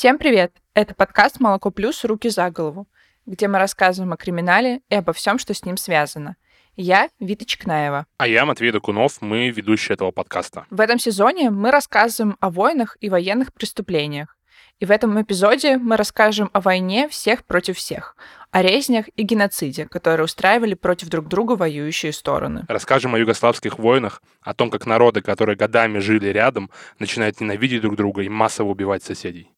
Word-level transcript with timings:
Всем 0.00 0.16
привет! 0.16 0.54
Это 0.72 0.94
подкаст 0.94 1.40
«Молоко 1.40 1.70
плюс. 1.70 2.06
Руки 2.06 2.30
за 2.30 2.50
голову», 2.50 2.88
где 3.26 3.48
мы 3.48 3.58
рассказываем 3.58 4.14
о 4.14 4.16
криминале 4.16 4.80
и 4.88 4.94
обо 4.94 5.12
всем, 5.12 5.38
что 5.38 5.52
с 5.52 5.62
ним 5.62 5.76
связано. 5.76 6.36
Я 6.74 7.10
Вита 7.20 7.44
Чекнаева. 7.44 8.06
А 8.16 8.26
я 8.26 8.46
Матвей 8.46 8.72
Докунов, 8.72 9.20
мы 9.20 9.50
ведущие 9.50 9.92
этого 9.96 10.10
подкаста. 10.10 10.64
В 10.70 10.80
этом 10.80 10.98
сезоне 10.98 11.50
мы 11.50 11.70
рассказываем 11.70 12.38
о 12.40 12.48
войнах 12.48 12.96
и 13.02 13.10
военных 13.10 13.52
преступлениях. 13.52 14.38
И 14.80 14.86
в 14.86 14.90
этом 14.90 15.20
эпизоде 15.20 15.76
мы 15.76 15.98
расскажем 15.98 16.48
о 16.54 16.60
войне 16.62 17.06
всех 17.06 17.44
против 17.44 17.76
всех, 17.76 18.16
о 18.50 18.62
резнях 18.62 19.06
и 19.14 19.22
геноциде, 19.22 19.84
которые 19.84 20.24
устраивали 20.24 20.72
против 20.72 21.08
друг 21.10 21.28
друга 21.28 21.52
воюющие 21.52 22.14
стороны. 22.14 22.64
Расскажем 22.66 23.14
о 23.14 23.18
югославских 23.18 23.78
войнах, 23.78 24.22
о 24.40 24.54
том, 24.54 24.70
как 24.70 24.86
народы, 24.86 25.20
которые 25.20 25.54
годами 25.54 25.98
жили 25.98 26.28
рядом, 26.28 26.70
начинают 26.98 27.42
ненавидеть 27.42 27.82
друг 27.82 27.96
друга 27.96 28.22
и 28.22 28.30
массово 28.30 28.68
убивать 28.68 29.04
соседей. 29.04 29.50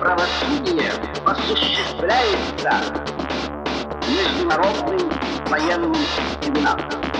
Правосудие 0.00 0.92
осуществляется 1.26 3.04
международным 4.08 5.10
военным 5.46 5.94
трибуналом. 6.40 7.13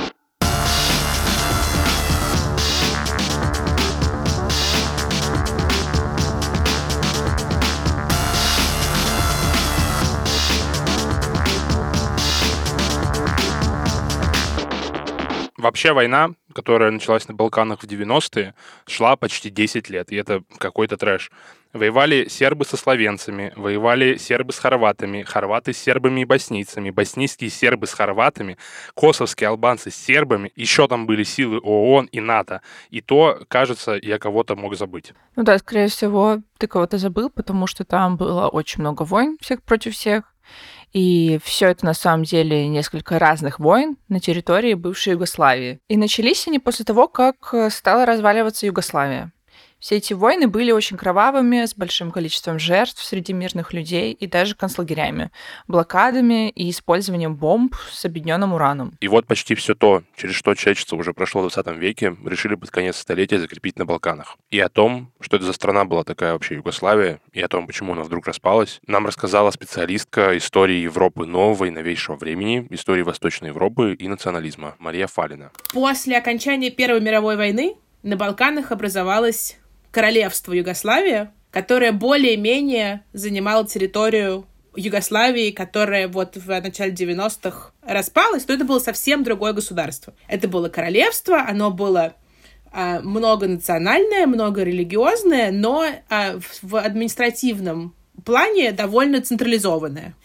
Вообще 15.64 15.94
война, 15.94 16.32
которая 16.52 16.90
началась 16.90 17.26
на 17.26 17.32
Балканах 17.32 17.80
в 17.80 17.86
90-е, 17.86 18.52
шла 18.86 19.16
почти 19.16 19.48
10 19.48 19.88
лет, 19.88 20.12
и 20.12 20.16
это 20.16 20.42
какой-то 20.58 20.98
трэш. 20.98 21.30
Воевали 21.72 22.28
сербы 22.28 22.66
со 22.66 22.76
словенцами, 22.76 23.50
воевали 23.56 24.18
сербы 24.18 24.52
с 24.52 24.58
хорватами, 24.58 25.22
хорваты 25.22 25.72
с 25.72 25.78
сербами 25.78 26.20
и 26.20 26.26
боснийцами, 26.26 26.90
боснийские 26.90 27.48
сербы 27.48 27.86
с 27.86 27.94
хорватами, 27.94 28.58
косовские 28.94 29.48
албанцы 29.48 29.90
с 29.90 29.96
сербами, 29.96 30.52
еще 30.54 30.86
там 30.86 31.06
были 31.06 31.22
силы 31.22 31.58
ООН 31.60 32.10
и 32.12 32.20
НАТО. 32.20 32.60
И 32.90 33.00
то, 33.00 33.40
кажется, 33.48 33.98
я 34.02 34.18
кого-то 34.18 34.56
мог 34.56 34.76
забыть. 34.76 35.14
Ну 35.34 35.44
да, 35.44 35.56
скорее 35.56 35.88
всего, 35.88 36.42
ты 36.58 36.66
кого-то 36.66 36.98
забыл, 36.98 37.30
потому 37.30 37.66
что 37.66 37.86
там 37.86 38.18
было 38.18 38.48
очень 38.48 38.82
много 38.82 39.04
войн 39.04 39.38
всех 39.40 39.62
против 39.62 39.94
всех. 39.94 40.24
И 40.94 41.40
все 41.42 41.68
это 41.68 41.84
на 41.84 41.92
самом 41.92 42.22
деле 42.22 42.68
несколько 42.68 43.18
разных 43.18 43.58
войн 43.58 43.96
на 44.08 44.20
территории 44.20 44.74
бывшей 44.74 45.14
Югославии. 45.14 45.80
И 45.88 45.96
начались 45.96 46.46
они 46.46 46.60
после 46.60 46.84
того, 46.84 47.08
как 47.08 47.52
э, 47.52 47.68
стала 47.70 48.06
разваливаться 48.06 48.66
Югославия. 48.66 49.32
Все 49.84 49.96
эти 49.96 50.14
войны 50.14 50.48
были 50.48 50.72
очень 50.72 50.96
кровавыми, 50.96 51.66
с 51.66 51.74
большим 51.74 52.10
количеством 52.10 52.58
жертв 52.58 53.04
среди 53.04 53.34
мирных 53.34 53.74
людей 53.74 54.14
и 54.14 54.26
даже 54.26 54.54
концлагерями, 54.54 55.30
блокадами 55.68 56.48
и 56.48 56.70
использованием 56.70 57.36
бомб 57.36 57.76
с 57.92 58.06
объединенным 58.06 58.54
ураном. 58.54 58.96
И 59.02 59.08
вот 59.08 59.26
почти 59.26 59.54
все 59.54 59.74
то, 59.74 60.02
через 60.16 60.36
что 60.36 60.54
человечество 60.54 60.96
уже 60.96 61.12
прошло 61.12 61.42
в 61.42 61.52
20 61.52 61.76
веке, 61.76 62.16
решили 62.24 62.54
под 62.54 62.70
конец 62.70 62.96
столетия 62.96 63.38
закрепить 63.38 63.78
на 63.78 63.84
Балканах. 63.84 64.38
И 64.50 64.58
о 64.58 64.70
том, 64.70 65.12
что 65.20 65.36
это 65.36 65.44
за 65.44 65.52
страна 65.52 65.84
была 65.84 66.02
такая 66.02 66.32
вообще 66.32 66.54
Югославия, 66.54 67.20
и 67.34 67.42
о 67.42 67.48
том, 67.48 67.66
почему 67.66 67.92
она 67.92 68.04
вдруг 68.04 68.26
распалась, 68.26 68.80
нам 68.86 69.04
рассказала 69.04 69.50
специалистка 69.50 70.34
истории 70.38 70.78
Европы 70.78 71.26
нового 71.26 71.66
и 71.66 71.70
новейшего 71.70 72.16
времени, 72.16 72.66
истории 72.70 73.02
Восточной 73.02 73.48
Европы 73.48 73.92
и 73.92 74.08
национализма 74.08 74.76
Мария 74.78 75.08
Фалина. 75.08 75.52
После 75.74 76.16
окончания 76.16 76.70
Первой 76.70 77.02
мировой 77.02 77.36
войны 77.36 77.74
на 78.02 78.16
Балканах 78.16 78.72
образовалась 78.72 79.58
королевство 79.94 80.52
Югославия, 80.52 81.32
которое 81.52 81.92
более-менее 81.92 83.04
занимало 83.12 83.64
территорию 83.64 84.44
Югославии, 84.74 85.52
которая 85.52 86.08
вот 86.08 86.36
в 86.36 86.48
начале 86.48 86.92
90-х 86.92 87.70
распалась, 87.82 88.44
то 88.44 88.52
это 88.52 88.64
было 88.64 88.80
совсем 88.80 89.22
другое 89.22 89.52
государство. 89.52 90.12
Это 90.26 90.48
было 90.48 90.68
королевство, 90.68 91.40
оно 91.46 91.70
было 91.70 92.14
а, 92.72 93.00
многонациональное, 93.02 94.26
многорелигиозное, 94.26 95.52
но 95.52 95.86
а, 96.10 96.40
в 96.62 96.76
административном 96.76 97.94
плане 98.24 98.72
довольно 98.72 99.22
централизованное. 99.22 100.16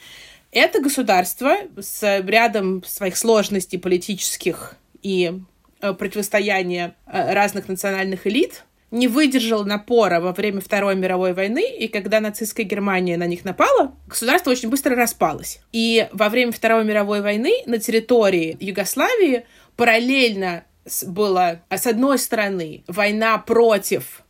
Это 0.51 0.81
государство 0.81 1.57
с 1.79 2.21
рядом 2.21 2.83
своих 2.83 3.15
сложностей 3.15 3.77
политических 3.77 4.77
и 5.03 5.41
а, 5.79 5.93
противостояния 5.93 6.95
а, 7.05 7.35
разных 7.35 7.67
национальных 7.67 8.25
элит 8.25 8.63
не 8.91 9.07
выдержал 9.07 9.65
напора 9.65 10.19
во 10.19 10.33
время 10.33 10.61
Второй 10.61 10.95
мировой 10.95 11.33
войны, 11.33 11.63
и 11.77 11.87
когда 11.87 12.19
нацистская 12.19 12.65
Германия 12.65 13.17
на 13.17 13.27
них 13.27 13.45
напала, 13.45 13.93
государство 14.07 14.51
очень 14.51 14.69
быстро 14.69 14.95
распалось. 14.95 15.59
И 15.71 16.07
во 16.11 16.29
время 16.29 16.51
Второй 16.51 16.83
мировой 16.83 17.21
войны 17.21 17.53
на 17.65 17.77
территории 17.77 18.57
Югославии 18.59 19.45
параллельно 19.75 20.63
была, 21.05 21.61
с 21.69 21.85
одной 21.85 22.17
стороны, 22.17 22.83
война 22.87 23.37
против 23.37 24.23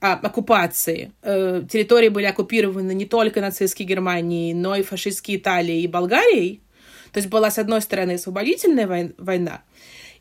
а, 0.00 0.14
оккупации. 0.14 1.12
Э, 1.22 1.62
территории 1.68 2.08
были 2.08 2.26
оккупированы 2.26 2.94
не 2.94 3.04
только 3.04 3.40
нацистской 3.40 3.84
Германией, 3.84 4.54
но 4.54 4.76
и 4.76 4.82
фашистской 4.82 5.36
Италией 5.36 5.82
и 5.82 5.88
Болгарией. 5.88 6.62
То 7.12 7.18
есть 7.18 7.28
была, 7.28 7.50
с 7.50 7.58
одной 7.58 7.82
стороны, 7.82 8.12
освободительная 8.12 9.12
война, 9.18 9.62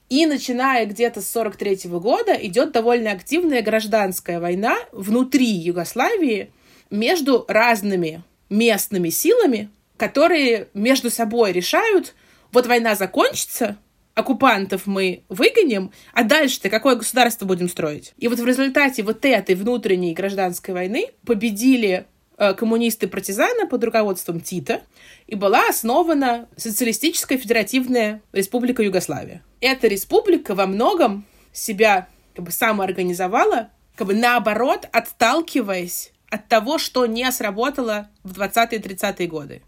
и 0.09 0.25
начиная 0.25 0.85
где-то 0.85 1.21
с 1.21 1.29
43 1.29 1.87
-го 1.87 1.99
года 1.99 2.33
идет 2.33 2.71
довольно 2.71 3.11
активная 3.11 3.61
гражданская 3.61 4.39
война 4.39 4.77
внутри 4.91 5.45
Югославии 5.45 6.51
между 6.89 7.45
разными 7.47 8.23
местными 8.49 9.09
силами, 9.09 9.69
которые 9.97 10.69
между 10.73 11.09
собой 11.09 11.51
решают, 11.51 12.15
вот 12.51 12.65
война 12.67 12.95
закончится, 12.95 13.77
оккупантов 14.13 14.87
мы 14.87 15.23
выгоним, 15.29 15.91
а 16.13 16.23
дальше-то 16.23 16.69
какое 16.69 16.95
государство 16.95 17.45
будем 17.45 17.69
строить? 17.69 18.13
И 18.17 18.27
вот 18.27 18.39
в 18.39 18.45
результате 18.45 19.03
вот 19.03 19.25
этой 19.25 19.55
внутренней 19.55 20.13
гражданской 20.13 20.73
войны 20.73 21.11
победили 21.25 22.07
коммунисты-партизаны 22.37 23.67
под 23.67 23.83
руководством 23.83 24.39
Тита, 24.41 24.81
и 25.25 25.35
была 25.35 25.67
основана 25.69 26.47
Социалистическая 26.55 27.37
Федеративная 27.37 28.21
Республика 28.31 28.83
Югославия. 28.83 29.43
Эта 29.59 29.87
республика 29.87 30.53
во 30.53 30.67
многом 30.67 31.25
себя 31.51 32.07
как 32.35 32.45
бы 32.45 32.51
самоорганизовала, 32.51 33.69
как 33.95 34.07
бы 34.07 34.13
наоборот, 34.13 34.87
отталкиваясь 34.91 36.11
от 36.29 36.47
того, 36.47 36.77
что 36.77 37.05
не 37.05 37.29
сработало 37.31 38.09
в 38.23 38.39
20-30-е 38.39 39.27
годы. 39.27 39.61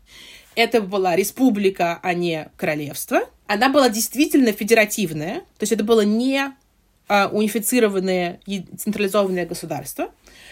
Это 0.56 0.82
была 0.82 1.16
республика, 1.16 2.00
а 2.04 2.14
не 2.14 2.50
королевство. 2.58 3.22
Она 3.48 3.70
была 3.70 3.90
действительно 3.90 4.52
федеративная, 4.52 5.40
то 5.40 5.62
есть 5.62 5.72
это 5.72 5.84
было 5.84 6.02
не 6.02 6.54
а, 7.08 7.30
унифицированное 7.32 8.40
централизованное 8.78 9.46
государство, 9.46 10.12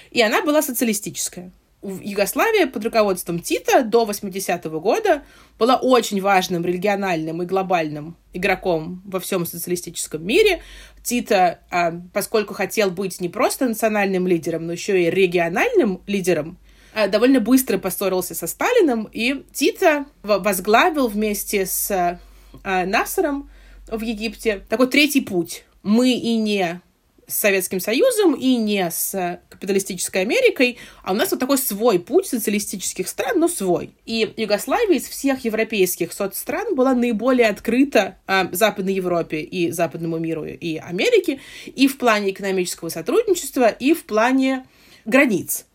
и 0.10 0.22
она 0.22 0.42
была 0.42 0.62
социалистическая. 0.62 1.52
Югославия 1.84 2.66
под 2.66 2.84
руководством 2.86 3.40
Тита 3.40 3.84
до 3.84 4.06
80-го 4.06 4.80
года 4.80 5.24
была 5.60 5.76
очень 5.76 6.20
важным 6.22 6.66
региональным 6.66 7.44
и 7.44 7.46
глобальным 7.46 8.18
игроком 8.34 9.04
во 9.06 9.20
всем 9.20 9.46
социалистическом 9.46 10.26
мире. 10.26 10.62
Тита, 11.04 11.60
а, 11.70 11.94
поскольку 12.14 12.54
хотел 12.56 12.90
быть 12.90 13.22
не 13.22 13.30
просто 13.30 13.68
национальным 13.68 14.26
лидером, 14.26 14.66
но 14.66 14.74
еще 14.74 15.04
и 15.04 15.10
региональным 15.10 16.02
лидером, 16.08 16.58
а, 16.96 17.08
довольно 17.08 17.40
быстро 17.40 17.78
поссорился 17.78 18.34
со 18.34 18.48
Сталином, 18.48 19.08
и 19.12 19.46
Тита 19.54 20.06
возглавил 20.24 21.08
вместе 21.08 21.68
с 21.68 22.20
а, 22.64 22.86
Насаром 22.86 23.52
в 23.88 24.02
Египте 24.02 24.64
такой 24.68 24.88
третий 24.88 25.22
путь. 25.22 25.64
Мы 25.84 26.12
и 26.12 26.38
не 26.38 26.82
с 27.28 27.36
Советским 27.36 27.82
Союзом 27.82 28.34
и 28.34 28.56
не 28.56 28.90
с 28.90 29.40
капиталистической 29.50 30.22
Америкой, 30.22 30.78
а 31.04 31.12
у 31.12 31.16
нас 31.16 31.32
вот 31.32 31.40
такой 31.40 31.58
свой 31.58 32.00
путь 32.00 32.26
социалистических 32.26 33.08
стран, 33.08 33.40
но 33.40 33.50
свой. 33.50 33.92
И 34.06 34.34
Югославия 34.38 34.98
из 34.98 35.08
всех 35.08 35.44
европейских 35.44 36.14
соцстран 36.14 36.74
была 36.74 36.94
наиболее 36.94 37.50
открыта 37.50 38.18
э, 38.28 38.48
Западной 38.54 38.94
Европе 38.94 39.42
и 39.42 39.72
западному 39.72 40.18
миру 40.20 40.46
и 40.46 40.78
Америке 40.78 41.42
и 41.66 41.88
в 41.88 41.98
плане 41.98 42.32
экономического 42.32 42.90
сотрудничества, 42.90 43.68
и 43.68 43.94
в 43.94 44.06
плане 44.06 44.66
границ. 45.06 45.66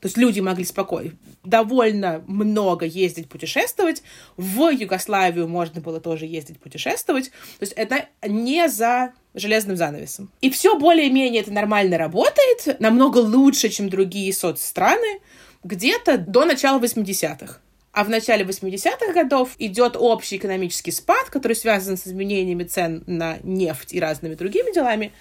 То 0.00 0.06
есть 0.06 0.16
люди 0.16 0.40
могли 0.40 0.64
спокойно, 0.64 1.12
довольно 1.44 2.24
много 2.26 2.86
ездить, 2.86 3.28
путешествовать. 3.28 4.02
В 4.36 4.70
Югославию 4.70 5.46
можно 5.46 5.80
было 5.80 6.00
тоже 6.00 6.24
ездить, 6.24 6.58
путешествовать. 6.58 7.30
То 7.58 7.62
есть 7.62 7.74
это 7.74 8.06
не 8.26 8.66
за 8.68 9.12
железным 9.34 9.76
занавесом. 9.76 10.30
И 10.40 10.50
все 10.50 10.78
более-менее 10.78 11.42
это 11.42 11.52
нормально 11.52 11.98
работает, 11.98 12.80
намного 12.80 13.18
лучше, 13.18 13.68
чем 13.68 13.90
другие 13.90 14.32
соцстраны, 14.32 15.20
где-то 15.62 16.16
до 16.16 16.46
начала 16.46 16.80
80-х. 16.80 17.58
А 17.92 18.04
в 18.04 18.08
начале 18.08 18.44
80-х 18.44 19.12
годов 19.12 19.50
идет 19.58 19.96
общий 19.98 20.36
экономический 20.36 20.92
спад, 20.92 21.28
который 21.28 21.56
связан 21.56 21.96
с 21.96 22.06
изменениями 22.06 22.62
цен 22.64 23.02
на 23.06 23.38
нефть 23.42 23.92
и 23.92 24.00
разными 24.00 24.34
другими 24.34 24.72
делами. 24.72 25.12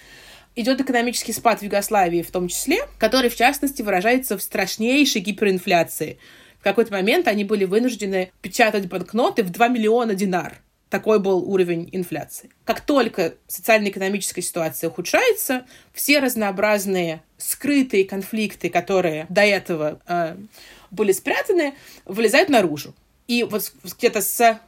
Идет 0.56 0.82
экономический 0.82 1.32
спад 1.32 1.60
в 1.60 1.64
Югославии 1.64 2.22
в 2.22 2.32
том 2.32 2.48
числе, 2.48 2.80
который, 2.98 3.30
в 3.30 3.36
частности, 3.36 3.82
выражается 3.82 4.38
в 4.38 4.42
страшнейшей 4.42 5.22
гиперинфляции. 5.22 6.18
В 6.60 6.64
какой-то 6.64 6.92
момент 6.92 7.28
они 7.28 7.44
были 7.44 7.66
вынуждены 7.66 8.32
печатать 8.42 8.88
банкноты 8.88 9.44
в 9.44 9.52
2 9.52 9.68
миллиона 9.70 10.16
динар. 10.16 10.62
Такой 10.90 11.20
был 11.20 11.44
уровень 11.50 11.88
инфляции. 11.92 12.50
Как 12.66 12.82
только 12.82 13.36
социально-экономическая 13.48 14.42
ситуация 14.42 14.90
ухудшается, 14.90 15.66
все 15.94 16.20
разнообразные 16.20 17.22
скрытые 17.38 18.06
конфликты, 18.06 18.70
которые 18.70 19.28
до 19.30 19.42
этого 19.42 20.02
э, 20.08 20.36
были 20.90 21.12
спрятаны, 21.12 21.76
вылезают 22.06 22.50
наружу. 22.50 22.96
И 23.28 23.44
вот 23.44 23.72
где-то 23.84 24.22
с, 24.22 24.60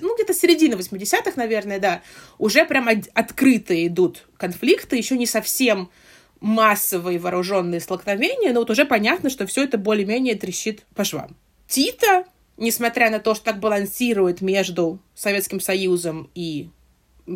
ну, 0.00 0.14
где-то 0.14 0.34
с 0.34 0.38
середины 0.38 0.74
80-х, 0.74 1.32
наверное, 1.36 1.78
да, 1.78 2.02
уже 2.38 2.64
прям 2.64 2.88
открыто 3.14 3.86
идут 3.86 4.28
конфликты, 4.36 4.96
еще 4.96 5.16
не 5.16 5.26
совсем 5.26 5.90
массовые 6.40 7.18
вооруженные 7.18 7.80
столкновения, 7.80 8.52
но 8.52 8.60
вот 8.60 8.70
уже 8.70 8.84
понятно, 8.84 9.30
что 9.30 9.46
все 9.46 9.64
это 9.64 9.78
более-менее 9.78 10.34
трещит 10.34 10.86
по 10.94 11.04
швам. 11.04 11.36
Тита 11.68 12.24
несмотря 12.60 13.10
на 13.10 13.18
то, 13.18 13.34
что 13.34 13.46
так 13.46 13.58
балансирует 13.58 14.40
между 14.40 15.00
Советским 15.14 15.58
Союзом 15.58 16.30
и 16.34 16.68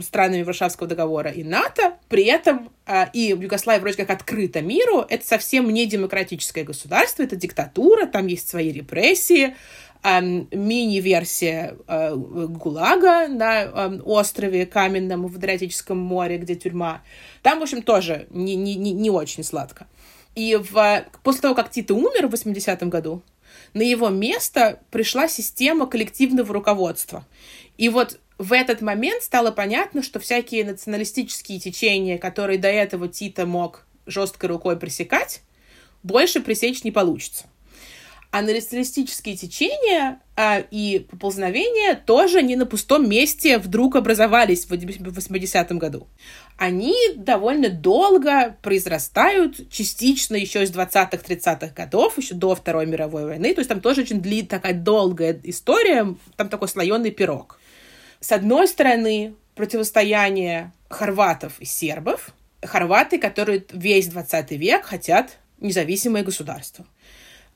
странами 0.02 0.42
Варшавского 0.42 0.88
договора 0.88 1.30
и 1.30 1.42
НАТО, 1.42 1.94
при 2.08 2.24
этом 2.24 2.70
э, 2.86 3.06
и 3.12 3.28
Югославия 3.28 3.80
вроде 3.80 3.96
как 3.96 4.10
открыта 4.10 4.60
миру, 4.60 5.04
это 5.08 5.26
совсем 5.26 5.68
не 5.70 5.86
демократическое 5.86 6.64
государство, 6.64 7.22
это 7.22 7.36
диктатура, 7.36 8.06
там 8.06 8.26
есть 8.26 8.48
свои 8.48 8.72
репрессии, 8.72 9.56
мини-версия 10.04 11.76
э, 11.86 12.14
ГУЛАГа 12.14 13.28
на 13.28 13.62
э, 13.62 14.00
острове 14.04 14.66
Каменном 14.66 15.26
в 15.26 15.36
Адриатическом 15.36 15.98
море, 15.98 16.36
где 16.36 16.54
тюрьма. 16.54 17.02
Там, 17.42 17.60
в 17.60 17.62
общем, 17.62 17.80
тоже 17.80 18.26
не, 18.28 18.54
не, 18.54 18.74
не 18.76 19.10
очень 19.10 19.42
сладко. 19.42 19.86
И 20.34 20.56
в, 20.56 21.06
после 21.22 21.40
того, 21.40 21.54
как 21.54 21.70
Тита 21.70 21.94
умер 21.94 22.26
в 22.26 22.34
80-м 22.34 22.90
году, 22.90 23.22
на 23.72 23.80
его 23.80 24.10
место 24.10 24.80
пришла 24.90 25.26
система 25.26 25.86
коллективного 25.86 26.52
руководства. 26.52 27.24
И 27.78 27.88
вот 27.88 28.20
в 28.36 28.52
этот 28.52 28.82
момент 28.82 29.22
стало 29.22 29.52
понятно, 29.52 30.02
что 30.02 30.20
всякие 30.20 30.66
националистические 30.66 31.58
течения, 31.60 32.18
которые 32.18 32.58
до 32.58 32.68
этого 32.68 33.08
Тита 33.08 33.46
мог 33.46 33.86
жесткой 34.04 34.50
рукой 34.50 34.78
пресекать, 34.78 35.40
больше 36.02 36.40
пресечь 36.40 36.84
не 36.84 36.90
получится 36.90 37.46
а 38.34 38.42
националистические 38.42 39.36
течения 39.36 40.18
а, 40.34 40.58
и 40.58 41.06
поползновения 41.08 41.94
тоже 41.94 42.42
не 42.42 42.56
на 42.56 42.66
пустом 42.66 43.08
месте 43.08 43.58
вдруг 43.58 43.94
образовались 43.94 44.66
в 44.66 44.72
80-м 44.72 45.78
году. 45.78 46.08
Они 46.56 46.96
довольно 47.14 47.68
долго 47.68 48.56
произрастают, 48.60 49.70
частично 49.70 50.34
еще 50.34 50.64
из 50.64 50.72
20-30-х 50.72 51.68
годов, 51.76 52.18
еще 52.18 52.34
до 52.34 52.56
Второй 52.56 52.86
мировой 52.86 53.24
войны. 53.24 53.54
То 53.54 53.60
есть 53.60 53.68
там 53.68 53.80
тоже 53.80 54.00
очень 54.00 54.20
длит 54.20 54.48
такая 54.48 54.74
долгая 54.74 55.40
история, 55.44 56.16
там 56.34 56.48
такой 56.48 56.66
слоеный 56.66 57.12
пирог. 57.12 57.60
С 58.18 58.32
одной 58.32 58.66
стороны, 58.66 59.36
противостояние 59.54 60.72
хорватов 60.88 61.52
и 61.60 61.64
сербов. 61.64 62.34
Хорваты, 62.64 63.20
которые 63.20 63.64
весь 63.70 64.08
20 64.08 64.50
век 64.50 64.86
хотят 64.86 65.38
независимое 65.60 66.24
государство. 66.24 66.84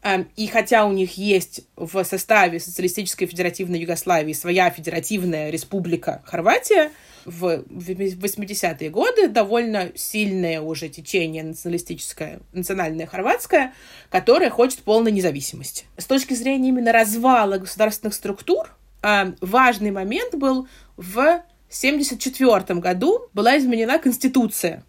Эм, 0.03 0.29
и 0.37 0.47
хотя 0.47 0.87
у 0.87 0.93
них 0.93 1.19
есть 1.19 1.63
в 1.77 2.05
составе 2.05 2.61
Социалистической 2.61 3.27
Федеративной 3.27 3.81
Югославии 3.81 4.33
своя 4.33 4.71
федеративная 4.71 5.51
республика 5.51 6.23
Хорватия, 6.25 6.93
в 7.25 7.65
80-е 7.69 8.91
годы 8.91 9.29
довольно 9.29 9.91
сильное 9.95 10.61
уже 10.61 10.89
течение 10.89 11.43
националистическое, 11.43 12.41
национальное 12.53 13.07
хорватское, 13.07 13.75
которое 14.09 14.51
хочет 14.51 14.79
полной 14.79 15.13
независимости. 15.13 15.85
С 15.97 16.07
точки 16.07 16.35
зрения 16.35 16.69
именно 16.69 16.93
развала 16.93 17.59
государственных 17.59 18.15
структур, 18.15 18.75
эм, 19.03 19.37
важный 19.41 19.91
момент 19.91 20.35
был 20.35 20.69
в 20.97 21.43
1974 21.69 22.81
году 22.81 23.29
была 23.35 23.59
изменена 23.59 23.99
Конституция 23.99 24.85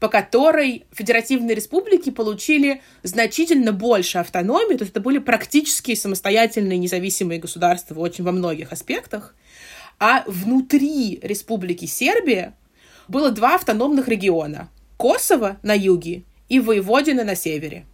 по 0.00 0.08
которой 0.08 0.84
федеративные 0.92 1.54
республики 1.54 2.10
получили 2.10 2.82
значительно 3.02 3.72
больше 3.72 4.18
автономии, 4.18 4.76
то 4.76 4.82
есть 4.82 4.92
это 4.92 5.00
были 5.00 5.18
практически 5.18 5.94
самостоятельные 5.94 6.78
независимые 6.78 7.40
государства 7.40 7.98
очень 7.98 8.24
во 8.24 8.32
многих 8.32 8.72
аспектах, 8.72 9.34
а 9.98 10.24
внутри 10.26 11.20
республики 11.22 11.86
Сербия 11.86 12.54
было 13.08 13.30
два 13.30 13.54
автономных 13.54 14.08
региона. 14.08 14.68
Косово 14.96 15.58
на 15.62 15.74
юге 15.74 16.24
и 16.48 16.60
Воеводина 16.60 17.24
на 17.24 17.34
севере. 17.34 17.84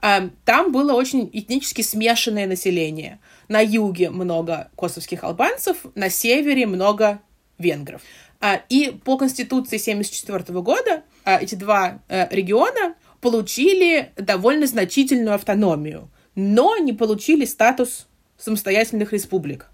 А, 0.00 0.28
там 0.44 0.70
было 0.70 0.92
очень 0.92 1.30
этнически 1.32 1.82
смешанное 1.82 2.46
население. 2.46 3.20
На 3.48 3.60
юге 3.60 4.10
много 4.10 4.70
косовских 4.76 5.24
албанцев, 5.24 5.78
на 5.94 6.10
севере 6.10 6.66
много 6.66 7.20
венгров. 7.58 8.02
А, 8.46 8.60
и 8.68 8.90
по 8.90 9.16
Конституции 9.16 9.76
1974 9.78 10.60
года 10.60 11.02
а, 11.24 11.38
эти 11.40 11.54
два 11.54 12.02
э, 12.08 12.28
региона 12.28 12.94
получили 13.22 14.12
довольно 14.18 14.66
значительную 14.66 15.34
автономию, 15.34 16.10
но 16.34 16.76
не 16.76 16.92
получили 16.92 17.46
статус 17.46 18.06
самостоятельных 18.36 19.14
республик. 19.14 19.70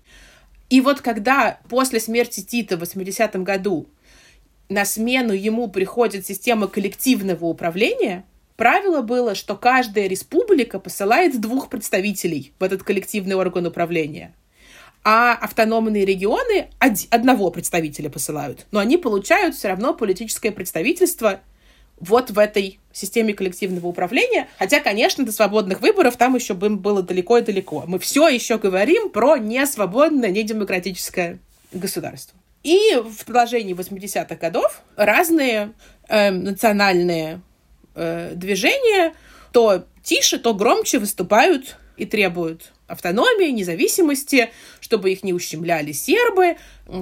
И 0.69 0.81
вот 0.81 1.01
когда 1.01 1.59
после 1.69 1.99
смерти 1.99 2.43
Тита 2.43 2.77
в 2.77 2.85
80-м 2.85 3.43
году 3.43 3.89
на 4.69 4.85
смену 4.85 5.33
ему 5.33 5.67
приходит 5.67 6.25
система 6.25 6.69
коллективного 6.69 7.47
управления, 7.47 8.25
правило 8.55 9.03
было, 9.03 9.35
что 9.35 9.57
каждая 9.57 10.07
республика 10.07 10.79
посылает 10.79 11.41
двух 11.41 11.71
представителей 11.71 12.53
в 12.61 12.63
этот 12.63 12.85
коллективный 12.85 13.35
орган 13.35 13.67
управления 13.67 14.33
а 15.02 15.32
автономные 15.35 16.05
регионы 16.05 16.69
одного 16.79 17.50
представителя 17.50 18.11
посылают. 18.11 18.67
Но 18.70 18.81
они 18.81 18.97
получают 18.97 19.55
все 19.55 19.69
равно 19.69 19.94
политическое 19.94 20.50
представительство 20.50 21.41
вот 21.99 22.31
в 22.31 22.38
этой 22.38 22.81
системе 22.93 23.35
коллективного 23.35 23.87
управления. 23.87 24.49
Хотя, 24.58 24.81
конечно, 24.81 25.25
до 25.25 25.32
свободных 25.32 25.81
выборов 25.81 26.17
там 26.17 26.35
еще 26.35 26.55
было 26.55 27.02
далеко 27.02 27.38
и 27.38 27.43
далеко. 27.43 27.85
Мы 27.87 27.99
все 27.99 28.29
еще 28.29 28.58
говорим 28.58 29.11
про 29.11 29.37
несвободное, 29.37 30.31
недемократическое 30.31 31.38
государство. 31.73 32.38
И 32.62 32.97
в 32.97 33.25
продолжении 33.25 33.75
80-х 33.75 34.35
годов 34.37 34.82
разные 34.97 35.73
э, 36.08 36.31
национальные 36.31 37.40
э, 37.95 38.33
движения 38.35 39.14
то 39.52 39.85
тише, 40.02 40.38
то 40.38 40.54
громче 40.54 40.99
выступают 40.99 41.76
и 41.97 42.04
требуют 42.04 42.73
автономии, 42.90 43.50
независимости, 43.50 44.50
чтобы 44.80 45.12
их 45.12 45.23
не 45.23 45.32
ущемляли 45.32 45.92
сербы, 45.92 46.56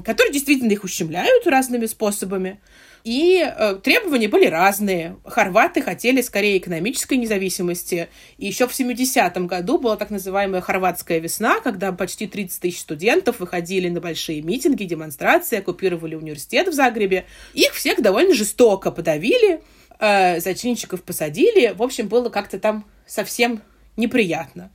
которые 0.04 0.32
действительно 0.32 0.72
их 0.72 0.84
ущемляют 0.84 1.46
разными 1.46 1.86
способами. 1.86 2.60
И 3.04 3.42
э, 3.42 3.76
требования 3.82 4.28
были 4.28 4.46
разные. 4.46 5.16
Хорваты 5.24 5.82
хотели 5.82 6.20
скорее 6.20 6.58
экономической 6.58 7.14
независимости. 7.14 8.08
И 8.36 8.46
еще 8.46 8.66
в 8.66 8.78
70-м 8.78 9.46
году 9.46 9.78
была 9.78 9.96
так 9.96 10.10
называемая 10.10 10.60
хорватская 10.60 11.18
весна, 11.18 11.60
когда 11.60 11.92
почти 11.92 12.26
30 12.26 12.60
тысяч 12.60 12.80
студентов 12.80 13.40
выходили 13.40 13.88
на 13.88 14.00
большие 14.00 14.42
митинги, 14.42 14.84
демонстрации, 14.84 15.58
оккупировали 15.58 16.16
университет 16.16 16.68
в 16.68 16.72
Загребе. 16.72 17.24
Их 17.54 17.72
всех 17.72 18.02
довольно 18.02 18.34
жестоко 18.34 18.90
подавили, 18.90 19.62
э, 20.00 20.40
зачинщиков 20.40 21.02
посадили. 21.02 21.72
В 21.74 21.82
общем, 21.82 22.08
было 22.08 22.28
как-то 22.28 22.58
там 22.58 22.84
совсем 23.06 23.62
неприятно. 23.96 24.70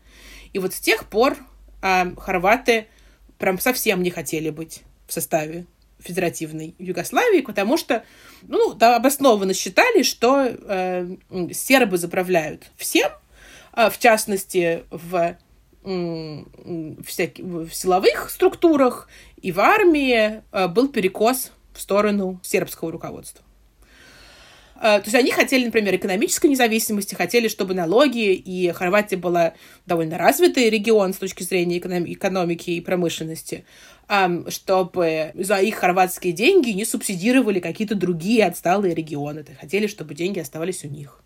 И 0.54 0.60
вот 0.60 0.74
с 0.74 0.80
тех 0.80 1.06
пор 1.08 1.38
э, 1.82 2.16
хорваты 2.16 2.88
прям 3.38 3.60
совсем 3.60 4.04
не 4.04 4.12
хотели 4.12 4.50
быть 4.50 4.84
в 5.08 5.14
составе 5.14 5.66
федеративной 6.00 6.76
Югославии, 6.80 7.42
потому 7.42 7.78
что 7.78 8.04
ну, 8.44 8.74
да, 8.74 8.96
обоснованно 8.96 9.54
считали, 9.54 10.04
что 10.04 10.46
э, 10.46 11.16
сербы 11.52 11.98
заправляют 11.98 12.72
всем, 12.78 13.12
э, 13.76 13.90
в 13.90 13.98
частности, 14.00 14.84
в, 14.90 15.38
э, 15.84 16.44
всяки, 17.06 17.42
в 17.42 17.72
силовых 17.72 18.30
структурах 18.30 19.08
и 19.42 19.52
в 19.52 19.60
армии 19.60 20.42
э, 20.52 20.68
был 20.68 20.90
перекос 20.90 21.52
в 21.74 21.82
сторону 21.82 22.40
сербского 22.44 22.92
руководства. 22.92 23.44
Э, 24.84 25.00
то 25.00 25.04
есть 25.06 25.16
они 25.16 25.32
хотели, 25.32 25.64
например, 25.64 25.96
экономической 25.96 26.48
независимости, 26.48 27.16
хотели, 27.16 27.48
чтобы 27.48 27.74
налоги, 27.74 28.34
и 28.34 28.70
Хорватия 28.72 29.16
была 29.16 29.54
довольно 29.86 30.18
развитый 30.18 30.70
регион 30.70 31.14
с 31.14 31.18
точки 31.18 31.44
зрения 31.44 31.78
экономики 31.78 32.72
и 32.72 32.82
промышленности, 32.82 33.64
чтобы 34.50 35.32
за 35.36 35.58
их 35.60 35.76
хорватские 35.76 36.34
деньги 36.34 36.72
не 36.72 36.84
субсидировали 36.84 37.62
какие-то 37.62 37.96
другие 37.96 38.46
отсталые 38.46 38.94
регионы. 38.94 39.46
Хотели, 39.60 39.88
чтобы 39.88 40.16
деньги 40.16 40.40
оставались 40.40 40.84
у 40.84 40.90
них. 40.90 41.24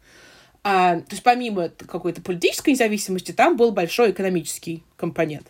А, 0.64 0.98
то 0.98 1.12
есть 1.12 1.24
помимо 1.24 1.70
какой-то 1.70 2.22
политической 2.22 2.72
независимости, 2.72 3.32
там 3.32 3.58
был 3.58 3.72
большой 3.72 4.12
экономический 4.12 4.84
компонент. 4.96 5.48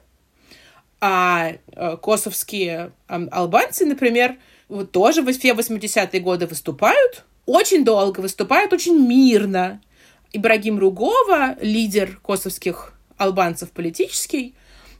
А 1.02 1.52
э, 1.74 1.98
косовские 2.02 2.92
албанцы, 3.08 3.86
например, 3.86 4.38
вот 4.70 4.92
тоже 4.92 5.22
в 5.22 5.32
все 5.32 5.52
80-е 5.52 6.20
годы 6.22 6.48
выступают, 6.48 7.26
очень 7.48 7.84
долго 7.84 8.20
выступают, 8.20 8.74
очень 8.74 9.08
мирно. 9.08 9.82
Ибрагим 10.34 10.78
Ругова, 10.78 11.56
лидер 11.62 12.20
косовских 12.22 12.94
албанцев 13.18 13.72
политический, 13.72 14.54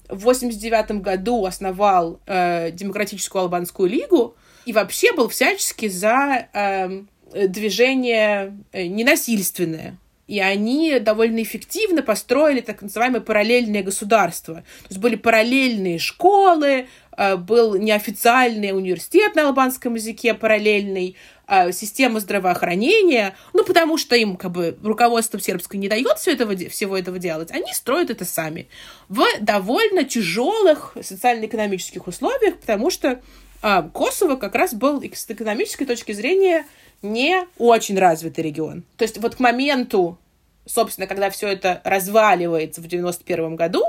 в 0.10 0.22
89 0.22 1.02
году 1.02 1.46
основал 1.46 2.20
э, 2.26 2.72
Демократическую 2.72 3.44
албанскую 3.44 3.90
лигу 3.90 4.36
и 4.66 4.74
вообще 4.74 5.14
был 5.14 5.28
всячески 5.28 5.90
за 5.90 6.48
э, 6.54 7.02
движение 7.34 8.58
ненасильственное. 8.74 9.98
И 10.28 10.42
они 10.42 11.00
довольно 11.00 11.42
эффективно 11.42 12.02
построили 12.02 12.60
так 12.60 12.82
называемое 12.82 13.22
параллельное 13.22 13.82
государство. 13.82 14.56
То 14.56 14.88
есть 14.90 15.00
были 15.00 15.16
параллельные 15.16 16.00
школы, 16.00 16.88
э, 17.18 17.36
был 17.38 17.76
неофициальный 17.76 18.72
университет 18.72 19.36
на 19.36 19.48
албанском 19.48 19.96
языке 19.96 20.34
параллельный, 20.34 21.16
э, 21.48 21.72
система 21.72 22.20
здравоохранения, 22.20 23.36
ну, 23.54 23.64
потому 23.64 23.98
что 23.98 24.16
им, 24.16 24.36
как 24.38 24.52
бы, 24.52 24.78
руководство 24.84 25.40
сербское 25.40 25.80
не 25.80 25.88
дает 25.88 26.18
все 26.18 26.34
этого, 26.34 26.56
всего 26.56 26.98
этого 26.98 27.20
делать, 27.20 27.52
они 27.52 27.74
строят 27.74 28.10
это 28.10 28.26
сами 28.26 28.68
в 29.10 29.24
довольно 29.40 30.04
тяжелых 30.04 30.96
социально-экономических 31.02 32.08
условиях, 32.08 32.58
потому 32.58 32.90
что 32.90 33.22
э, 33.62 33.90
Косово 33.94 34.36
как 34.36 34.56
раз 34.56 34.74
был 34.74 35.02
с 35.02 35.26
экономической 35.30 35.86
точки 35.86 36.12
зрения 36.12 36.66
не 37.02 37.48
очень 37.58 37.98
развитый 37.98 38.44
регион. 38.44 38.84
То 38.98 39.04
есть 39.04 39.18
вот 39.18 39.36
к 39.36 39.40
моменту, 39.40 40.18
собственно, 40.66 41.08
когда 41.08 41.30
все 41.30 41.48
это 41.48 41.82
разваливается 41.84 42.82
в 42.82 42.88
91 42.88 43.56
году, 43.56 43.84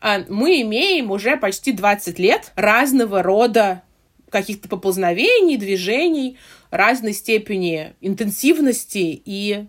а, 0.00 0.20
мы 0.28 0.62
имеем 0.62 1.10
уже 1.10 1.36
почти 1.36 1.72
20 1.72 2.18
лет 2.18 2.52
разного 2.54 3.22
рода 3.22 3.82
каких-то 4.30 4.68
поползновений, 4.68 5.56
движений, 5.56 6.38
разной 6.70 7.12
степени 7.12 7.94
интенсивности 8.00 9.22
и 9.24 9.66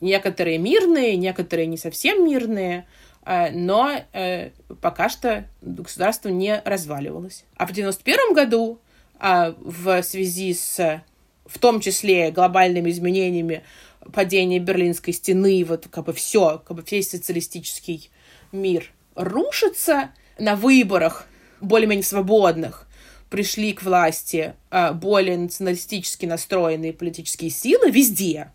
некоторые 0.00 0.58
мирные, 0.58 1.16
некоторые 1.16 1.66
не 1.66 1.76
совсем 1.76 2.24
мирные, 2.24 2.86
а, 3.22 3.50
но 3.50 4.00
э, 4.12 4.50
пока 4.80 5.08
что 5.08 5.44
государство 5.60 6.28
не 6.28 6.62
разваливалось. 6.64 7.44
А 7.56 7.66
в 7.66 7.72
91 7.72 8.34
году 8.34 8.80
а, 9.18 9.54
в 9.58 10.02
связи 10.02 10.54
с 10.54 11.02
в 11.44 11.58
том 11.58 11.80
числе 11.80 12.30
глобальными 12.30 12.90
изменениями 12.90 13.62
падения 14.12 14.58
Берлинской 14.58 15.14
стены, 15.14 15.64
вот 15.64 15.88
как 15.90 16.04
бы 16.04 16.12
все, 16.12 16.62
как 16.66 16.76
бы 16.76 16.84
весь 16.88 17.10
социалистический 17.10 18.10
мир 18.52 18.92
рушится 19.14 20.10
на 20.38 20.54
выборах 20.54 21.26
более-менее 21.60 22.04
свободных 22.04 22.87
пришли 23.30 23.72
к 23.72 23.82
власти 23.82 24.54
а, 24.70 24.92
более 24.92 25.36
националистически 25.36 26.26
настроенные 26.26 26.92
политические 26.92 27.50
силы 27.50 27.90
везде. 27.90 28.52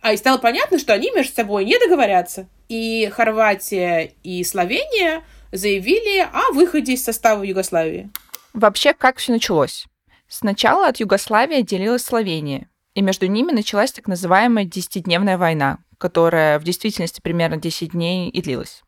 А 0.00 0.12
и 0.12 0.16
стало 0.16 0.38
понятно, 0.38 0.78
что 0.78 0.92
они 0.92 1.10
между 1.10 1.34
собой 1.34 1.64
не 1.64 1.78
договорятся. 1.78 2.48
И 2.68 3.08
Хорватия 3.12 4.12
и 4.22 4.42
Словения 4.44 5.22
заявили 5.52 6.20
о 6.20 6.52
выходе 6.52 6.94
из 6.94 7.04
состава 7.04 7.42
Югославии. 7.42 8.10
Вообще, 8.52 8.92
как 8.92 9.18
все 9.18 9.32
началось? 9.32 9.86
Сначала 10.28 10.88
от 10.88 10.98
Югославии 10.98 11.58
отделилась 11.58 12.02
Словения, 12.02 12.68
и 12.94 13.02
между 13.02 13.26
ними 13.26 13.52
началась 13.52 13.92
так 13.92 14.08
называемая 14.08 14.64
десятидневная 14.64 15.38
война, 15.38 15.78
которая 15.98 16.58
в 16.58 16.64
действительности 16.64 17.20
примерно 17.20 17.56
10 17.58 17.92
дней 17.92 18.30
и 18.30 18.42
длилась. 18.42 18.82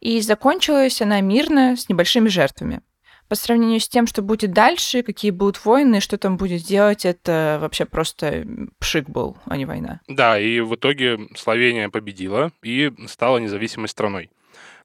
И 0.00 0.20
закончилась 0.20 1.02
она 1.02 1.20
мирно, 1.20 1.76
с 1.76 1.88
небольшими 1.88 2.28
жертвами. 2.28 2.80
По 3.28 3.34
сравнению 3.34 3.80
с 3.80 3.88
тем, 3.88 4.06
что 4.06 4.22
будет 4.22 4.52
дальше, 4.52 5.02
какие 5.02 5.30
будут 5.30 5.64
войны, 5.64 6.00
что 6.00 6.16
там 6.18 6.36
будет 6.36 6.62
делать, 6.62 7.04
это 7.04 7.58
вообще 7.60 7.84
просто 7.84 8.46
пшик 8.78 9.08
был, 9.08 9.36
а 9.44 9.56
не 9.56 9.66
война. 9.66 10.00
Да, 10.08 10.38
и 10.38 10.60
в 10.60 10.74
итоге 10.74 11.18
Словения 11.36 11.88
победила 11.90 12.52
и 12.62 12.92
стала 13.06 13.38
независимой 13.38 13.88
страной. 13.88 14.30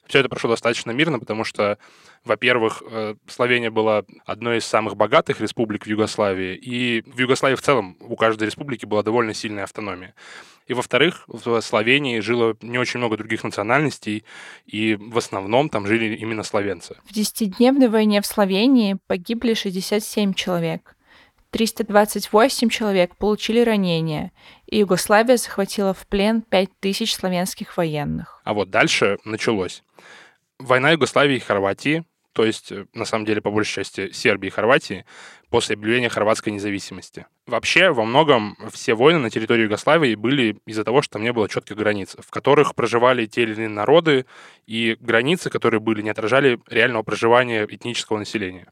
Все 0.08 0.20
это 0.20 0.28
прошло 0.28 0.50
достаточно 0.50 0.92
мирно, 0.92 1.20
потому 1.20 1.46
что 1.46 1.78
во-первых, 2.26 2.84
э, 2.90 3.16
Словения 3.28 3.70
была 3.70 4.04
одной 4.26 4.58
из 4.58 4.66
самых 4.66 4.96
богатых 4.96 5.42
республик 5.42 5.86
в 5.86 5.88
Югославии, 5.88 6.56
и 6.56 7.02
в 7.06 7.20
Югославии 7.20 7.56
в 7.56 7.62
целом 7.62 7.98
у 8.00 8.16
каждой 8.16 8.46
республики 8.46 8.86
была 8.86 9.04
довольно 9.04 9.34
сильная 9.34 9.66
автономия. 9.66 10.14
И, 10.68 10.74
во-вторых, 10.74 11.24
в 11.28 11.62
Словении 11.62 12.20
жило 12.20 12.56
не 12.62 12.78
очень 12.78 13.00
много 13.00 13.18
других 13.18 13.44
национальностей, 13.44 14.24
и 14.66 14.96
в 14.96 15.18
основном 15.18 15.70
там 15.70 15.88
жили 15.88 16.16
именно 16.16 16.44
словенцы. 16.44 16.98
В 17.06 17.14
десятидневной 17.14 17.90
войне 17.90 18.22
в 18.22 18.26
Словении 18.26 18.98
погибли 19.08 19.54
67 19.54 20.34
человек. 20.34 20.96
328 21.52 22.70
человек 22.70 23.16
получили 23.16 23.60
ранения, 23.60 24.32
и 24.66 24.80
Югославия 24.80 25.38
захватила 25.38 25.94
в 25.94 26.08
плен 26.08 26.42
5000 26.42 27.14
славянских 27.14 27.78
военных. 27.78 28.42
А 28.44 28.54
вот 28.54 28.72
дальше 28.72 29.20
началось. 29.24 29.84
Война 30.58 30.92
Югославии 30.92 31.36
и 31.36 31.40
Хорватии 31.40 32.06
то 32.34 32.44
есть, 32.46 32.72
э, 32.72 32.86
на 32.94 33.06
самом 33.06 33.26
деле, 33.26 33.42
по 33.42 33.52
большей 33.52 33.76
части 33.76 34.12
Сербии 34.12 34.48
и 34.48 34.50
Хорватии, 34.50 35.06
после 35.50 35.76
объявления 35.76 36.10
хорватской 36.10 36.52
независимости. 36.52 37.28
Вообще, 37.46 37.92
во 37.92 38.04
многом 38.04 38.58
все 38.72 38.96
войны 38.96 39.20
на 39.20 39.30
территории 39.30 39.64
Югославии 39.64 40.16
были 40.16 40.58
из-за 40.66 40.84
того, 40.84 41.02
что 41.02 41.14
там 41.14 41.24
не 41.24 41.32
было 41.32 41.48
четких 41.48 41.78
границ, 41.78 42.16
в 42.20 42.32
которых 42.32 42.74
проживали 42.74 43.28
те 43.28 43.44
или 43.44 43.54
иные 43.54 43.70
народы, 43.70 44.26
и 44.66 44.98
границы, 45.00 45.50
которые 45.52 45.80
были, 45.80 46.02
не 46.02 46.10
отражали 46.10 46.60
реального 46.68 47.04
проживания 47.04 47.66
этнического 47.70 48.18
населения. 48.18 48.68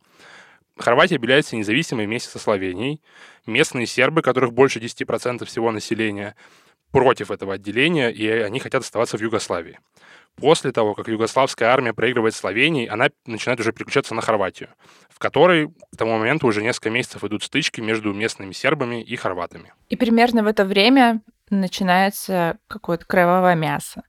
Хорватия 0.78 1.18
объявляется 1.18 1.56
независимой 1.56 2.08
вместе 2.08 2.30
со 2.30 2.40
Словенией. 2.40 3.02
Местные 3.46 3.86
сербы, 3.86 4.24
которых 4.24 4.52
больше 4.52 4.80
10% 4.80 5.46
всего 5.46 5.72
населения, 5.72 6.36
против 6.92 7.32
этого 7.32 7.54
отделения, 7.54 8.10
и 8.10 8.28
они 8.28 8.60
хотят 8.60 8.84
оставаться 8.84 9.18
в 9.18 9.22
Югославии 9.22 9.80
после 10.36 10.72
того, 10.72 10.94
как 10.94 11.08
югославская 11.08 11.70
армия 11.70 11.94
проигрывает 11.94 12.36
Словении, 12.36 12.88
она 12.88 13.10
начинает 13.26 13.60
уже 13.60 13.72
переключаться 13.72 14.16
на 14.16 14.22
Хорватию, 14.22 14.70
в 15.10 15.20
которой 15.20 15.68
к 15.68 15.98
тому 15.98 16.18
моменту 16.18 16.48
уже 16.48 16.62
несколько 16.62 16.90
месяцев 16.90 17.24
идут 17.24 17.44
стычки 17.44 17.82
между 17.82 18.14
местными 18.14 18.52
сербами 18.52 19.04
и 19.04 19.16
хорватами. 19.16 19.74
И 19.90 19.96
примерно 19.96 20.44
в 20.44 20.48
это 20.48 20.66
время 20.66 21.22
начинается 21.50 22.58
какое-то 22.68 23.06
кровавое 23.06 23.56
мясо. 23.56 24.04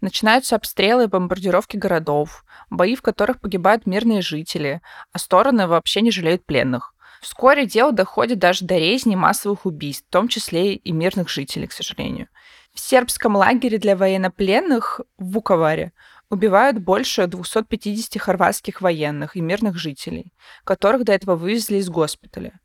Начинаются 0.00 0.56
обстрелы 0.56 1.04
и 1.04 1.06
бомбардировки 1.06 1.76
городов, 1.76 2.44
бои, 2.70 2.96
в 2.96 3.02
которых 3.02 3.40
погибают 3.40 3.86
мирные 3.86 4.20
жители, 4.20 4.82
а 5.12 5.18
стороны 5.18 5.66
вообще 5.66 6.00
не 6.00 6.10
жалеют 6.10 6.44
пленных. 6.44 6.94
Вскоре 7.20 7.66
дело 7.66 7.92
доходит 7.92 8.38
даже 8.38 8.64
до 8.64 8.76
резни 8.76 9.16
массовых 9.16 9.66
убийств, 9.66 10.06
в 10.08 10.12
том 10.12 10.28
числе 10.28 10.74
и 10.74 10.92
мирных 10.92 11.28
жителей, 11.28 11.66
к 11.66 11.72
сожалению. 11.72 12.28
В 12.78 12.80
сербском 12.80 13.34
лагере 13.34 13.76
для 13.78 13.96
военнопленных 13.96 15.00
в 15.18 15.32
Вуковаре 15.32 15.92
убивают 16.30 16.78
больше 16.78 17.26
250 17.26 18.22
хорватских 18.22 18.80
военных 18.80 19.34
и 19.34 19.40
мирных 19.40 19.76
жителей, 19.76 20.32
которых 20.62 21.02
до 21.02 21.12
этого 21.12 21.34
вывезли 21.34 21.78
из 21.78 21.90
госпиталя. 21.90 22.60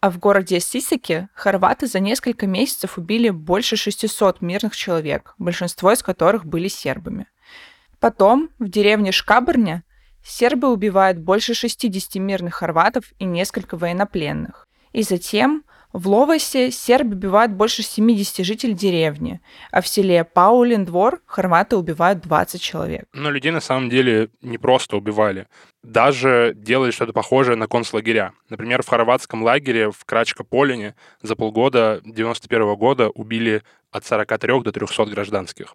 А 0.00 0.10
в 0.10 0.18
городе 0.18 0.58
Сисеке 0.58 1.28
хорваты 1.34 1.86
за 1.86 2.00
несколько 2.00 2.46
месяцев 2.46 2.96
убили 2.96 3.28
больше 3.28 3.76
600 3.76 4.40
мирных 4.40 4.74
человек, 4.74 5.34
большинство 5.36 5.92
из 5.92 6.02
которых 6.02 6.46
были 6.46 6.68
сербами. 6.68 7.26
Потом 8.00 8.48
в 8.58 8.70
деревне 8.70 9.12
Шкабрня 9.12 9.84
сербы 10.24 10.72
убивают 10.72 11.18
больше 11.18 11.52
60 11.52 12.14
мирных 12.14 12.54
хорватов 12.54 13.12
и 13.18 13.26
несколько 13.26 13.76
военнопленных. 13.76 14.66
И 14.92 15.02
затем 15.02 15.64
в 15.92 16.08
Ловосе 16.08 16.70
сербы 16.70 17.14
убивают 17.16 17.52
больше 17.52 17.82
70 17.82 18.44
жителей 18.44 18.74
деревни, 18.74 19.40
а 19.70 19.80
в 19.80 19.88
селе 19.88 20.24
Паулин 20.24 20.84
двор 20.84 21.20
хорваты 21.26 21.76
убивают 21.76 22.20
20 22.20 22.60
человек. 22.60 23.04
Но 23.12 23.30
людей 23.30 23.52
на 23.52 23.60
самом 23.60 23.90
деле 23.90 24.30
не 24.40 24.58
просто 24.58 24.96
убивали. 24.96 25.46
Даже 25.82 26.52
делали 26.56 26.90
что-то 26.92 27.12
похожее 27.12 27.56
на 27.56 27.66
концлагеря. 27.66 28.32
Например, 28.48 28.82
в 28.82 28.88
хорватском 28.88 29.42
лагере 29.42 29.90
в 29.90 30.04
Крачка-Полине 30.06 30.94
за 31.20 31.36
полгода 31.36 32.00
91 32.04 32.74
года 32.76 33.10
убили 33.10 33.62
от 33.90 34.06
43 34.06 34.62
до 34.62 34.72
300 34.72 35.06
гражданских. 35.06 35.74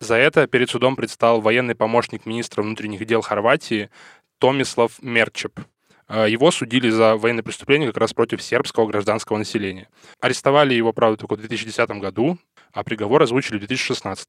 За 0.00 0.16
это 0.16 0.46
перед 0.46 0.70
судом 0.70 0.96
предстал 0.96 1.40
военный 1.40 1.74
помощник 1.74 2.26
министра 2.26 2.62
внутренних 2.62 3.04
дел 3.06 3.22
Хорватии 3.22 3.90
Томислав 4.38 5.00
Мерчеп. 5.00 5.60
А, 6.08 6.26
его 6.26 6.50
судили 6.50 6.88
за 6.88 7.16
военные 7.16 7.42
преступления 7.42 7.86
как 7.86 7.98
раз 7.98 8.12
против 8.12 8.42
сербского 8.42 8.86
гражданского 8.86 9.38
населения. 9.38 9.88
Арестовали 10.20 10.74
его, 10.74 10.92
правда, 10.92 11.18
только 11.18 11.34
в 11.34 11.38
2010 11.38 11.88
году, 12.00 12.38
а 12.72 12.84
приговор 12.84 13.22
озвучили 13.22 13.56
в 13.56 13.60
2016. 13.60 14.28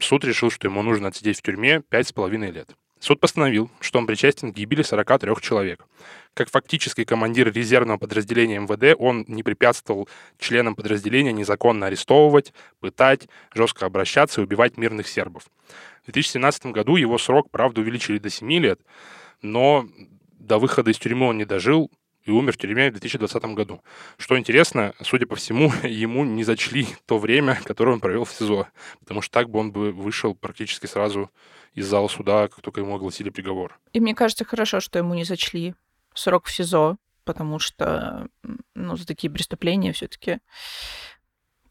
Суд 0.00 0.24
решил, 0.24 0.50
что 0.50 0.68
ему 0.68 0.82
нужно 0.82 1.08
отсидеть 1.08 1.38
в 1.38 1.42
тюрьме 1.42 1.82
5,5 1.90 2.50
лет. 2.50 2.70
Суд 3.00 3.18
постановил, 3.18 3.70
что 3.80 3.98
он 3.98 4.06
причастен 4.06 4.52
к 4.52 4.56
гибели 4.56 4.82
43 4.82 5.36
человек. 5.40 5.86
Как 6.34 6.50
фактический 6.50 7.06
командир 7.06 7.50
резервного 7.50 7.96
подразделения 7.96 8.58
МВД, 8.58 8.94
он 8.98 9.24
не 9.26 9.42
препятствовал 9.42 10.06
членам 10.38 10.74
подразделения 10.74 11.32
незаконно 11.32 11.86
арестовывать, 11.86 12.52
пытать, 12.78 13.26
жестко 13.54 13.86
обращаться 13.86 14.40
и 14.40 14.44
убивать 14.44 14.76
мирных 14.76 15.08
сербов. 15.08 15.44
В 16.02 16.12
2017 16.12 16.66
году 16.66 16.96
его 16.96 17.16
срок, 17.16 17.50
правда, 17.50 17.80
увеличили 17.80 18.18
до 18.18 18.28
7 18.28 18.52
лет, 18.52 18.80
но 19.40 19.88
до 20.50 20.58
выхода 20.58 20.90
из 20.90 20.98
тюрьмы 20.98 21.28
он 21.28 21.38
не 21.38 21.44
дожил 21.44 21.92
и 22.24 22.32
умер 22.32 22.54
в 22.54 22.56
тюрьме 22.56 22.88
в 22.88 22.94
2020 22.94 23.44
году. 23.54 23.84
Что 24.18 24.36
интересно, 24.36 24.94
судя 25.00 25.26
по 25.26 25.36
всему, 25.36 25.72
ему 25.84 26.24
не 26.24 26.42
зачли 26.42 26.88
то 27.06 27.18
время, 27.18 27.60
которое 27.64 27.92
он 27.92 28.00
провел 28.00 28.24
в 28.24 28.32
СИЗО, 28.32 28.66
потому 28.98 29.22
что 29.22 29.32
так 29.32 29.48
бы 29.48 29.60
он 29.60 29.70
бы 29.70 29.92
вышел 29.92 30.34
практически 30.34 30.86
сразу 30.86 31.30
из 31.74 31.86
зала 31.86 32.08
суда, 32.08 32.48
как 32.48 32.62
только 32.62 32.80
ему 32.80 32.96
огласили 32.96 33.30
приговор. 33.30 33.78
И 33.92 34.00
мне 34.00 34.12
кажется, 34.12 34.44
хорошо, 34.44 34.80
что 34.80 34.98
ему 34.98 35.14
не 35.14 35.22
зачли 35.22 35.76
срок 36.14 36.46
в 36.46 36.52
СИЗО, 36.52 36.96
потому 37.22 37.60
что 37.60 38.26
ну, 38.74 38.96
за 38.96 39.06
такие 39.06 39.32
преступления 39.32 39.92
все-таки 39.92 40.40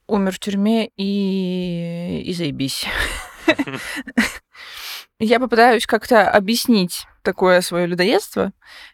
умер 0.07 0.31
в 0.31 0.39
тюрьме 0.39 0.89
и, 0.95 2.23
и 2.25 2.33
заебись. 2.33 2.85
Я 5.19 5.41
попытаюсь 5.41 5.85
как-то 5.85 6.31
объяснить 6.31 7.05
такое 7.21 7.61
свое 7.61 7.87
людоедство. 7.87 8.51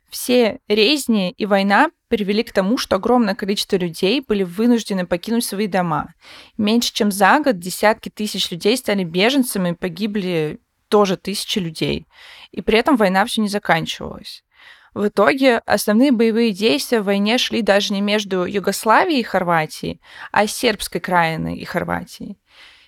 Все 0.10 0.60
резни 0.68 1.32
и 1.32 1.46
война 1.46 1.90
привели 2.08 2.44
к 2.44 2.54
тому, 2.54 2.78
что 2.78 2.96
огромное 2.96 3.36
количество 3.36 3.76
людей 3.76 4.22
были 4.22 4.44
вынуждены 4.44 5.06
покинуть 5.06 5.46
свои 5.46 5.68
дома. 5.68 6.14
Меньше 6.58 6.94
чем 6.94 7.12
за 7.12 7.40
год 7.40 7.60
десятки 7.60 8.10
тысяч 8.10 8.52
людей 8.52 8.78
стали 8.78 9.04
беженцами, 9.04 9.74
погибли 9.74 10.60
тоже 10.88 11.18
тысячи 11.18 11.60
людей. 11.60 12.06
И 12.52 12.62
при 12.62 12.78
этом 12.78 12.96
война 12.96 13.26
все 13.26 13.42
не 13.42 13.50
заканчивалась. 13.50 14.44
В 14.94 15.10
итоге 15.10 15.58
основные 15.66 16.14
боевые 16.14 16.52
действия 16.52 17.02
в 17.02 17.06
войне 17.06 17.38
шли 17.38 17.62
даже 17.62 17.94
не 17.94 18.00
между 18.00 18.46
Югославией 18.46 19.20
и 19.20 19.24
Хорватией, 19.24 20.00
а 20.32 20.48
сербской 20.48 21.02
краиной 21.02 21.58
и 21.58 21.66
Хорватией. 21.66 22.38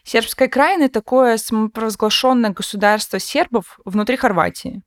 Сербская 0.05 0.47
краина— 0.47 0.87
такое 0.89 1.35
самопровозглашенное 1.35 2.51
государство 2.51 3.19
сербов 3.19 3.77
внутри 3.83 4.15
Хорватии. 4.15 4.81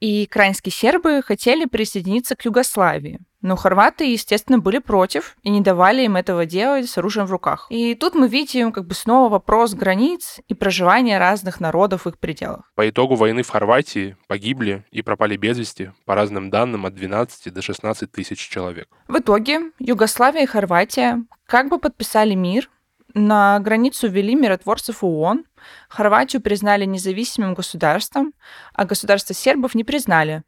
И 0.00 0.26
краинские 0.26 0.72
сербы 0.72 1.22
хотели 1.22 1.64
присоединиться 1.64 2.36
к 2.36 2.44
Югославии. 2.44 3.20
Но 3.46 3.54
хорваты, 3.54 4.10
естественно, 4.10 4.58
были 4.58 4.78
против 4.78 5.36
и 5.42 5.50
не 5.50 5.60
давали 5.60 6.02
им 6.02 6.16
этого 6.16 6.46
делать 6.46 6.88
с 6.88 6.98
оружием 6.98 7.26
в 7.26 7.30
руках. 7.30 7.66
И 7.70 7.94
тут 7.94 8.16
мы 8.16 8.28
видим 8.28 8.72
как 8.72 8.86
бы 8.86 8.94
снова 8.94 9.28
вопрос 9.28 9.74
границ 9.74 10.40
и 10.48 10.54
проживания 10.54 11.18
разных 11.18 11.60
народов 11.60 12.06
в 12.06 12.08
их 12.08 12.18
пределах. 12.18 12.72
По 12.74 12.88
итогу 12.88 13.14
войны 13.14 13.42
в 13.44 13.48
Хорватии 13.48 14.16
погибли 14.26 14.84
и 14.90 15.02
пропали 15.02 15.36
без 15.36 15.58
вести, 15.58 15.92
по 16.06 16.16
разным 16.16 16.50
данным, 16.50 16.86
от 16.86 16.94
12 16.94 17.54
до 17.54 17.62
16 17.62 18.10
тысяч 18.10 18.38
человек. 18.48 18.88
В 19.06 19.18
итоге 19.18 19.70
Югославия 19.78 20.42
и 20.42 20.46
Хорватия 20.46 21.22
как 21.46 21.68
бы 21.68 21.78
подписали 21.78 22.34
мир, 22.34 22.68
на 23.16 23.58
границу 23.60 24.08
ввели 24.08 24.34
миротворцев 24.34 25.02
ООН, 25.02 25.46
Хорватию 25.88 26.42
признали 26.42 26.84
независимым 26.84 27.54
государством, 27.54 28.34
а 28.74 28.84
государство 28.84 29.34
сербов 29.34 29.74
не 29.74 29.84
признали. 29.84 30.42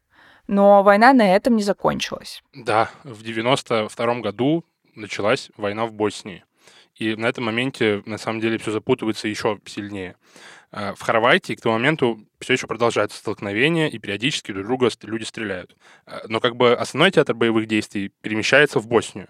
Но 0.45 0.83
война 0.83 1.13
на 1.13 1.35
этом 1.35 1.55
не 1.55 1.63
закончилась. 1.63 2.43
Да, 2.53 2.91
в 3.03 3.23
92 3.23 4.19
году 4.19 4.63
началась 4.93 5.49
война 5.57 5.87
в 5.87 5.93
Боснии. 5.93 6.45
И 6.95 7.15
на 7.15 7.25
этом 7.25 7.45
моменте, 7.45 8.03
на 8.05 8.19
самом 8.19 8.39
деле, 8.39 8.59
все 8.59 8.71
запутывается 8.71 9.27
еще 9.27 9.59
сильнее. 9.65 10.15
А, 10.71 10.93
в 10.93 11.01
Хорватии 11.01 11.53
к 11.53 11.61
тому 11.61 11.73
моменту 11.75 12.19
все 12.39 12.53
еще 12.53 12.67
продолжаются 12.67 13.17
столкновения, 13.17 13.87
и 13.87 13.97
периодически 13.97 14.51
друг 14.51 14.67
друга 14.67 14.89
люди 15.03 15.23
стреляют. 15.23 15.75
А, 16.05 16.21
но 16.27 16.39
как 16.39 16.55
бы 16.55 16.73
основной 16.73 17.09
театр 17.09 17.33
боевых 17.33 17.67
действий 17.67 18.11
перемещается 18.21 18.79
в 18.79 18.87
Боснию 18.87 19.29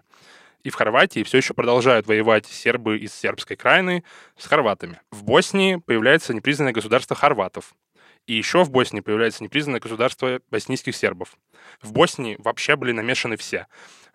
и 0.63 0.69
в 0.69 0.75
Хорватии 0.75 1.23
все 1.23 1.37
еще 1.37 1.53
продолжают 1.53 2.07
воевать 2.07 2.45
сербы 2.45 2.97
из 2.97 3.13
сербской 3.13 3.55
крайны 3.55 4.03
с 4.37 4.45
хорватами. 4.45 4.99
В 5.11 5.23
Боснии 5.23 5.75
появляется 5.75 6.33
непризнанное 6.33 6.73
государство 6.73 7.15
хорватов. 7.15 7.73
И 8.27 8.33
еще 8.33 8.63
в 8.63 8.69
Боснии 8.69 9.01
появляется 9.01 9.43
непризнанное 9.43 9.79
государство 9.79 10.39
боснийских 10.51 10.95
сербов. 10.95 11.37
В 11.81 11.93
Боснии 11.93 12.35
вообще 12.37 12.75
были 12.75 12.91
намешаны 12.91 13.37
все, 13.37 13.65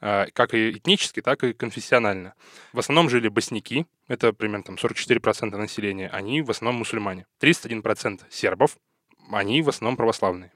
а, 0.01 0.27
как 0.33 0.55
и 0.55 0.73
этнически, 0.73 1.21
так 1.21 1.43
и 1.43 1.53
конфессионально. 1.53 2.35
В 2.73 2.79
основном 2.79 3.11
жили 3.11 3.29
босняки, 3.29 3.87
это 4.07 4.33
примерно 4.33 4.65
там, 4.65 4.77
44% 4.77 5.57
населения, 5.57 6.09
они 6.09 6.43
в 6.43 6.51
основном 6.51 6.81
мусульмане. 6.81 7.27
31% 7.41 8.21
сербов, 8.31 8.77
они 9.33 9.63
в 9.63 9.69
основном 9.69 9.97
православные. 9.97 10.53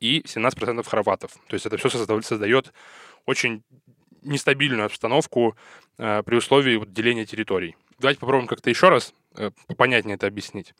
И 0.00 0.22
17% 0.22 0.88
хорватов. 0.88 1.32
То 1.48 1.54
есть 1.54 1.66
это 1.66 1.76
все 1.76 1.90
создает 1.90 2.72
очень 3.26 3.62
нестабильную 4.24 4.86
обстановку 4.86 5.56
э, 5.98 6.22
при 6.24 6.36
условии 6.36 6.76
вот, 6.76 6.92
деления 6.92 7.24
территорий. 7.24 7.76
Давайте 7.98 8.20
попробуем 8.20 8.48
как-то 8.48 8.70
еще 8.70 8.88
раз 8.88 9.14
э, 9.36 9.50
понятнее 9.76 10.16
это 10.16 10.26
объяснить. 10.26 10.74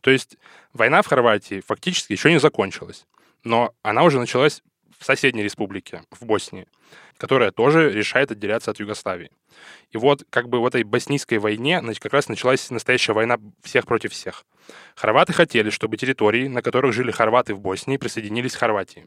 То 0.00 0.10
есть 0.10 0.36
война 0.72 1.02
в 1.02 1.06
Хорватии 1.06 1.62
фактически 1.66 2.12
еще 2.12 2.32
не 2.32 2.40
закончилась, 2.40 3.06
но 3.44 3.72
она 3.82 4.02
уже 4.02 4.18
началась 4.18 4.62
в 4.98 5.04
соседней 5.04 5.42
республике, 5.42 6.02
в 6.10 6.24
Боснии, 6.24 6.66
которая 7.16 7.52
тоже 7.52 7.90
решает 7.90 8.32
отделяться 8.32 8.70
от 8.70 8.80
Югославии. 8.80 9.30
И 9.90 9.96
вот 9.96 10.24
как 10.30 10.48
бы 10.48 10.60
в 10.60 10.66
этой 10.66 10.82
боснийской 10.82 11.38
войне 11.38 11.80
значит, 11.80 12.02
как 12.02 12.12
раз 12.12 12.28
началась 12.28 12.70
настоящая 12.70 13.12
война 13.12 13.38
всех 13.62 13.86
против 13.86 14.12
всех. 14.12 14.44
Хорваты 14.94 15.32
хотели, 15.32 15.70
чтобы 15.70 15.96
территории, 15.96 16.48
на 16.48 16.62
которых 16.62 16.92
жили 16.92 17.10
хорваты 17.10 17.54
в 17.54 17.60
Боснии, 17.60 17.96
присоединились 17.96 18.54
к 18.54 18.58
Хорватии. 18.58 19.06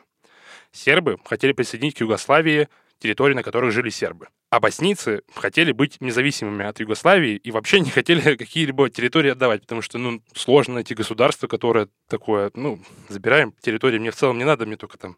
Сербы 0.71 1.17
хотели 1.25 1.51
присоединить 1.51 1.95
к 1.95 2.01
Югославии 2.01 2.69
территорий, 3.01 3.35
на 3.35 3.43
которых 3.43 3.71
жили 3.71 3.89
сербы. 3.89 4.27
А 4.49 4.59
боснийцы 4.59 5.23
хотели 5.35 5.71
быть 5.71 5.99
независимыми 6.01 6.65
от 6.65 6.79
Югославии 6.79 7.35
и 7.35 7.51
вообще 7.51 7.79
не 7.79 7.89
хотели 7.89 8.35
какие-либо 8.35 8.89
территории 8.89 9.31
отдавать, 9.31 9.61
потому 9.61 9.81
что, 9.81 9.97
ну, 9.97 10.21
сложно 10.33 10.75
найти 10.75 10.93
государство, 10.93 11.47
которое 11.47 11.87
такое, 12.07 12.51
ну, 12.53 12.79
забираем 13.09 13.53
территории, 13.61 13.99
мне 13.99 14.11
в 14.11 14.15
целом 14.15 14.37
не 14.37 14.45
надо, 14.45 14.65
мне 14.65 14.77
только 14.77 14.97
там, 14.97 15.17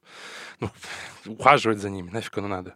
ну, 0.60 0.70
ухаживать 1.26 1.80
за 1.80 1.90
ними, 1.90 2.10
нафиг 2.10 2.38
оно 2.38 2.48
надо. 2.48 2.76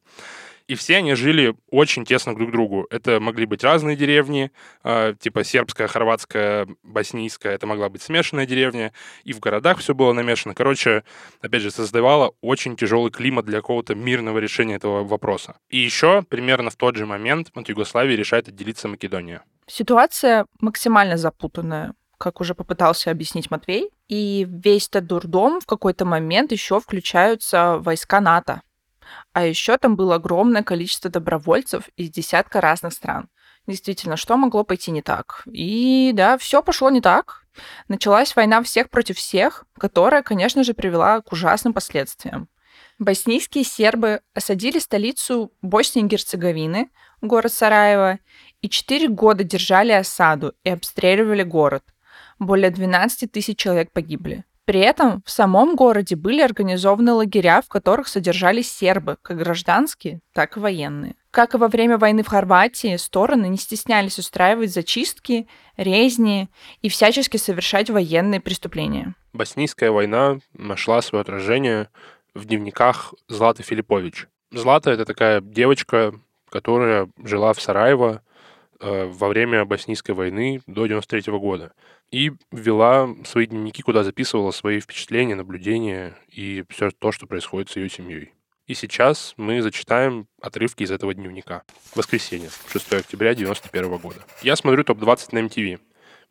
И 0.68 0.76
все 0.76 0.98
они 0.98 1.16
жили 1.16 1.56
очень 1.72 2.06
тесно 2.06 2.36
друг 2.36 2.50
к 2.50 2.52
другу. 2.52 2.88
Это 2.90 3.20
могли 3.20 3.46
быть 3.46 3.64
разные 3.64 3.96
деревни, 3.96 4.52
э, 4.84 5.14
типа 5.20 5.44
сербская, 5.44 5.88
хорватская, 5.88 6.68
боснийская. 6.84 7.54
Это 7.54 7.66
могла 7.68 7.90
быть 7.90 8.02
смешанная 8.02 8.46
деревня. 8.46 8.92
И 9.24 9.34
в 9.34 9.40
городах 9.40 9.80
все 9.80 9.96
было 9.96 10.14
намешано. 10.14 10.54
Короче, 10.54 11.04
опять 11.42 11.62
же, 11.62 11.72
создавало 11.72 12.34
очень 12.42 12.76
тяжелый 12.76 13.12
климат 13.12 13.46
для 13.46 13.60
какого-то 13.60 13.96
мирного 13.96 14.40
решения 14.40 14.76
этого 14.76 15.04
вопроса. 15.04 15.58
И 15.70 15.78
еще 15.78 16.22
примерно 16.24 16.70
в 16.70 16.76
тот 16.76 16.98
же 16.98 17.06
момент 17.06 17.50
от 17.56 17.70
Югославии 17.70 18.14
решает 18.14 18.50
отделиться 18.50 18.88
Македония. 18.88 19.44
Ситуация 19.68 20.46
максимально 20.60 21.18
запутанная 21.18 21.94
как 22.18 22.42
уже 22.42 22.56
попытался 22.56 23.12
объяснить 23.12 23.52
Матвей. 23.52 23.92
И 24.08 24.48
весь 24.50 24.88
этот 24.88 25.06
дурдом 25.06 25.60
в 25.60 25.66
какой-то 25.66 26.06
момент 26.06 26.52
еще 26.52 26.80
включаются 26.80 27.78
войска 27.78 28.22
НАТО. 28.22 28.62
А 29.34 29.46
еще 29.46 29.78
там 29.78 29.96
было 29.96 30.16
огромное 30.16 30.64
количество 30.64 31.10
добровольцев 31.10 31.90
из 31.96 32.10
десятка 32.10 32.62
разных 32.62 32.94
стран. 32.94 33.30
Действительно, 33.68 34.16
что 34.16 34.38
могло 34.38 34.64
пойти 34.64 34.92
не 34.92 35.02
так? 35.02 35.44
И 35.52 36.12
да, 36.14 36.38
все 36.38 36.64
пошло 36.64 36.90
не 36.90 37.02
так. 37.02 37.44
Началась 37.88 38.36
война 38.36 38.64
всех 38.64 38.90
против 38.90 39.18
всех, 39.18 39.66
которая, 39.78 40.24
конечно 40.24 40.64
же, 40.64 40.74
привела 40.74 41.22
к 41.22 41.32
ужасным 41.32 41.74
последствиям. 41.74 42.48
Боснийские 43.00 43.64
сербы 43.64 44.22
осадили 44.34 44.80
столицу 44.80 45.52
Боснии 45.62 46.04
и 46.04 46.08
Герцеговины, 46.08 46.90
город 47.22 47.54
Сараево, 47.54 48.20
и 48.62 48.70
четыре 48.70 49.08
года 49.08 49.44
держали 49.44 49.92
осаду 49.92 50.54
и 50.64 50.70
обстреливали 50.70 51.44
город. 51.44 51.84
Более 52.40 52.72
12 52.72 53.32
тысяч 53.32 53.58
человек 53.58 53.92
погибли. 53.92 54.46
При 54.68 54.82
этом 54.82 55.24
в 55.26 55.32
самом 55.32 55.78
городе 55.78 56.18
были 56.18 56.42
организованы 56.42 57.14
лагеря, 57.14 57.62
в 57.62 57.70
которых 57.70 58.10
содержались 58.10 58.70
сербы, 58.70 59.16
как 59.22 59.38
гражданские, 59.38 60.20
так 60.34 60.58
и 60.58 60.60
военные. 60.60 61.16
Как 61.32 61.54
и 61.54 61.58
во 61.58 61.70
время 61.70 61.98
войны 61.98 62.22
в 62.22 62.28
Хорватии, 62.28 62.98
стороны 62.98 63.48
не 63.48 63.56
стеснялись 63.56 64.20
устраивать 64.20 64.74
зачистки, 64.74 65.48
резни 65.78 66.50
и 66.82 66.90
всячески 66.90 67.38
совершать 67.38 67.90
военные 67.90 68.42
преступления. 68.42 69.16
Боснийская 69.32 69.90
война 69.90 70.40
нашла 70.52 71.02
свое 71.02 71.22
отражение 71.22 71.88
в 72.34 72.44
дневниках 72.44 73.14
Златы 73.30 73.64
Филиппович. 73.64 74.28
Злата— 74.52 74.92
это 74.92 75.06
такая 75.06 75.40
девочка, 75.40 76.14
которая 76.50 77.08
жила 77.24 77.54
в 77.54 77.62
Сараево 77.62 78.22
э, 78.82 79.06
во 79.06 79.30
время 79.30 79.64
Боснийской 79.64 80.14
войны 80.14 80.60
до 80.68 80.88
93 80.88 81.32
года 81.38 81.72
и 82.12 82.32
ввела 82.52 83.10
свои 83.26 83.48
дневники, 83.48 83.82
куда 83.82 84.04
записывала 84.04 84.52
свои 84.52 84.80
впечатления, 84.80 85.36
наблюдения 85.36 86.18
и 86.30 86.64
все 86.70 86.92
то, 86.92 87.12
что 87.12 87.28
происходит 87.28 87.70
с 87.70 87.76
ее 87.76 87.90
семьей. 87.90 88.34
И 88.66 88.74
сейчас 88.74 89.34
мы 89.38 89.62
зачитаем 89.62 90.28
отрывки 90.42 90.84
из 90.84 90.92
этого 90.92 91.14
дневника. 91.14 91.64
Воскресенье, 91.96 92.50
6 92.70 92.94
октября 92.94 93.32
1991 93.32 93.98
года. 93.98 94.26
Я 94.42 94.58
смотрю 94.58 94.84
топ-20 94.84 95.30
на 95.32 95.40
MTV. 95.40 95.80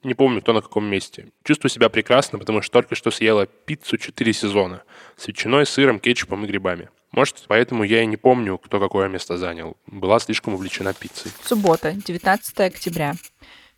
Не 0.02 0.14
помню, 0.14 0.42
кто 0.42 0.52
на 0.52 0.60
каком 0.60 0.84
месте. 0.84 1.28
Чувствую 1.44 1.70
себя 1.70 1.88
прекрасно, 1.88 2.38
потому 2.38 2.60
что 2.60 2.72
только 2.72 2.94
что 2.94 3.10
съела 3.10 3.46
пиццу 3.46 3.96
4 3.96 4.32
сезона 4.34 4.82
с 5.16 5.26
ветчиной, 5.26 5.64
сыром, 5.64 5.98
кетчупом 5.98 6.44
и 6.44 6.46
грибами. 6.46 6.90
Может, 7.12 7.44
поэтому 7.48 7.82
я 7.82 8.02
и 8.02 8.06
не 8.06 8.18
помню, 8.18 8.58
кто 8.58 8.78
какое 8.78 9.08
место 9.08 9.38
занял. 9.38 9.78
Была 9.86 10.18
слишком 10.18 10.52
увлечена 10.52 10.92
пиццей. 10.92 11.32
Суббота, 11.42 11.92
19 11.92 12.60
октября. 12.60 13.14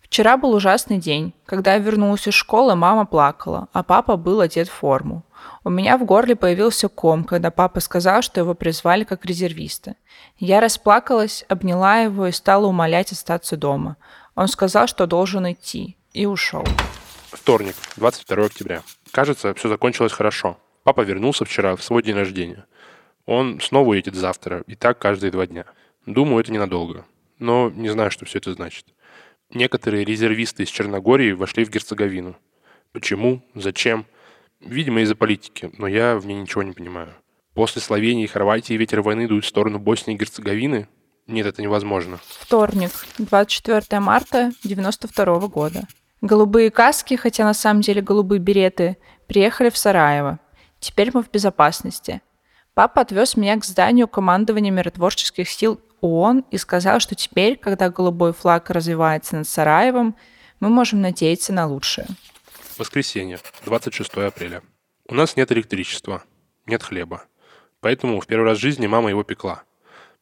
Вчера 0.09 0.37
был 0.37 0.55
ужасный 0.55 0.97
день. 0.97 1.35
Когда 1.45 1.73
я 1.73 1.79
вернулась 1.79 2.27
из 2.27 2.33
школы, 2.33 2.75
мама 2.75 3.05
плакала, 3.05 3.67
а 3.73 3.83
папа 3.83 4.17
был 4.17 4.41
одет 4.41 4.67
в 4.67 4.73
форму. 4.73 5.23
У 5.63 5.69
меня 5.69 5.99
в 5.99 6.03
горле 6.03 6.35
появился 6.35 6.89
ком, 6.89 7.23
когда 7.23 7.51
папа 7.51 7.79
сказал, 7.79 8.23
что 8.23 8.39
его 8.39 8.55
призвали 8.55 9.03
как 9.03 9.23
резервиста. 9.27 9.95
Я 10.39 10.61
расплакалась, 10.61 11.45
обняла 11.47 11.99
его 11.99 12.25
и 12.25 12.31
стала 12.31 12.65
умолять 12.65 13.11
остаться 13.11 13.55
дома. 13.55 13.97
Он 14.33 14.47
сказал, 14.47 14.87
что 14.87 15.05
должен 15.05 15.51
идти, 15.51 15.95
и 16.11 16.25
ушел. 16.25 16.65
Вторник, 17.31 17.75
22 17.97 18.45
октября. 18.45 18.81
Кажется, 19.11 19.53
все 19.53 19.69
закончилось 19.69 20.11
хорошо. 20.11 20.57
Папа 20.83 21.01
вернулся 21.01 21.45
вчера 21.45 21.75
в 21.75 21.83
свой 21.83 22.01
день 22.01 22.15
рождения. 22.15 22.65
Он 23.27 23.61
снова 23.61 23.89
уедет 23.89 24.15
завтра, 24.15 24.63
и 24.65 24.73
так 24.73 24.97
каждые 24.97 25.29
два 25.29 25.45
дня. 25.45 25.65
Думаю, 26.07 26.41
это 26.41 26.51
ненадолго. 26.51 27.05
Но 27.37 27.69
не 27.69 27.89
знаю, 27.89 28.09
что 28.09 28.25
все 28.25 28.39
это 28.39 28.53
значит. 28.53 28.87
Некоторые 29.51 30.05
резервисты 30.05 30.63
из 30.63 30.69
Черногории 30.69 31.31
вошли 31.31 31.65
в 31.65 31.71
Герцеговину. 31.71 32.35
Почему? 32.91 33.41
Зачем? 33.55 34.05
Видимо, 34.59 35.01
из-за 35.01 35.15
политики, 35.15 35.71
но 35.77 35.87
я 35.87 36.17
в 36.17 36.25
ней 36.27 36.35
ничего 36.35 36.61
не 36.61 36.71
понимаю. 36.71 37.15
После 37.55 37.81
Словении 37.81 38.25
и 38.25 38.27
Хорватии 38.27 38.73
ветер 38.73 39.01
войны 39.01 39.27
дует 39.27 39.45
в 39.45 39.47
сторону 39.47 39.79
Боснии 39.79 40.15
и 40.15 40.19
Герцеговины? 40.19 40.87
Нет, 41.25 41.47
это 41.47 41.61
невозможно. 41.61 42.19
Вторник, 42.27 42.91
24 43.17 43.99
марта 43.99 44.51
92 44.63 45.47
года. 45.47 45.87
Голубые 46.21 46.69
каски, 46.69 47.15
хотя 47.15 47.43
на 47.43 47.53
самом 47.53 47.81
деле 47.81 48.01
голубые 48.01 48.39
береты, 48.39 48.97
приехали 49.27 49.69
в 49.69 49.77
Сараево. 49.77 50.39
Теперь 50.79 51.11
мы 51.13 51.23
в 51.23 51.31
безопасности. 51.31 52.21
Папа 52.79 53.01
отвез 53.01 53.35
меня 53.35 53.57
к 53.57 53.65
зданию 53.65 54.07
командования 54.07 54.71
миротворческих 54.71 55.49
сил 55.49 55.81
ООН 55.99 56.45
и 56.49 56.57
сказал, 56.57 57.01
что 57.01 57.13
теперь, 57.13 57.57
когда 57.57 57.89
голубой 57.89 58.31
флаг 58.31 58.69
развивается 58.69 59.35
над 59.35 59.49
Сараевом, 59.49 60.15
мы 60.61 60.69
можем 60.69 61.01
надеяться 61.01 61.51
на 61.51 61.67
лучшее. 61.67 62.07
Воскресенье, 62.77 63.37
26 63.65 64.13
апреля. 64.19 64.61
У 65.09 65.13
нас 65.13 65.35
нет 65.35 65.51
электричества, 65.51 66.23
нет 66.67 66.81
хлеба. 66.81 67.23
Поэтому 67.81 68.21
в 68.21 68.27
первый 68.27 68.45
раз 68.45 68.59
в 68.59 68.61
жизни 68.61 68.87
мама 68.87 69.09
его 69.09 69.23
пекла. 69.23 69.63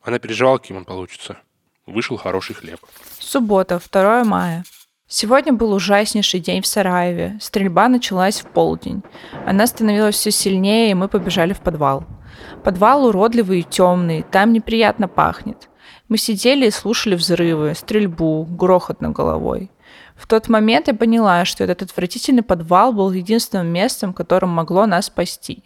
Она 0.01 0.17
переживала, 0.17 0.57
каким 0.57 0.77
он 0.77 0.85
получится. 0.85 1.37
Вышел 1.85 2.17
хороший 2.17 2.55
хлеб. 2.55 2.79
Суббота, 3.19 3.79
2 3.79 4.23
мая. 4.23 4.63
Сегодня 5.07 5.53
был 5.53 5.73
ужаснейший 5.73 6.39
день 6.39 6.63
в 6.63 6.67
Сараеве. 6.67 7.37
Стрельба 7.39 7.87
началась 7.87 8.41
в 8.41 8.47
полдень. 8.47 9.03
Она 9.45 9.67
становилась 9.67 10.15
все 10.15 10.31
сильнее, 10.31 10.89
и 10.89 10.95
мы 10.95 11.07
побежали 11.07 11.53
в 11.53 11.61
подвал. 11.61 12.03
Подвал 12.63 13.05
уродливый 13.05 13.61
и 13.61 13.63
темный, 13.63 14.23
там 14.23 14.53
неприятно 14.53 15.07
пахнет. 15.07 15.69
Мы 16.09 16.17
сидели 16.17 16.67
и 16.67 16.71
слушали 16.71 17.15
взрывы, 17.15 17.73
стрельбу, 17.75 18.45
грохот 18.45 19.01
над 19.01 19.13
головой. 19.13 19.71
В 20.15 20.25
тот 20.27 20.49
момент 20.49 20.87
я 20.87 20.93
поняла, 20.93 21.45
что 21.45 21.63
этот 21.63 21.83
отвратительный 21.83 22.43
подвал 22.43 22.93
был 22.93 23.11
единственным 23.11 23.67
местом, 23.67 24.13
которым 24.13 24.49
могло 24.49 24.85
нас 24.85 25.05
спасти. 25.05 25.63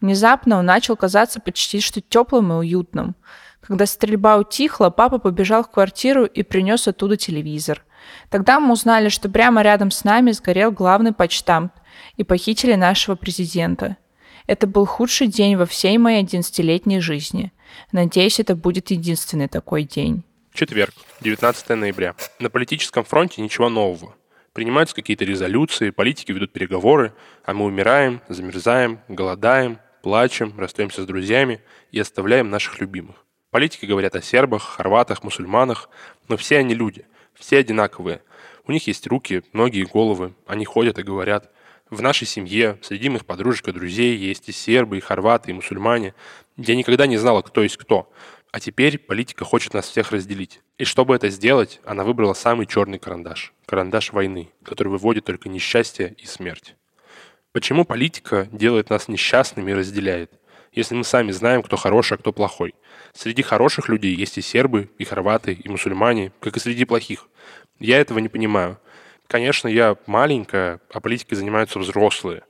Внезапно 0.00 0.58
он 0.58 0.66
начал 0.66 0.96
казаться 0.96 1.40
почти 1.40 1.80
что 1.80 2.00
теплым 2.00 2.52
и 2.52 2.56
уютным. 2.56 3.16
Когда 3.60 3.86
стрельба 3.86 4.36
утихла, 4.36 4.90
папа 4.90 5.18
побежал 5.18 5.64
в 5.64 5.70
квартиру 5.70 6.24
и 6.24 6.42
принес 6.42 6.86
оттуда 6.86 7.16
телевизор. 7.16 7.84
Тогда 8.30 8.60
мы 8.60 8.72
узнали, 8.72 9.08
что 9.08 9.28
прямо 9.28 9.62
рядом 9.62 9.90
с 9.90 10.04
нами 10.04 10.32
сгорел 10.32 10.70
главный 10.70 11.12
почтамт 11.12 11.72
и 12.16 12.24
похитили 12.24 12.74
нашего 12.74 13.16
президента. 13.16 13.96
Это 14.46 14.66
был 14.66 14.86
худший 14.86 15.26
день 15.26 15.56
во 15.56 15.66
всей 15.66 15.98
моей 15.98 16.20
одиннадцатилетней 16.20 17.00
жизни. 17.00 17.52
Надеюсь, 17.92 18.38
это 18.38 18.54
будет 18.54 18.90
единственный 18.90 19.48
такой 19.48 19.82
день. 19.82 20.22
Четверг, 20.54 20.94
19 21.20 21.68
ноября. 21.70 22.14
На 22.38 22.48
политическом 22.48 23.04
фронте 23.04 23.42
ничего 23.42 23.68
нового. 23.68 24.14
Принимаются 24.52 24.94
какие-то 24.94 25.24
резолюции, 25.24 25.90
политики 25.90 26.32
ведут 26.32 26.52
переговоры, 26.52 27.12
а 27.44 27.52
мы 27.52 27.66
умираем, 27.66 28.22
замерзаем, 28.28 29.00
голодаем, 29.08 29.80
плачем, 30.02 30.54
расстаемся 30.56 31.02
с 31.02 31.06
друзьями 31.06 31.60
и 31.90 31.98
оставляем 31.98 32.48
наших 32.48 32.80
любимых. 32.80 33.26
Политики 33.50 33.84
говорят 33.84 34.14
о 34.16 34.22
сербах, 34.22 34.62
хорватах, 34.62 35.24
мусульманах, 35.24 35.90
но 36.28 36.36
все 36.36 36.58
они 36.58 36.74
люди, 36.74 37.04
все 37.34 37.58
одинаковые. 37.58 38.22
У 38.66 38.72
них 38.72 38.86
есть 38.86 39.06
руки, 39.06 39.42
ноги 39.52 39.78
и 39.78 39.84
головы, 39.84 40.34
они 40.46 40.64
ходят 40.64 40.98
и 40.98 41.02
говорят. 41.02 41.50
В 41.88 42.02
нашей 42.02 42.26
семье, 42.26 42.78
среди 42.82 43.08
моих 43.08 43.24
подружек 43.24 43.68
и 43.68 43.72
друзей 43.72 44.16
есть 44.16 44.48
и 44.48 44.52
сербы, 44.52 44.98
и 44.98 45.00
хорваты, 45.00 45.50
и 45.50 45.54
мусульмане. 45.54 46.14
Я 46.56 46.74
никогда 46.74 47.06
не 47.06 47.16
знала, 47.16 47.42
кто 47.42 47.62
есть 47.62 47.76
кто. 47.76 48.10
А 48.50 48.58
теперь 48.58 48.98
политика 48.98 49.44
хочет 49.44 49.72
нас 49.72 49.88
всех 49.88 50.10
разделить. 50.10 50.60
И 50.78 50.84
чтобы 50.84 51.14
это 51.14 51.28
сделать, 51.28 51.80
она 51.84 52.02
выбрала 52.02 52.34
самый 52.34 52.66
черный 52.66 52.98
карандаш. 52.98 53.52
Карандаш 53.66 54.12
войны, 54.12 54.50
который 54.64 54.88
выводит 54.88 55.26
только 55.26 55.48
несчастье 55.48 56.16
и 56.18 56.26
смерть. 56.26 56.74
Почему 57.52 57.84
политика 57.84 58.48
делает 58.50 58.90
нас 58.90 59.06
несчастными 59.06 59.70
и 59.70 59.74
разделяет? 59.74 60.32
Если 60.72 60.96
мы 60.96 61.04
сами 61.04 61.30
знаем, 61.30 61.62
кто 61.62 61.76
хороший, 61.76 62.14
а 62.14 62.18
кто 62.18 62.32
плохой. 62.32 62.74
Среди 63.14 63.42
хороших 63.42 63.88
людей 63.88 64.14
есть 64.14 64.38
и 64.38 64.42
сербы, 64.42 64.90
и 64.98 65.04
хорваты, 65.04 65.52
и 65.52 65.68
мусульмане, 65.68 66.32
как 66.40 66.56
и 66.56 66.60
среди 66.60 66.84
плохих. 66.84 67.28
Я 67.78 68.00
этого 68.00 68.18
не 68.18 68.28
понимаю. 68.28 68.80
Конечно, 69.28 69.68
я 69.68 69.96
маленькая, 70.06 70.80
а 70.92 71.00
политикой 71.00 71.34
занимаются 71.34 71.78
взрослые. 71.78 72.42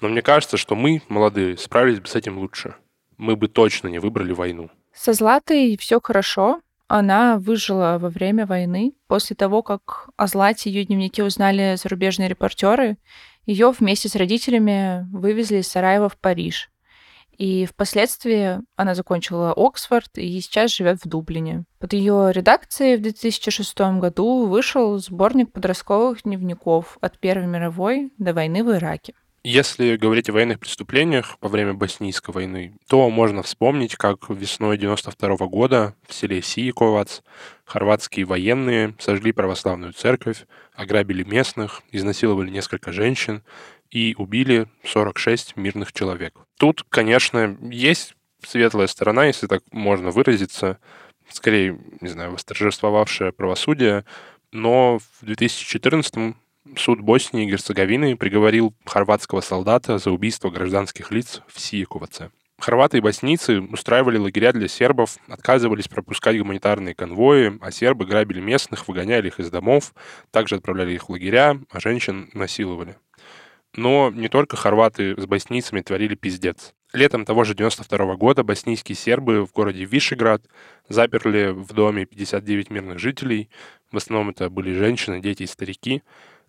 Но 0.00 0.08
мне 0.08 0.22
кажется, 0.22 0.56
что 0.56 0.74
мы, 0.74 1.02
молодые, 1.08 1.56
справились 1.56 2.00
бы 2.00 2.08
с 2.08 2.14
этим 2.14 2.38
лучше. 2.38 2.74
Мы 3.16 3.36
бы 3.36 3.48
точно 3.48 3.88
не 3.88 4.00
выбрали 4.00 4.32
войну. 4.32 4.70
Со 4.92 5.12
Златой 5.12 5.76
все 5.78 6.00
хорошо. 6.02 6.60
Она 6.88 7.38
выжила 7.38 7.98
во 8.00 8.10
время 8.10 8.46
войны. 8.46 8.94
После 9.06 9.34
того, 9.36 9.62
как 9.62 10.10
о 10.16 10.26
Злате 10.26 10.70
ее 10.70 10.84
дневнике 10.84 11.24
узнали 11.24 11.76
зарубежные 11.76 12.28
репортеры, 12.28 12.98
ее 13.46 13.70
вместе 13.70 14.08
с 14.08 14.16
родителями 14.16 15.06
вывезли 15.12 15.58
из 15.58 15.68
Сараева 15.68 16.08
в 16.08 16.18
Париж. 16.18 16.70
И 17.36 17.66
впоследствии 17.66 18.60
она 18.76 18.94
закончила 18.94 19.52
Оксфорд 19.56 20.18
и 20.18 20.40
сейчас 20.40 20.74
живет 20.74 21.00
в 21.04 21.08
Дублине. 21.08 21.64
Под 21.78 21.92
ее 21.92 22.30
редакцией 22.32 22.96
в 22.96 23.02
2006 23.02 23.78
году 23.98 24.46
вышел 24.46 24.98
сборник 24.98 25.52
подростковых 25.52 26.22
дневников 26.22 26.98
от 27.00 27.18
Первой 27.18 27.46
мировой 27.46 28.12
до 28.18 28.32
войны 28.32 28.62
в 28.64 28.72
Ираке. 28.72 29.14
Если 29.46 29.96
говорить 29.96 30.30
о 30.30 30.32
военных 30.32 30.58
преступлениях 30.58 31.36
во 31.42 31.50
время 31.50 31.74
Боснийской 31.74 32.32
войны, 32.32 32.78
то 32.88 33.10
можно 33.10 33.42
вспомнить, 33.42 33.94
как 33.94 34.30
весной 34.30 34.78
92 34.78 35.36
года 35.48 35.94
в 36.08 36.14
селе 36.14 36.40
Сиековац 36.40 37.20
хорватские 37.66 38.24
военные 38.24 38.94
сожгли 38.98 39.32
православную 39.32 39.92
церковь, 39.92 40.46
ограбили 40.72 41.24
местных, 41.24 41.82
изнасиловали 41.92 42.48
несколько 42.48 42.90
женщин 42.90 43.42
и 43.94 44.14
убили 44.18 44.66
46 44.84 45.56
мирных 45.56 45.92
человек. 45.92 46.34
Тут, 46.58 46.84
конечно, 46.88 47.56
есть 47.62 48.14
светлая 48.42 48.88
сторона, 48.88 49.26
если 49.26 49.46
так 49.46 49.62
можно 49.70 50.10
выразиться, 50.10 50.78
скорее, 51.30 51.78
не 52.00 52.08
знаю, 52.08 52.32
восторжествовавшее 52.32 53.32
правосудие, 53.32 54.04
но 54.50 54.98
в 54.98 55.24
2014 55.24 56.34
суд 56.76 57.00
Боснии 57.00 57.46
и 57.46 57.50
Герцеговины 57.50 58.16
приговорил 58.16 58.74
хорватского 58.84 59.40
солдата 59.40 59.98
за 59.98 60.10
убийство 60.10 60.50
гражданских 60.50 61.12
лиц 61.12 61.42
в 61.46 61.60
Сиековаце. 61.60 62.30
Хорваты 62.58 62.98
и 62.98 63.00
боснийцы 63.00 63.60
устраивали 63.60 64.18
лагеря 64.18 64.52
для 64.52 64.68
сербов, 64.68 65.18
отказывались 65.28 65.88
пропускать 65.88 66.38
гуманитарные 66.38 66.94
конвои, 66.94 67.58
а 67.60 67.70
сербы 67.70 68.06
грабили 68.06 68.40
местных, 68.40 68.88
выгоняли 68.88 69.28
их 69.28 69.38
из 69.38 69.50
домов, 69.50 69.92
также 70.30 70.56
отправляли 70.56 70.94
их 70.94 71.08
в 71.08 71.12
лагеря, 71.12 71.60
а 71.70 71.80
женщин 71.80 72.30
насиловали. 72.32 72.96
Но 73.76 74.10
не 74.14 74.28
только 74.28 74.56
хорваты 74.56 75.20
с 75.20 75.26
боснийцами 75.26 75.80
творили 75.80 76.14
пиздец. 76.14 76.74
Летом 76.92 77.24
того 77.24 77.42
же 77.42 77.54
92 77.54 78.14
года 78.14 78.44
боснийские 78.44 78.94
сербы 78.94 79.44
в 79.44 79.52
городе 79.52 79.84
Вишеград 79.84 80.46
заперли 80.88 81.48
в 81.50 81.72
доме 81.72 82.06
59 82.06 82.70
мирных 82.70 83.00
жителей. 83.00 83.50
В 83.90 83.96
основном 83.96 84.30
это 84.30 84.48
были 84.48 84.72
женщины, 84.72 85.20
дети 85.20 85.42
и 85.42 85.46
старики. 85.46 86.02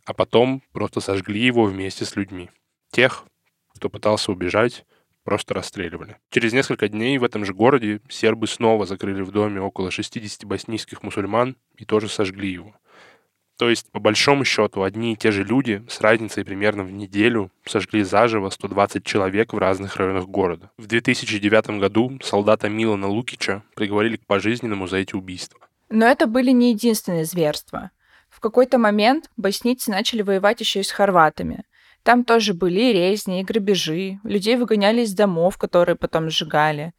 А 0.06 0.14
потом 0.14 0.62
просто 0.72 1.00
сожгли 1.00 1.44
его 1.44 1.64
вместе 1.64 2.06
с 2.06 2.16
людьми. 2.16 2.52
Тех, 2.92 3.26
кто 3.74 3.90
пытался 3.90 4.32
убежать, 4.32 4.86
просто 5.24 5.56
расстреливали. 5.56 6.18
Через 6.30 6.54
несколько 6.54 6.88
дней 6.88 7.18
в 7.18 7.24
этом 7.24 7.44
же 7.44 7.54
городе 7.56 8.00
сербы 8.08 8.46
снова 8.46 8.86
закрыли 8.86 9.24
в 9.24 9.32
доме 9.32 9.60
около 9.60 9.90
60 9.90 10.46
боснийских 10.46 11.02
мусульман 11.02 11.58
и 11.76 11.86
тоже 11.86 12.08
сожгли 12.08 12.52
его. 12.52 12.76
То 13.58 13.70
есть, 13.70 13.90
по 13.92 14.00
большому 14.00 14.44
счету, 14.44 14.84
одни 14.84 15.14
и 15.14 15.16
те 15.16 15.32
же 15.32 15.44
люди 15.44 15.84
с 15.88 16.02
разницей 16.02 16.44
примерно 16.44 16.84
в 16.84 16.92
неделю 16.92 17.52
сожгли 17.66 18.04
заживо 18.04 18.50
120 18.50 19.06
человек 19.06 19.54
в 19.54 19.58
разных 19.58 19.96
районах 19.96 20.28
города. 20.28 20.72
В 20.78 20.88
2009 20.88 21.80
году 21.80 22.20
солдата 22.22 22.68
Милана 22.68 23.08
Лукича 23.08 23.64
приговорили 23.76 24.18
к 24.18 24.26
пожизненному 24.26 24.88
за 24.88 24.98
эти 24.98 25.16
убийства. 25.16 25.60
Но 25.90 26.06
это 26.06 26.28
были 26.28 26.52
не 26.52 26.72
единственные 26.72 27.26
зверства. 27.26 27.92
В 28.30 28.42
какой-то 28.42 28.78
момент 28.78 29.30
боснийцы 29.38 29.90
начали 29.92 30.22
воевать 30.22 30.60
еще 30.60 30.82
и 30.82 30.84
с 30.84 30.92
хорватами. 30.92 31.64
Там 32.04 32.26
тоже 32.26 32.54
были 32.54 32.82
и 32.82 32.94
резни, 32.94 33.40
и 33.40 33.44
грабежи, 33.44 34.20
людей 34.24 34.58
выгоняли 34.58 35.02
из 35.02 35.14
домов, 35.14 35.58
которые 35.58 35.96
потом 35.96 36.30
сжигали. 36.30 36.94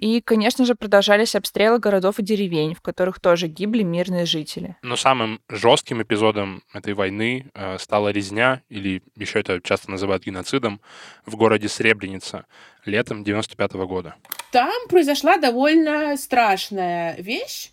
И, 0.00 0.22
конечно 0.22 0.64
же, 0.64 0.74
продолжались 0.74 1.34
обстрелы 1.34 1.78
городов 1.78 2.18
и 2.18 2.22
деревень, 2.22 2.74
в 2.74 2.80
которых 2.80 3.20
тоже 3.20 3.48
гибли 3.48 3.82
мирные 3.82 4.24
жители. 4.24 4.76
Но 4.80 4.96
самым 4.96 5.42
жестким 5.50 6.02
эпизодом 6.02 6.62
этой 6.72 6.94
войны 6.94 7.50
э, 7.52 7.76
стала 7.78 8.08
резня, 8.08 8.62
или 8.70 9.02
еще 9.14 9.40
это 9.40 9.60
часто 9.62 9.90
называют 9.90 10.24
геноцидом, 10.24 10.80
в 11.26 11.36
городе 11.36 11.68
Сребреница 11.68 12.46
летом 12.86 13.24
95 13.24 13.72
года. 13.74 14.14
Там 14.52 14.88
произошла 14.88 15.36
довольно 15.36 16.16
страшная 16.16 17.16
вещь. 17.16 17.72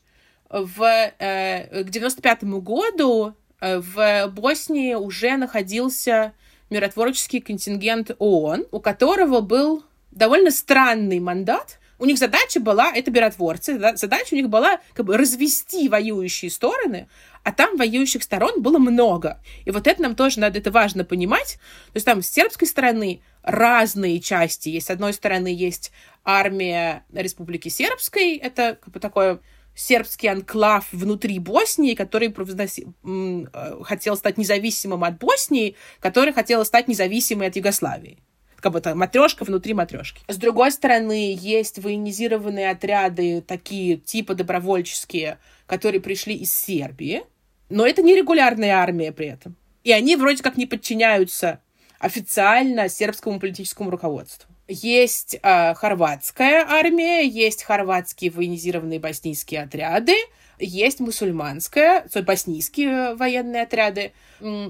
В, 0.50 0.84
э, 0.84 1.84
к 1.86 1.90
95 1.90 2.44
году 2.44 3.36
э, 3.62 3.80
в 3.80 4.28
Боснии 4.34 4.96
уже 4.96 5.38
находился 5.38 6.34
миротворческий 6.70 7.40
контингент 7.40 8.12
ООН, 8.20 8.66
у 8.72 8.82
которого 8.82 9.40
был 9.40 9.86
довольно 10.12 10.52
странный 10.52 11.22
мандат. 11.22 11.80
У 12.00 12.06
них 12.06 12.18
задача 12.18 12.60
была, 12.60 12.92
это 12.94 13.10
миротворцы, 13.10 13.80
задача 13.96 14.34
у 14.34 14.36
них 14.36 14.50
была 14.50 14.80
как 14.94 15.06
бы 15.06 15.18
развести 15.18 15.90
воюющие 15.90 16.52
стороны, 16.52 17.08
а 17.44 17.52
там 17.52 17.76
воюющих 17.78 18.24
сторон 18.24 18.62
было 18.62 18.78
много. 18.78 19.42
И 19.66 19.72
вот 19.72 19.88
это 19.88 20.02
нам 20.02 20.16
тоже 20.16 20.40
надо, 20.40 20.60
это 20.60 20.70
важно 20.70 21.04
понимать. 21.04 21.54
То 21.88 21.96
есть 21.96 22.06
там 22.06 22.22
с 22.22 22.30
сербской 22.30 22.68
стороны 22.68 23.22
разные 23.42 24.20
части 24.20 24.70
есть. 24.70 24.88
С 24.88 24.90
одной 24.92 25.14
стороны 25.14 25.48
есть 25.48 25.92
армия 26.24 27.04
Республики 27.14 27.70
Сербской, 27.70 28.36
это 28.36 28.78
как 28.82 28.94
бы 28.94 29.00
такое 29.00 29.40
сербский 29.74 30.28
анклав 30.28 30.88
внутри 30.92 31.40
Боснии, 31.40 31.94
который 31.94 32.34
э, 32.34 33.84
хотел 33.84 34.18
стать 34.18 34.38
независимым 34.38 35.04
от 35.04 35.20
Боснии, 35.20 35.76
который 36.00 36.34
хотел 36.34 36.66
стать 36.66 36.88
независимой 36.88 37.48
от 37.48 37.56
Югославии 37.56 38.20
как 38.68 38.74
бы 38.74 38.82
там 38.82 39.00
матрешка 39.00 39.46
внутри 39.46 39.74
матрешки. 39.74 40.20
С 40.28 40.36
другой 40.36 40.72
стороны, 40.74 41.34
есть 41.40 41.80
военизированные 41.80 42.70
отряды, 42.70 43.42
такие 43.42 43.96
типа 43.96 44.36
добровольческие, 44.36 45.38
которые 45.68 46.02
пришли 46.02 46.36
из 46.36 46.54
Сербии, 46.54 47.24
но 47.70 47.88
это 47.88 48.02
не 48.02 48.14
регулярная 48.14 48.76
армия 48.76 49.14
при 49.14 49.28
этом. 49.28 49.56
И 49.86 49.94
они 49.94 50.18
вроде 50.18 50.44
как 50.44 50.58
не 50.58 50.66
подчиняются 50.66 51.62
официально 51.98 52.90
сербскому 52.90 53.40
политическому 53.40 53.90
руководству. 53.90 54.54
Есть 54.68 55.40
э, 55.42 55.74
хорватская 55.76 56.66
армия, 56.68 57.26
есть 57.26 57.64
хорватские 57.64 58.32
военизированные 58.32 59.00
боснийские 59.00 59.64
отряды, 59.64 60.16
есть 60.60 61.00
мусульманская, 61.00 62.06
боснийские 62.26 63.16
военные 63.16 63.64
отряды. 63.64 64.12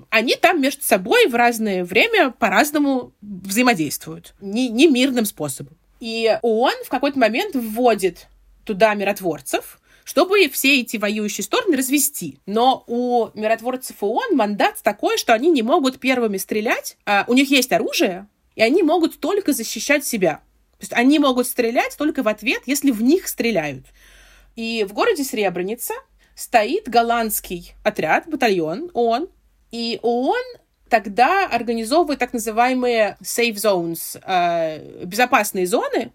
Они 0.10 0.36
там 0.36 0.62
между 0.62 0.84
собой 0.84 1.28
в 1.28 1.36
разное 1.36 1.84
время 1.86 2.32
по-разному 2.32 3.14
взаимодействуют. 3.22 4.36
Не, 4.42 4.70
не 4.70 4.88
мирным 4.88 5.26
способом. 5.26 5.78
И 6.00 6.38
ООН 6.42 6.84
в 6.86 6.90
какой-то 6.90 7.18
момент 7.18 7.56
вводит 7.56 8.28
туда 8.66 8.94
миротворцев, 8.94 9.80
чтобы 10.04 10.48
все 10.50 10.82
эти 10.82 10.98
воюющие 10.98 11.44
стороны 11.44 11.78
развести. 11.78 12.40
Но 12.46 12.84
у 12.88 13.30
миротворцев 13.34 13.96
ООН 14.02 14.36
мандат 14.36 14.76
такой, 14.84 15.18
что 15.18 15.34
они 15.34 15.50
не 15.50 15.64
могут 15.64 16.00
первыми 16.00 16.38
стрелять. 16.38 16.98
А 17.06 17.26
у 17.28 17.34
них 17.34 17.50
есть 17.50 17.72
оружие, 17.72 18.28
и 18.58 18.62
они 18.64 18.82
могут 18.82 19.20
только 19.20 19.54
защищать 19.54 20.06
себя. 20.06 20.42
То 20.80 20.82
есть 20.82 20.94
они 20.94 21.20
могут 21.20 21.48
стрелять 21.48 21.96
только 21.96 22.24
в 22.24 22.28
ответ, 22.28 22.64
если 22.66 22.90
в 22.90 23.04
них 23.04 23.28
стреляют. 23.28 23.86
И 24.56 24.84
в 24.90 24.94
городе 24.94 25.24
Сребреница 25.24 25.94
стоит 26.36 26.90
голландский 26.90 27.76
отряд, 27.84 28.28
батальон 28.28 28.90
ООН, 28.96 29.30
и 29.72 30.00
ООН 30.02 30.44
тогда 30.90 31.46
организовывает 31.46 32.20
так 32.20 32.34
называемые 32.34 33.18
safe 33.22 33.54
zones, 33.54 34.20
э, 34.26 35.06
безопасные 35.06 35.68
зоны, 35.68 36.12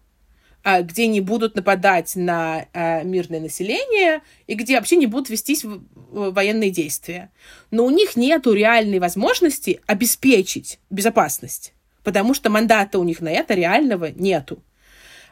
э, 0.64 0.82
где 0.82 1.06
не 1.06 1.20
будут 1.20 1.54
нападать 1.54 2.16
на 2.16 2.66
э, 2.72 3.04
мирное 3.04 3.40
население 3.40 4.20
и 4.48 4.54
где 4.54 4.76
вообще 4.76 4.96
не 4.96 5.06
будут 5.06 5.30
вестись 5.30 5.64
военные 5.64 6.70
действия. 6.70 7.30
Но 7.70 7.84
у 7.84 7.90
них 7.90 8.16
нет 8.16 8.48
реальной 8.48 8.98
возможности 8.98 9.80
обеспечить 9.86 10.80
безопасность, 10.90 11.72
потому 12.02 12.34
что 12.34 12.50
мандата 12.50 12.98
у 12.98 13.04
них 13.04 13.20
на 13.20 13.30
это 13.30 13.54
реального 13.54 14.06
нету. 14.06 14.62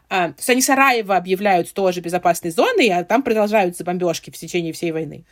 А, 0.08 0.28
то 0.28 0.34
есть 0.38 0.50
они 0.50 0.60
Сараево 0.60 1.16
объявляют 1.16 1.72
тоже 1.72 2.00
безопасной 2.00 2.50
зоной, 2.50 2.88
а 2.88 3.04
там 3.04 3.22
продолжаются 3.22 3.84
бомбежки 3.84 4.30
в 4.30 4.36
течение 4.36 4.72
всей 4.72 4.90
войны. 4.90 5.24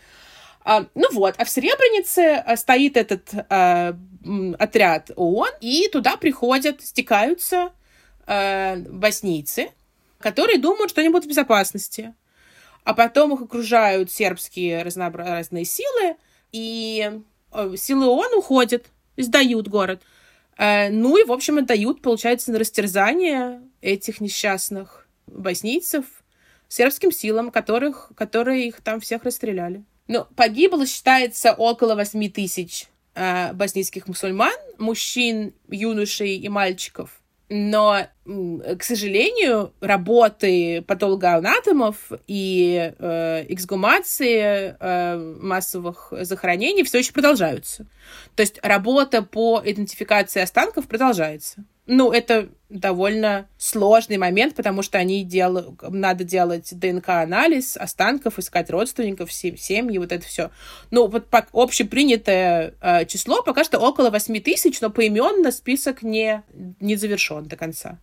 А, 0.64 0.86
ну 0.94 1.08
вот, 1.12 1.34
а 1.38 1.44
в 1.44 1.50
Сребренице 1.50 2.34
а, 2.34 2.56
стоит 2.56 2.96
этот 2.96 3.28
а, 3.48 3.96
отряд 4.58 5.10
ООН, 5.16 5.50
и 5.60 5.88
туда 5.88 6.16
приходят, 6.16 6.82
стекаются 6.82 7.70
а, 8.26 8.76
боснийцы, 8.76 9.70
которые 10.18 10.58
думают, 10.58 10.90
что 10.90 11.00
они 11.00 11.10
будут 11.10 11.24
в 11.24 11.28
безопасности. 11.28 12.14
А 12.84 12.94
потом 12.94 13.34
их 13.34 13.42
окружают 13.42 14.12
сербские 14.12 14.82
разнообразные 14.82 15.64
силы, 15.64 16.16
и 16.52 17.20
а, 17.50 17.76
силы 17.76 18.06
ООН 18.06 18.34
уходят, 18.36 18.86
сдают 19.16 19.68
город. 19.68 20.02
А, 20.58 20.90
ну 20.90 21.16
и, 21.16 21.24
в 21.24 21.32
общем, 21.32 21.58
отдают, 21.58 22.02
получается, 22.02 22.50
на 22.50 22.58
растерзание 22.58 23.62
этих 23.80 24.20
несчастных 24.20 25.08
боснийцев 25.28 26.04
сербским 26.66 27.12
силам, 27.12 27.50
которых, 27.50 28.10
которые 28.16 28.66
их 28.66 28.80
там 28.80 29.00
всех 29.00 29.22
расстреляли. 29.22 29.84
Ну, 30.08 30.26
погибло, 30.36 30.84
считается, 30.84 31.52
около 31.52 31.94
8 31.94 32.30
тысяч 32.30 32.88
э, 33.14 33.52
боснийских 33.52 34.08
мусульман, 34.08 34.54
мужчин, 34.78 35.54
юношей 35.68 36.36
и 36.36 36.48
мальчиков. 36.48 37.17
Но, 37.50 38.06
к 38.26 38.82
сожалению, 38.82 39.72
работы 39.80 40.82
патологоанатомов 40.82 42.12
и 42.26 42.92
э, 42.98 43.44
эксгумации 43.48 44.76
э, 44.78 45.16
массовых 45.40 46.12
захоронений 46.20 46.84
все 46.84 46.98
еще 46.98 47.12
продолжаются. 47.12 47.86
То 48.34 48.42
есть 48.42 48.58
работа 48.62 49.22
по 49.22 49.62
идентификации 49.64 50.42
останков 50.42 50.88
продолжается. 50.88 51.64
Ну, 51.90 52.12
это 52.12 52.50
довольно 52.68 53.48
сложный 53.56 54.18
момент, 54.18 54.54
потому 54.54 54.82
что 54.82 54.98
они 54.98 55.24
делают, 55.24 55.80
надо 55.80 56.22
делать 56.22 56.68
ДНК-анализ 56.70 57.78
останков, 57.78 58.38
искать 58.38 58.68
родственников, 58.68 59.32
семьи, 59.32 59.96
вот 59.96 60.12
это 60.12 60.26
все. 60.26 60.50
Ну, 60.90 61.06
вот 61.06 61.28
по 61.30 61.46
общепринятое 61.54 62.74
э, 62.82 63.06
число 63.06 63.42
пока 63.42 63.64
что 63.64 63.78
около 63.78 64.10
8 64.10 64.38
тысяч, 64.42 64.82
но 64.82 64.90
поименно 64.90 65.50
список 65.50 66.02
не, 66.02 66.42
не 66.78 66.96
завершен 66.96 67.46
до 67.46 67.56
конца. 67.56 67.98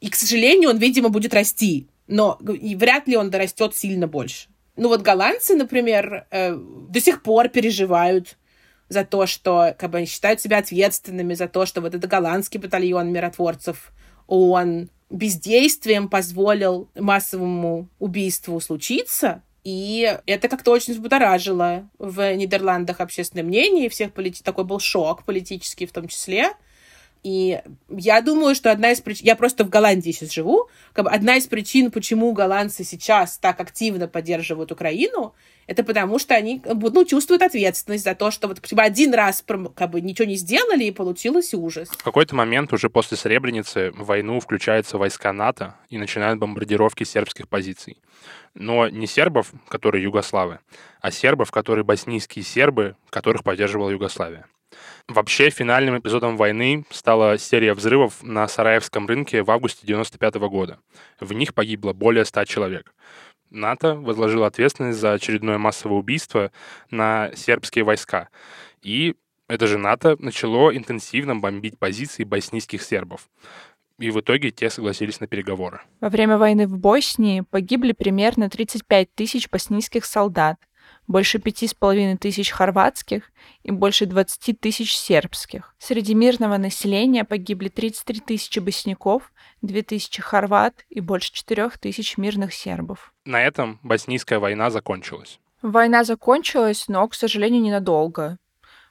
И, 0.00 0.08
к 0.08 0.14
сожалению, 0.14 0.70
он, 0.70 0.78
видимо, 0.78 1.10
будет 1.10 1.34
расти, 1.34 1.88
но 2.06 2.38
и 2.48 2.74
вряд 2.76 3.06
ли 3.08 3.18
он 3.18 3.28
дорастет 3.28 3.76
сильно 3.76 4.08
больше. 4.08 4.48
Ну 4.76 4.88
вот 4.88 5.02
голландцы, 5.02 5.54
например, 5.54 6.26
э, 6.30 6.56
до 6.56 7.00
сих 7.00 7.22
пор 7.22 7.50
переживают 7.50 8.38
за 8.88 9.04
то, 9.04 9.26
что 9.26 9.74
как 9.78 9.90
бы, 9.90 10.04
считают 10.06 10.40
себя 10.40 10.58
ответственными 10.58 11.34
за 11.34 11.48
то, 11.48 11.66
что 11.66 11.80
вот 11.80 11.94
этот 11.94 12.10
голландский 12.10 12.60
батальон 12.60 13.12
миротворцев 13.12 13.92
он 14.26 14.88
бездействием 15.10 16.08
позволил 16.08 16.88
массовому 16.94 17.88
убийству 17.98 18.58
случиться, 18.60 19.42
и 19.64 20.16
это 20.26 20.48
как-то 20.48 20.70
очень 20.70 20.94
взбудоражило 20.94 21.88
в 21.98 22.34
Нидерландах 22.36 23.00
общественное 23.00 23.44
мнение, 23.44 23.86
и 23.86 23.88
всех 23.88 24.12
полити... 24.12 24.42
такой 24.42 24.64
был 24.64 24.78
шок 24.78 25.24
политический 25.24 25.86
в 25.86 25.92
том 25.92 26.06
числе. 26.06 26.52
И 27.26 27.60
я 27.88 28.20
думаю, 28.20 28.54
что 28.54 28.70
одна 28.70 28.92
из 28.92 29.00
причин... 29.00 29.26
Я 29.26 29.34
просто 29.34 29.64
в 29.64 29.68
Голландии 29.68 30.12
сейчас 30.12 30.32
живу. 30.32 30.68
Как 30.92 31.06
бы 31.06 31.10
одна 31.10 31.34
из 31.34 31.48
причин, 31.48 31.90
почему 31.90 32.30
голландцы 32.30 32.84
сейчас 32.84 33.36
так 33.38 33.60
активно 33.60 34.06
поддерживают 34.06 34.70
Украину, 34.70 35.34
это 35.66 35.82
потому 35.82 36.20
что 36.20 36.36
они 36.36 36.62
ну, 36.64 37.04
чувствуют 37.04 37.42
ответственность 37.42 38.04
за 38.04 38.14
то, 38.14 38.30
что 38.30 38.46
вот 38.46 38.62
типа, 38.62 38.84
один 38.84 39.12
раз 39.12 39.44
как 39.74 39.90
бы 39.90 40.00
ничего 40.00 40.28
не 40.28 40.36
сделали, 40.36 40.84
и 40.84 40.92
получилось 40.92 41.52
ужас. 41.52 41.88
В 41.88 42.04
какой-то 42.04 42.36
момент 42.36 42.72
уже 42.72 42.88
после 42.88 43.16
Сребреницы 43.16 43.90
в 43.90 44.04
войну 44.04 44.38
включаются 44.38 44.96
войска 44.96 45.32
НАТО 45.32 45.74
и 45.88 45.98
начинают 45.98 46.38
бомбардировки 46.38 47.02
сербских 47.02 47.48
позиций. 47.48 47.98
Но 48.54 48.88
не 48.88 49.08
сербов, 49.08 49.50
которые 49.66 50.04
югославы, 50.04 50.60
а 51.00 51.10
сербов, 51.10 51.50
которые 51.50 51.84
боснийские 51.84 52.44
сербы, 52.44 52.94
которых 53.10 53.42
поддерживала 53.42 53.90
Югославия. 53.90 54.46
Вообще, 55.08 55.50
финальным 55.50 55.98
эпизодом 55.98 56.36
войны 56.36 56.84
стала 56.90 57.38
серия 57.38 57.74
взрывов 57.74 58.22
на 58.22 58.48
Сараевском 58.48 59.06
рынке 59.06 59.42
в 59.42 59.50
августе 59.50 59.86
95 59.86 60.34
года. 60.34 60.78
В 61.20 61.32
них 61.32 61.54
погибло 61.54 61.92
более 61.92 62.24
100 62.24 62.44
человек. 62.44 62.92
НАТО 63.50 63.94
возложило 63.94 64.46
ответственность 64.46 64.98
за 64.98 65.12
очередное 65.12 65.58
массовое 65.58 65.96
убийство 65.96 66.50
на 66.90 67.30
сербские 67.34 67.84
войска. 67.84 68.28
И 68.82 69.14
это 69.48 69.66
же 69.66 69.78
НАТО 69.78 70.16
начало 70.18 70.76
интенсивно 70.76 71.36
бомбить 71.36 71.78
позиции 71.78 72.24
боснийских 72.24 72.82
сербов. 72.82 73.28
И 73.98 74.10
в 74.10 74.20
итоге 74.20 74.50
те 74.50 74.68
согласились 74.68 75.20
на 75.20 75.26
переговоры. 75.26 75.80
Во 76.00 76.10
время 76.10 76.36
войны 76.36 76.66
в 76.66 76.76
Боснии 76.76 77.40
погибли 77.40 77.92
примерно 77.92 78.50
35 78.50 79.14
тысяч 79.14 79.48
боснийских 79.48 80.04
солдат, 80.04 80.58
больше 81.06 81.38
пяти 81.38 81.66
с 81.66 81.74
половиной 81.74 82.16
тысяч 82.16 82.50
хорватских 82.50 83.30
и 83.62 83.70
больше 83.70 84.06
20 84.06 84.60
тысяч 84.60 84.96
сербских. 84.96 85.74
Среди 85.78 86.14
мирного 86.14 86.56
населения 86.56 87.24
погибли 87.24 87.68
33 87.68 88.20
тысячи 88.20 88.58
босняков, 88.58 89.32
2 89.62 89.82
тысячи 89.82 90.20
хорват 90.20 90.84
и 90.88 91.00
больше 91.00 91.32
4 91.32 91.70
тысяч 91.80 92.16
мирных 92.16 92.52
сербов. 92.52 93.12
На 93.24 93.42
этом 93.42 93.78
боснийская 93.82 94.38
война 94.38 94.70
закончилась. 94.70 95.40
Война 95.62 96.04
закончилась, 96.04 96.86
но, 96.88 97.08
к 97.08 97.14
сожалению, 97.14 97.62
ненадолго. 97.62 98.38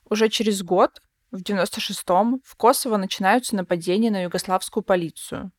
Уже 0.09 0.29
через 0.29 0.61
год, 0.63 1.01
в 1.31 1.41
96-м, 1.41 2.41
в 2.43 2.55
Косово 2.55 2.97
начинаются 2.97 3.55
нападения 3.55 4.11
на 4.11 4.23
югославскую 4.23 4.83
полицию. 4.83 5.51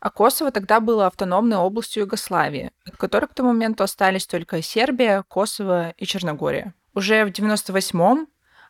А 0.00 0.10
Косово 0.10 0.50
тогда 0.50 0.80
было 0.80 1.06
автономной 1.06 1.58
областью 1.58 2.04
Югославии, 2.04 2.72
от 2.86 2.96
которой 2.96 3.26
к 3.26 3.34
тому 3.34 3.50
моменту 3.52 3.84
остались 3.84 4.26
только 4.26 4.62
Сербия, 4.62 5.24
Косово 5.28 5.90
и 5.90 6.06
Черногория. 6.06 6.74
Уже 6.94 7.26
в 7.26 7.28
98-м 7.28 8.26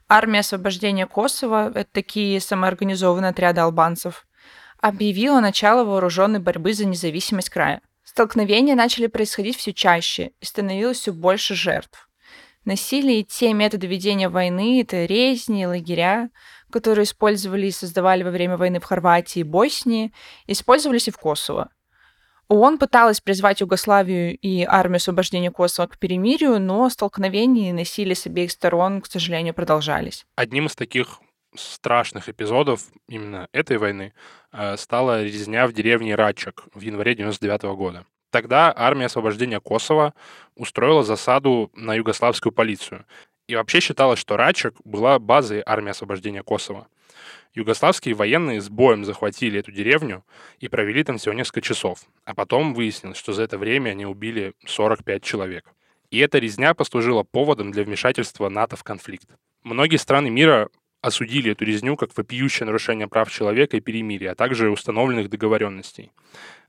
армия 0.08 0.40
освобождения 0.40 1.06
Косово, 1.06 1.70
это 1.70 1.88
такие 1.92 2.40
самоорганизованные 2.40 3.30
отряды 3.30 3.60
албанцев, 3.60 4.26
объявила 4.80 5.40
начало 5.40 5.84
вооруженной 5.84 6.40
борьбы 6.40 6.74
за 6.74 6.84
независимость 6.84 7.50
края. 7.50 7.80
Столкновения 8.02 8.74
начали 8.74 9.06
происходить 9.06 9.56
все 9.56 9.72
чаще 9.72 10.32
и 10.40 10.44
становилось 10.44 10.98
все 10.98 11.12
больше 11.12 11.54
жертв. 11.54 12.08
Насилие 12.64 13.20
и 13.20 13.24
те 13.24 13.54
методы 13.54 13.86
ведения 13.86 14.28
войны, 14.28 14.82
это 14.82 15.04
резни, 15.04 15.64
лагеря, 15.64 16.30
которые 16.70 17.04
использовали 17.04 17.66
и 17.66 17.72
создавали 17.72 18.22
во 18.22 18.30
время 18.30 18.56
войны 18.56 18.80
в 18.80 18.84
Хорватии 18.84 19.40
и 19.40 19.44
Боснии, 19.44 20.12
использовались 20.46 21.08
и 21.08 21.10
в 21.10 21.18
Косово. 21.18 21.70
ООН 22.48 22.78
пыталась 22.78 23.20
призвать 23.20 23.60
Югославию 23.60 24.36
и 24.36 24.64
армию 24.64 24.96
освобождения 24.96 25.52
Косово 25.52 25.86
к 25.86 25.98
перемирию, 25.98 26.60
но 26.60 26.88
столкновения 26.90 27.70
и 27.70 27.72
насилие 27.72 28.16
с 28.16 28.26
обеих 28.26 28.50
сторон, 28.50 29.00
к 29.02 29.06
сожалению, 29.06 29.54
продолжались. 29.54 30.26
Одним 30.34 30.66
из 30.66 30.74
таких 30.74 31.20
страшных 31.54 32.28
эпизодов 32.28 32.82
именно 33.08 33.48
этой 33.52 33.78
войны 33.78 34.14
э, 34.52 34.76
стала 34.76 35.22
резня 35.22 35.66
в 35.66 35.72
деревне 35.72 36.14
Рачек 36.14 36.64
в 36.74 36.80
январе 36.80 37.14
99 37.14 37.62
года. 37.76 38.04
Тогда 38.30 38.72
армия 38.74 39.06
освобождения 39.06 39.60
Косово 39.60 40.14
устроила 40.54 41.02
засаду 41.02 41.70
на 41.74 41.94
югославскую 41.94 42.52
полицию. 42.52 43.04
И 43.50 43.56
вообще 43.56 43.80
считалось, 43.80 44.20
что 44.20 44.36
Рачек 44.36 44.76
была 44.84 45.18
базой 45.18 45.60
армии 45.66 45.90
освобождения 45.90 46.44
Косово. 46.44 46.86
Югославские 47.52 48.14
военные 48.14 48.60
с 48.60 48.68
боем 48.68 49.04
захватили 49.04 49.58
эту 49.58 49.72
деревню 49.72 50.24
и 50.60 50.68
провели 50.68 51.02
там 51.02 51.18
всего 51.18 51.34
несколько 51.34 51.60
часов. 51.60 51.98
А 52.24 52.32
потом 52.32 52.74
выяснилось, 52.74 53.18
что 53.18 53.32
за 53.32 53.42
это 53.42 53.58
время 53.58 53.90
они 53.90 54.06
убили 54.06 54.52
45 54.66 55.24
человек. 55.24 55.68
И 56.12 56.18
эта 56.20 56.38
резня 56.38 56.74
послужила 56.74 57.24
поводом 57.24 57.72
для 57.72 57.82
вмешательства 57.82 58.48
НАТО 58.48 58.76
в 58.76 58.84
конфликт. 58.84 59.30
Многие 59.64 59.96
страны 59.96 60.30
мира 60.30 60.68
осудили 61.02 61.50
эту 61.50 61.64
резню 61.64 61.96
как 61.96 62.16
вопиющее 62.16 62.66
нарушение 62.66 63.08
прав 63.08 63.32
человека 63.32 63.76
и 63.76 63.80
перемирия, 63.80 64.30
а 64.30 64.34
также 64.36 64.70
установленных 64.70 65.28
договоренностей. 65.28 66.12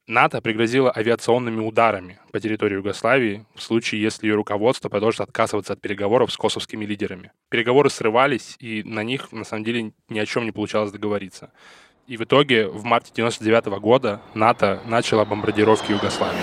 НАТО 0.07 0.41
пригрозило 0.41 0.91
авиационными 0.93 1.61
ударами 1.61 2.19
по 2.33 2.39
территории 2.39 2.75
Югославии 2.75 3.45
в 3.55 3.61
случае, 3.61 4.01
если 4.01 4.27
ее 4.27 4.35
руководство 4.35 4.89
продолжит 4.89 5.21
отказываться 5.21 5.73
от 5.73 5.81
переговоров 5.81 6.33
с 6.33 6.37
косовскими 6.37 6.85
лидерами. 6.85 7.31
Переговоры 7.49 7.89
срывались, 7.89 8.55
и 8.59 8.83
на 8.83 9.03
них, 9.03 9.31
на 9.31 9.45
самом 9.45 9.63
деле, 9.63 9.93
ни 10.09 10.19
о 10.19 10.25
чем 10.25 10.45
не 10.45 10.51
получалось 10.51 10.91
договориться. 10.91 11.51
И 12.07 12.17
в 12.17 12.23
итоге 12.23 12.67
в 12.67 12.83
марте 12.83 13.11
1999 13.13 13.79
года 13.79 14.21
НАТО 14.33 14.81
начало 14.85 15.23
бомбардировки 15.23 15.91
Югославии. 15.91 16.41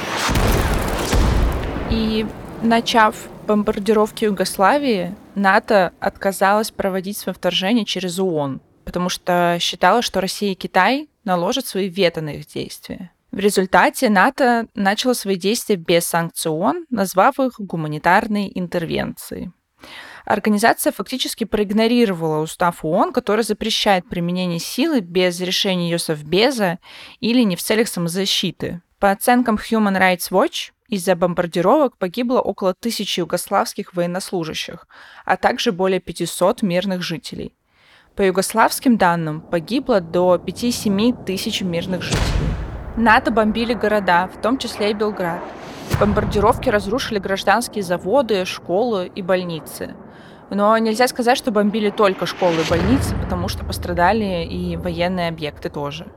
И 1.90 2.24
начав 2.62 3.28
бомбардировки 3.46 4.24
Югославии, 4.24 5.14
НАТО 5.34 5.92
отказалась 5.98 6.70
проводить 6.70 7.18
свое 7.18 7.34
вторжение 7.34 7.84
через 7.84 8.18
ООН, 8.18 8.60
потому 8.84 9.08
что 9.08 9.58
считала, 9.60 10.00
что 10.00 10.20
Россия 10.20 10.52
и 10.52 10.54
Китай 10.54 11.08
наложат 11.24 11.66
свои 11.66 11.88
вето 11.88 12.20
на 12.20 12.30
их 12.30 12.46
действия. 12.46 13.10
В 13.30 13.38
результате 13.38 14.08
НАТО 14.08 14.68
начало 14.74 15.12
свои 15.12 15.36
действия 15.36 15.76
без 15.76 16.06
санкций 16.06 16.50
ООН, 16.50 16.86
назвав 16.90 17.38
их 17.38 17.54
гуманитарной 17.58 18.50
интервенцией. 18.54 19.52
Организация 20.24 20.92
фактически 20.92 21.44
проигнорировала 21.44 22.42
устав 22.42 22.84
ООН, 22.84 23.12
который 23.12 23.44
запрещает 23.44 24.08
применение 24.08 24.58
силы 24.58 25.00
без 25.00 25.40
решения 25.40 25.90
ее 25.90 25.98
совбеза 25.98 26.78
или 27.20 27.42
не 27.42 27.56
в 27.56 27.62
целях 27.62 27.88
самозащиты. 27.88 28.82
По 28.98 29.10
оценкам 29.10 29.56
Human 29.56 29.98
Rights 29.98 30.30
Watch, 30.30 30.72
из-за 30.88 31.14
бомбардировок 31.14 31.98
погибло 31.98 32.40
около 32.40 32.74
тысячи 32.74 33.20
югославских 33.20 33.94
военнослужащих, 33.94 34.88
а 35.24 35.36
также 35.36 35.70
более 35.70 36.00
500 36.00 36.62
мирных 36.62 37.02
жителей. 37.02 37.54
По 38.16 38.22
югославским 38.22 38.96
данным, 38.96 39.42
погибло 39.42 40.00
до 40.00 40.36
5-7 40.36 41.24
тысяч 41.24 41.60
мирных 41.60 42.02
жителей. 42.02 42.67
НАТО 42.98 43.30
бомбили 43.30 43.74
города, 43.74 44.26
в 44.26 44.42
том 44.42 44.58
числе 44.58 44.90
и 44.90 44.92
Белград. 44.92 45.40
Бомбардировки 46.00 46.68
разрушили 46.68 47.20
гражданские 47.20 47.84
заводы, 47.84 48.44
школы 48.44 49.08
и 49.14 49.22
больницы. 49.22 49.94
Но 50.50 50.76
нельзя 50.78 51.06
сказать, 51.06 51.38
что 51.38 51.52
бомбили 51.52 51.90
только 51.90 52.26
школы 52.26 52.56
и 52.56 52.68
больницы, 52.68 53.14
потому 53.22 53.46
что 53.46 53.64
пострадали 53.64 54.44
и 54.44 54.76
военные 54.76 55.28
объекты 55.28 55.70
тоже. 55.70 56.08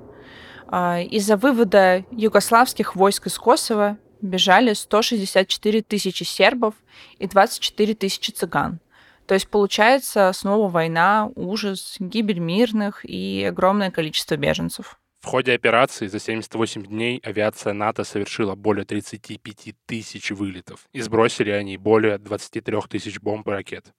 А, 0.69 0.99
из-за 1.01 1.37
вывода 1.37 2.03
югославских 2.09 2.95
войск 2.95 3.27
из 3.27 3.37
Косово 3.37 3.97
бежали 4.19 4.73
164 4.73 5.83
тысячи 5.83 6.23
сербов 6.23 6.73
и 7.19 7.27
24 7.27 7.93
тысячи 7.93 8.31
цыган. 8.31 8.79
То 9.27 9.35
есть 9.35 9.47
получается 9.49 10.31
снова 10.33 10.67
война, 10.67 11.29
ужас, 11.35 11.97
гибель 11.99 12.39
мирных 12.39 13.05
и 13.05 13.45
огромное 13.47 13.91
количество 13.91 14.35
беженцев. 14.35 14.97
В 15.21 15.27
ходе 15.27 15.53
операции 15.53 16.07
за 16.07 16.19
78 16.19 16.83
дней 16.83 17.19
авиация 17.23 17.73
НАТО 17.73 18.03
совершила 18.03 18.55
более 18.55 18.85
35 18.85 19.75
тысяч 19.85 20.31
вылетов, 20.31 20.87
и 20.93 21.01
сбросили 21.01 21.51
они 21.51 21.77
более 21.77 22.17
23 22.17 22.81
тысяч 22.89 23.19
бомб 23.19 23.47
и 23.47 23.51
ракет. 23.51 23.93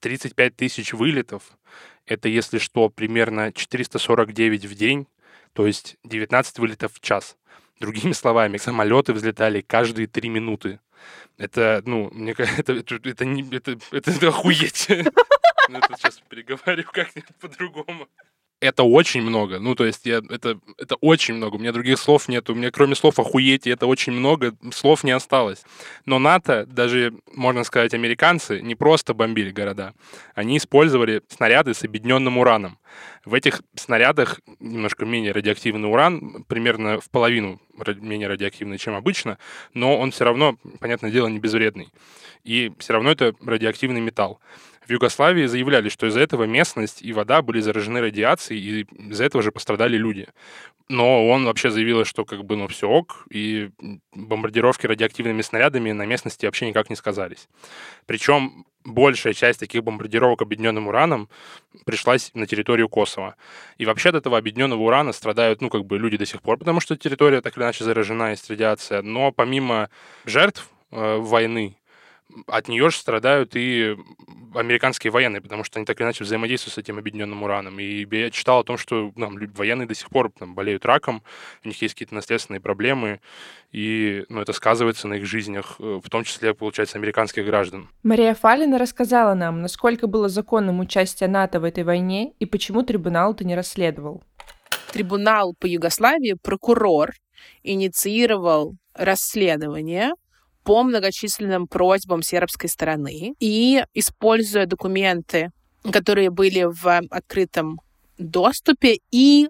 35 0.00 0.56
тысяч 0.56 0.92
вылетов— 0.92 1.56
это, 2.06 2.28
если 2.28 2.58
что, 2.58 2.88
примерно 2.88 3.52
449 3.52 4.64
в 4.64 4.74
день, 4.74 5.06
то 5.52 5.64
есть 5.64 5.96
19 6.02 6.58
вылетов 6.58 6.92
в 6.92 7.00
час. 7.00 7.36
Другими 7.78 8.12
словами, 8.12 8.56
самолеты 8.56 9.12
взлетали 9.12 9.60
каждые 9.60 10.08
три 10.08 10.28
минуты. 10.28 10.80
Это, 11.38 11.82
ну, 11.86 12.10
мне 12.12 12.34
кажется, 12.34 12.60
это, 12.60 12.72
это, 12.72 12.96
это, 12.96 13.24
это, 13.24 13.78
это, 13.92 14.10
это 14.10 14.28
охуеть. 14.28 14.88
Ну, 15.70 15.78
это 15.78 15.96
сейчас 15.96 16.20
переговариваю 16.28 16.86
как-нибудь 16.92 17.34
по-другому 17.40 18.06
это 18.64 18.82
очень 18.82 19.22
много. 19.22 19.58
Ну, 19.58 19.74
то 19.74 19.84
есть 19.84 20.06
я, 20.06 20.22
это, 20.30 20.58
это 20.78 20.96
очень 20.96 21.34
много. 21.34 21.56
У 21.56 21.58
меня 21.58 21.72
других 21.72 21.98
слов 21.98 22.28
нет. 22.28 22.48
У 22.48 22.54
меня 22.54 22.70
кроме 22.70 22.94
слов 22.94 23.18
охуеть, 23.18 23.66
это 23.66 23.86
очень 23.86 24.12
много, 24.12 24.54
слов 24.72 25.04
не 25.04 25.10
осталось. 25.10 25.64
Но 26.06 26.18
НАТО, 26.18 26.64
даже, 26.66 27.12
можно 27.34 27.64
сказать, 27.64 27.92
американцы, 27.94 28.60
не 28.60 28.74
просто 28.74 29.12
бомбили 29.12 29.50
города. 29.50 29.92
Они 30.34 30.56
использовали 30.56 31.22
снаряды 31.28 31.74
с 31.74 31.84
объединенным 31.84 32.38
ураном. 32.38 32.78
В 33.24 33.34
этих 33.34 33.62
снарядах 33.74 34.40
немножко 34.60 35.04
менее 35.04 35.32
радиоактивный 35.32 35.88
уран, 35.88 36.44
примерно 36.48 37.00
в 37.00 37.10
половину 37.10 37.60
менее 38.00 38.28
радиоактивный, 38.28 38.78
чем 38.78 38.94
обычно, 38.94 39.38
но 39.72 39.98
он 39.98 40.10
все 40.10 40.24
равно, 40.24 40.56
понятное 40.78 41.10
дело, 41.10 41.28
не 41.28 41.38
безвредный. 41.38 41.88
И 42.44 42.72
все 42.78 42.92
равно 42.92 43.10
это 43.10 43.34
радиоактивный 43.44 44.00
металл. 44.00 44.38
В 44.86 44.90
Югославии 44.90 45.46
заявляли, 45.46 45.88
что 45.88 46.06
из-за 46.06 46.20
этого 46.20 46.44
местность 46.44 47.02
и 47.02 47.12
вода 47.12 47.42
были 47.42 47.60
заражены 47.60 48.00
радиацией, 48.00 48.60
и 48.60 49.08
из-за 49.10 49.24
этого 49.24 49.42
же 49.42 49.50
пострадали 49.50 49.96
люди. 49.96 50.28
Но 50.88 51.28
он 51.28 51.46
вообще 51.46 51.70
заявил, 51.70 52.04
что 52.04 52.24
как 52.24 52.44
бы, 52.44 52.56
ну, 52.56 52.68
все 52.68 52.88
ок, 52.88 53.24
и 53.30 53.70
бомбардировки 54.12 54.86
радиоактивными 54.86 55.40
снарядами 55.40 55.92
на 55.92 56.04
местности 56.04 56.44
вообще 56.44 56.68
никак 56.68 56.90
не 56.90 56.96
сказались. 56.96 57.48
Причем 58.04 58.66
большая 58.84 59.32
часть 59.32 59.60
таких 59.60 59.82
бомбардировок 59.82 60.42
объединенным 60.42 60.88
ураном 60.88 61.30
пришлась 61.86 62.30
на 62.34 62.46
территорию 62.46 62.90
Косово. 62.90 63.36
И 63.78 63.86
вообще 63.86 64.10
от 64.10 64.16
этого 64.16 64.36
объединенного 64.36 64.82
урана 64.82 65.12
страдают, 65.12 65.62
ну, 65.62 65.70
как 65.70 65.86
бы 65.86 65.98
люди 65.98 66.18
до 66.18 66.26
сих 66.26 66.42
пор, 66.42 66.58
потому 66.58 66.80
что 66.80 66.96
территория 66.96 67.40
так 67.40 67.56
или 67.56 67.64
иначе 67.64 67.84
заражена, 67.84 68.30
есть 68.30 68.50
радиация. 68.50 69.00
Но 69.00 69.32
помимо 69.32 69.88
жертв 70.26 70.68
э, 70.90 71.16
войны, 71.16 71.78
от 72.46 72.68
нее 72.68 72.90
же 72.90 72.96
страдают 72.96 73.52
и 73.54 73.96
американские 74.54 75.10
военные, 75.10 75.40
потому 75.40 75.64
что 75.64 75.78
они 75.78 75.86
так 75.86 75.98
или 75.98 76.04
иначе 76.04 76.24
взаимодействуют 76.24 76.74
с 76.74 76.78
этим 76.78 76.98
объединенным 76.98 77.42
ураном. 77.42 77.78
И 77.80 78.06
я 78.10 78.30
читал 78.30 78.60
о 78.60 78.64
том, 78.64 78.78
что 78.78 79.12
там, 79.16 79.36
военные 79.54 79.86
до 79.86 79.94
сих 79.94 80.08
пор 80.08 80.30
там, 80.30 80.54
болеют 80.54 80.84
раком, 80.84 81.22
у 81.64 81.68
них 81.68 81.80
есть 81.82 81.94
какие-то 81.94 82.14
наследственные 82.14 82.60
проблемы, 82.60 83.20
и 83.72 84.24
ну, 84.28 84.40
это 84.40 84.52
сказывается 84.52 85.08
на 85.08 85.14
их 85.14 85.26
жизнях, 85.26 85.76
э, 85.78 86.00
в 86.02 86.08
том 86.08 86.24
числе, 86.24 86.54
получается, 86.54 86.98
американских 86.98 87.44
граждан. 87.44 87.88
Мария 88.02 88.34
Фалина 88.34 88.78
рассказала 88.78 89.34
нам, 89.34 89.62
насколько 89.62 90.06
было 90.06 90.28
законным 90.28 90.80
участие 90.80 91.28
НАТО 91.28 91.60
в 91.60 91.64
этой 91.64 91.84
войне 91.84 92.32
и 92.38 92.46
почему 92.46 92.82
трибунал 92.82 93.32
это 93.32 93.44
не 93.44 93.56
расследовал. 93.56 94.22
Трибунал 94.92 95.54
по 95.58 95.66
Югославии, 95.66 96.36
прокурор, 96.40 97.10
инициировал 97.62 98.76
расследование 98.94 100.12
по 100.64 100.82
многочисленным 100.82 101.68
просьбам 101.68 102.22
сербской 102.22 102.68
стороны 102.68 103.34
и 103.38 103.84
используя 103.94 104.66
документы, 104.66 105.50
которые 105.92 106.30
были 106.30 106.64
в 106.64 107.02
открытом 107.10 107.80
доступе 108.18 108.98
и 109.10 109.48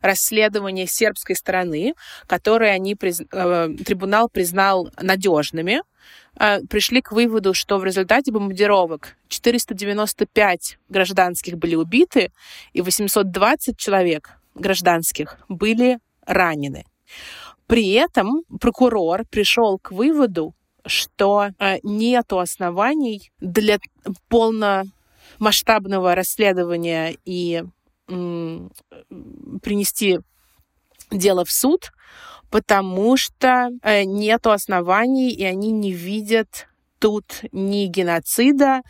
расследование 0.00 0.86
сербской 0.86 1.36
стороны, 1.36 1.94
которые 2.26 2.72
они 2.72 2.94
приз... 2.94 3.20
э, 3.20 3.68
трибунал 3.84 4.28
признал 4.28 4.90
надежными, 5.00 5.82
э, 6.38 6.60
пришли 6.68 7.00
к 7.00 7.12
выводу, 7.12 7.54
что 7.54 7.78
в 7.78 7.84
результате 7.84 8.32
бомбардировок 8.32 9.16
495 9.28 10.78
гражданских 10.88 11.58
были 11.58 11.74
убиты 11.74 12.32
и 12.72 12.80
820 12.80 13.76
человек 13.76 14.32
гражданских 14.54 15.38
были 15.48 15.98
ранены. 16.26 16.84
При 17.68 17.92
этом 17.92 18.42
прокурор 18.60 19.24
пришел 19.30 19.78
к 19.78 19.92
выводу, 19.92 20.54
что 20.86 21.50
э, 21.58 21.78
нету 21.82 22.38
оснований 22.38 23.30
для 23.40 23.78
полномасштабного 24.28 26.14
расследования 26.14 27.16
и 27.26 27.62
принести 29.62 30.20
дело 31.10 31.44
в 31.44 31.50
суд, 31.50 31.92
потому 32.50 33.18
что 33.18 33.68
э, 33.82 34.04
нету 34.04 34.50
оснований, 34.50 35.30
и 35.30 35.44
они 35.44 35.70
не 35.70 35.92
видят 35.92 36.68
тут 36.98 37.44
ни 37.52 37.84
геноцида, 37.86 38.80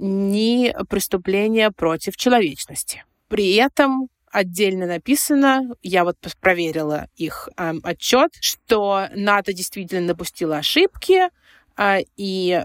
ни 0.00 0.74
преступления 0.88 1.70
против 1.70 2.16
человечности. 2.16 3.04
При 3.28 3.54
этом 3.54 4.08
отдельно 4.34 4.86
написано, 4.86 5.74
я 5.82 6.04
вот 6.04 6.16
проверила 6.40 7.08
их 7.14 7.48
э, 7.56 7.72
отчет, 7.84 8.32
что 8.40 9.06
НАТО 9.14 9.52
действительно 9.52 10.08
допустила 10.08 10.56
ошибки, 10.58 11.28
э, 11.76 11.98
и 12.16 12.50
э, 12.50 12.64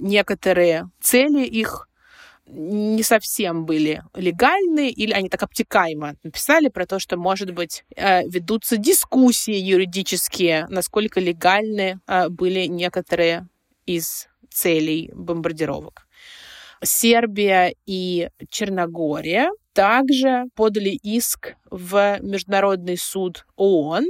некоторые 0.00 0.90
цели 1.00 1.44
их 1.44 1.88
не 2.46 3.02
совсем 3.04 3.64
были 3.64 4.02
легальны, 4.14 4.90
или 4.90 5.12
они 5.12 5.28
так 5.28 5.44
обтекаемо 5.44 6.16
написали 6.24 6.68
про 6.68 6.84
то, 6.84 6.98
что, 6.98 7.16
может 7.16 7.52
быть, 7.52 7.84
э, 7.94 8.28
ведутся 8.28 8.76
дискуссии 8.76 9.54
юридические, 9.54 10.66
насколько 10.68 11.20
легальны 11.20 12.00
э, 12.08 12.28
были 12.28 12.66
некоторые 12.66 13.46
из 13.86 14.26
целей 14.50 15.10
бомбардировок. 15.14 16.08
Сербия 16.82 17.72
и 17.86 18.30
Черногория 18.50 19.48
также 19.72 20.44
подали 20.54 20.90
иск 20.90 21.54
в 21.70 22.18
Международный 22.20 22.96
суд 22.96 23.46
ООН 23.56 24.06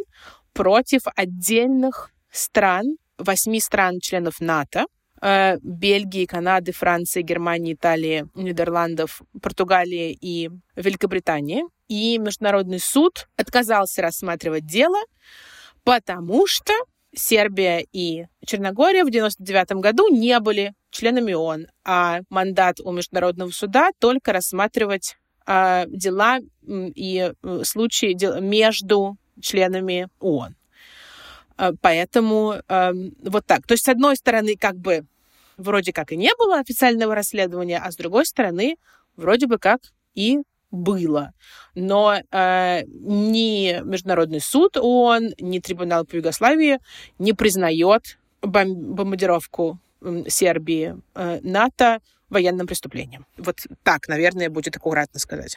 против 0.52 1.02
отдельных 1.16 2.10
стран, 2.30 2.96
восьми 3.18 3.60
стран-членов 3.60 4.40
НАТО, 4.40 4.86
Э, 5.24 5.58
Бельгии, 5.62 6.26
Канады, 6.26 6.72
Франции, 6.72 7.22
Германии, 7.22 7.74
Италии, 7.74 8.26
Нидерландов, 8.34 9.22
Португалии 9.40 10.18
и 10.20 10.50
Великобритании. 10.74 11.62
И 11.86 12.18
Международный 12.18 12.80
суд 12.80 13.28
отказался 13.36 14.02
рассматривать 14.02 14.66
дело, 14.66 14.98
потому 15.84 16.48
что 16.48 16.72
Сербия 17.14 17.84
и 17.92 18.24
Черногория 18.44 19.04
в 19.04 19.08
1999 19.08 19.80
году 19.80 20.08
не 20.08 20.40
были 20.40 20.74
членами 20.90 21.34
ООН, 21.34 21.66
а 21.84 22.20
мандат 22.28 22.80
у 22.80 22.90
Международного 22.90 23.50
суда 23.50 23.90
только 24.00 24.32
рассматривать 24.32 25.16
дела 25.46 26.38
и 26.66 27.32
э, 27.42 27.60
случаи 27.64 28.40
между 28.40 29.16
членами 29.40 30.08
ООН. 30.20 30.54
Э, 31.58 31.72
поэтому 31.80 32.54
вот 32.68 33.46
так. 33.46 33.66
То 33.66 33.72
есть, 33.72 33.84
с 33.84 33.88
одной 33.88 34.16
стороны, 34.16 34.56
как 34.56 34.76
бы 34.76 35.04
вроде 35.56 35.92
как 35.92 36.12
и 36.12 36.16
не 36.16 36.30
было 36.38 36.58
официального 36.58 37.14
расследования, 37.14 37.78
а 37.78 37.90
с 37.90 37.96
другой 37.96 38.26
стороны, 38.26 38.76
вроде 39.16 39.46
бы 39.46 39.58
как 39.58 39.80
и 40.14 40.38
было. 40.70 41.32
Но 41.74 42.14
э, 42.14 42.82
ни 42.86 43.80
Международный 43.84 44.40
суд 44.40 44.76
ООН, 44.76 45.34
ни 45.38 45.58
Трибунал 45.58 46.04
по 46.04 46.16
Югославии 46.16 46.78
не 47.18 47.34
признает 47.34 48.18
бом- 48.40 48.94
бомбардировку 48.94 49.78
Сербии 50.26 50.96
э, 51.14 51.40
НАТО 51.42 52.00
военным 52.32 52.66
преступлением. 52.66 53.26
Вот 53.36 53.60
так, 53.82 54.08
наверное, 54.08 54.50
будет 54.50 54.76
аккуратно 54.76 55.20
сказать. 55.20 55.56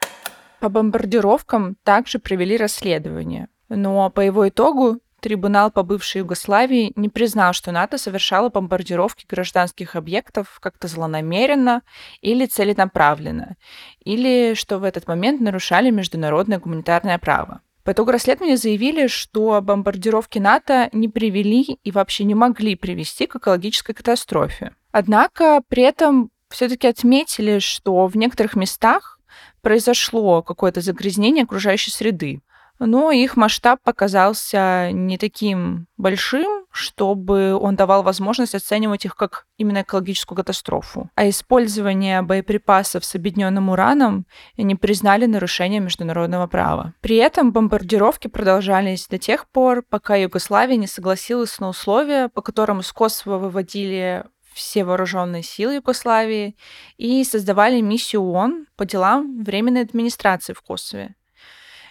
По 0.59 0.69
бомбардировкам 0.69 1.75
также 1.83 2.19
провели 2.19 2.57
расследование. 2.57 3.47
Но 3.69 4.09
по 4.09 4.21
его 4.21 4.47
итогу 4.47 4.99
трибунал 5.19 5.71
по 5.71 5.81
бывшей 5.81 6.19
Югославии 6.19 6.93
не 6.95 7.09
признал, 7.09 7.53
что 7.53 7.71
НАТО 7.71 7.97
совершало 7.97 8.49
бомбардировки 8.49 9.25
гражданских 9.27 9.95
объектов 9.95 10.59
как-то 10.61 10.87
злонамеренно 10.87 11.81
или 12.21 12.45
целенаправленно, 12.45 13.55
или 14.03 14.53
что 14.53 14.77
в 14.77 14.83
этот 14.83 15.07
момент 15.07 15.41
нарушали 15.41 15.89
международное 15.89 16.59
гуманитарное 16.59 17.17
право. 17.17 17.61
По 17.83 17.91
итогу 17.91 18.11
расследования 18.11 18.57
заявили, 18.57 19.07
что 19.07 19.61
бомбардировки 19.61 20.39
НАТО 20.39 20.89
не 20.91 21.07
привели 21.07 21.79
и 21.83 21.91
вообще 21.91 22.23
не 22.23 22.35
могли 22.35 22.75
привести 22.75 23.27
к 23.27 23.35
экологической 23.35 23.93
катастрофе. 23.93 24.75
Однако 24.91 25.61
при 25.67 25.83
этом 25.83 26.29
все-таки 26.55 26.87
отметили, 26.87 27.59
что 27.59 28.07
в 28.07 28.15
некоторых 28.15 28.55
местах 28.55 29.19
произошло 29.61 30.41
какое-то 30.41 30.79
загрязнение 30.79 31.43
окружающей 31.43 31.91
среды, 31.91 32.41
но 32.79 33.11
их 33.11 33.35
масштаб 33.35 33.79
показался 33.83 34.89
не 34.91 35.17
таким 35.17 35.87
большим, 35.97 36.65
чтобы 36.71 37.55
он 37.55 37.75
давал 37.75 38.03
возможность 38.03 38.55
оценивать 38.55 39.05
их 39.05 39.15
как 39.15 39.47
именно 39.57 39.81
экологическую 39.81 40.35
катастрофу. 40.35 41.09
А 41.15 41.27
использование 41.29 42.21
боеприпасов 42.21 43.03
с 43.05 43.15
объединенным 43.15 43.69
ураном 43.69 44.25
не 44.57 44.75
признали 44.75 45.25
нарушением 45.25 45.85
международного 45.85 46.47
права. 46.47 46.93
При 47.01 47.17
этом 47.17 47.51
бомбардировки 47.51 48.27
продолжались 48.27 49.07
до 49.07 49.17
тех 49.17 49.47
пор, 49.49 49.83
пока 49.89 50.15
Югославия 50.15 50.77
не 50.77 50.87
согласилась 50.87 51.59
на 51.59 51.69
условия, 51.69 52.29
по 52.29 52.41
которым 52.41 52.81
из 52.81 52.91
Косово 52.91 53.37
выводили 53.37 54.25
все 54.55 54.85
вооруженные 54.85 55.43
силы 55.43 55.75
Югославии 55.75 56.55
и 56.97 57.23
создавали 57.23 57.81
миссию 57.81 58.23
ООН 58.23 58.67
по 58.77 58.85
делам 58.85 59.43
временной 59.43 59.81
администрации 59.81 60.53
в 60.53 60.61
Косове. 60.61 61.15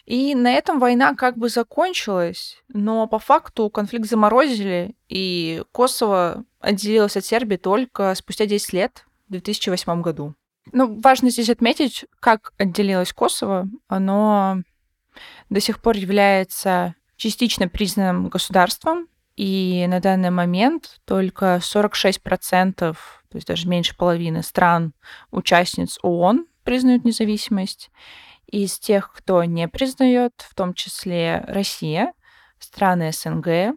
И 0.07 0.35
на 0.35 0.53
этом 0.53 0.81
война 0.81 1.15
как 1.15 1.37
бы 1.39 1.49
закончилась, 1.49 2.63
но 2.69 3.07
по 3.07 3.19
факту 3.19 3.71
конфликт 3.71 4.09
заморозили, 4.09 4.97
и 5.09 5.63
Косово 5.73 6.45
отделилось 6.61 7.17
от 7.17 7.25
Сербии 7.25 7.57
только 7.57 8.15
спустя 8.15 8.47
10 8.47 8.73
лет, 8.73 9.05
в 9.29 9.33
2008 9.33 10.03
году. 10.03 10.35
Ну, 10.73 11.01
важно 11.01 11.31
здесь 11.31 11.51
отметить, 11.51 12.07
как 12.21 12.53
отделилось 12.59 13.13
Косово. 13.13 13.69
Оно 13.89 14.63
до 15.51 15.61
сих 15.61 15.81
пор 15.81 15.97
является 15.97 16.95
частично 17.17 17.69
признанным 17.69 18.29
государством, 18.29 19.09
и 19.37 19.85
на 19.89 20.01
данный 20.01 20.31
момент 20.31 21.01
только 21.05 21.57
46%, 21.61 22.77
то 22.77 22.97
есть 23.33 23.47
даже 23.47 23.69
меньше 23.69 23.97
половины 23.97 24.43
стран, 24.43 24.93
участниц 25.31 25.99
ООН 26.03 26.47
признают 26.63 27.05
независимость. 27.05 27.91
Из 28.47 28.79
тех, 28.79 29.13
кто 29.13 29.43
не 29.45 29.67
признает, 29.69 30.35
в 30.39 30.55
том 30.55 30.75
числе 30.75 31.45
Россия, 31.49 32.13
страны 32.59 33.11
СНГ, 33.13 33.77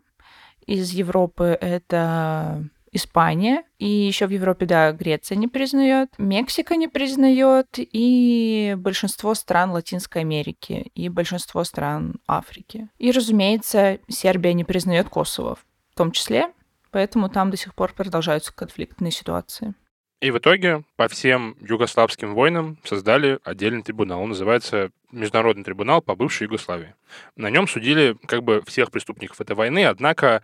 из 0.65 0.91
Европы 0.91 1.57
это 1.59 2.69
Испания, 2.97 3.63
и 3.79 3.87
еще 3.87 4.27
в 4.27 4.31
Европе, 4.31 4.65
да, 4.65 4.91
Греция 4.91 5.37
не 5.37 5.47
признает, 5.47 6.09
Мексика 6.17 6.75
не 6.75 6.87
признает, 6.87 7.67
и 7.77 8.75
большинство 8.77 9.33
стран 9.33 9.71
Латинской 9.71 10.21
Америки, 10.21 10.91
и 10.93 11.09
большинство 11.09 11.63
стран 11.63 12.15
Африки. 12.27 12.89
И, 12.97 13.11
разумеется, 13.11 13.99
Сербия 14.09 14.53
не 14.53 14.65
признает 14.65 15.09
Косово 15.09 15.55
в 15.55 15.97
том 15.97 16.11
числе, 16.11 16.51
поэтому 16.91 17.29
там 17.29 17.49
до 17.49 17.57
сих 17.57 17.73
пор 17.73 17.93
продолжаются 17.93 18.53
конфликтные 18.53 19.11
ситуации. 19.11 19.73
И 20.19 20.31
в 20.31 20.39
итоге 20.39 20.83
по 20.95 21.07
всем 21.07 21.55
югославским 21.61 22.33
войнам 22.33 22.79
создали 22.83 23.39
отдельный 23.43 23.83
трибунал. 23.83 24.21
Он 24.21 24.29
называется 24.29 24.89
Международный 25.11 25.63
трибунал 25.63 26.01
по 26.01 26.15
бывшей 26.15 26.45
Югославии. 26.45 26.95
На 27.35 27.51
нем 27.51 27.67
судили 27.67 28.17
как 28.25 28.43
бы 28.43 28.63
всех 28.65 28.89
преступников 28.89 29.39
этой 29.39 29.55
войны, 29.55 29.85
однако 29.85 30.41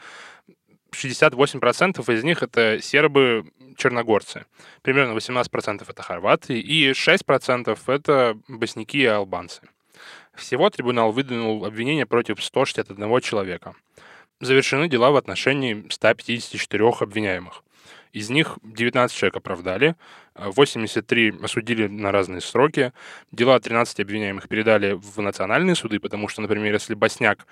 68% 0.93 2.13
из 2.13 2.23
них 2.23 2.43
это 2.43 2.81
сербы-черногорцы. 2.81 4.45
Примерно 4.81 5.17
18% 5.17 5.85
это 5.87 6.03
хорваты 6.03 6.59
и 6.59 6.91
6% 6.91 7.77
это 7.87 8.37
босняки 8.47 8.99
и 8.99 9.05
албанцы. 9.05 9.61
Всего 10.35 10.69
трибунал 10.69 11.11
выдвинул 11.11 11.65
обвинения 11.65 12.05
против 12.05 12.43
161 12.43 13.21
человека. 13.21 13.75
Завершены 14.39 14.89
дела 14.89 15.11
в 15.11 15.15
отношении 15.15 15.85
154 15.89 16.89
обвиняемых. 17.01 17.63
Из 18.13 18.29
них 18.29 18.59
19 18.63 19.15
человек 19.15 19.37
оправдали, 19.37 19.95
83 20.35 21.35
осудили 21.41 21.87
на 21.87 22.11
разные 22.11 22.41
сроки. 22.41 22.91
Дела 23.31 23.59
13 23.59 23.99
обвиняемых 23.99 24.47
передали 24.47 24.93
в 24.93 25.19
национальные 25.21 25.75
суды, 25.75 25.99
потому 25.99 26.27
что, 26.27 26.41
например, 26.41 26.73
если 26.73 26.93
Босняк 26.95 27.45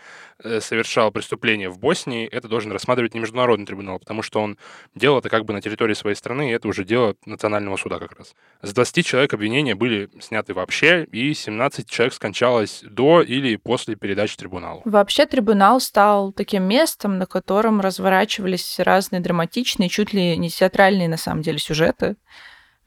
э, 0.43 0.59
совершал 0.59 1.11
преступление 1.11 1.69
в 1.69 1.79
Боснии, 1.79 2.27
это 2.27 2.47
должен 2.47 2.71
рассматривать 2.71 3.13
не 3.13 3.19
международный 3.19 3.65
трибунал, 3.65 3.99
потому 3.99 4.21
что 4.21 4.41
он 4.41 4.57
делал 4.95 5.19
это 5.19 5.29
как 5.29 5.45
бы 5.45 5.53
на 5.53 5.61
территории 5.61 5.93
своей 5.93 6.15
страны, 6.15 6.49
и 6.49 6.53
это 6.53 6.67
уже 6.67 6.84
дело 6.84 7.15
национального 7.25 7.77
суда 7.77 7.99
как 7.99 8.17
раз. 8.17 8.34
С 8.61 8.73
20 8.73 9.05
человек 9.05 9.34
обвинения 9.34 9.75
были 9.75 10.09
сняты 10.19 10.53
вообще, 10.53 11.05
и 11.11 11.34
17 11.34 11.89
человек 11.89 12.13
скончалось 12.13 12.84
до 12.84 13.21
или 13.21 13.55
после 13.57 13.95
передачи 13.95 14.38
трибуналу. 14.38 14.82
Вообще 14.86 15.25
трибунал 15.25 15.79
стал 15.79 16.32
таким 16.32 16.63
местом, 16.63 17.17
на 17.17 17.25
котором 17.25 17.82
разворачивались 17.82 18.79
разные 18.79 19.19
драматичные, 19.19 19.89
чуть 19.89 20.13
ли 20.13 20.36
не 20.38 20.49
театральные 20.49 21.07
на 21.07 21.17
самом 21.17 21.41
деле 21.41 21.59
сюжеты. 21.59 22.15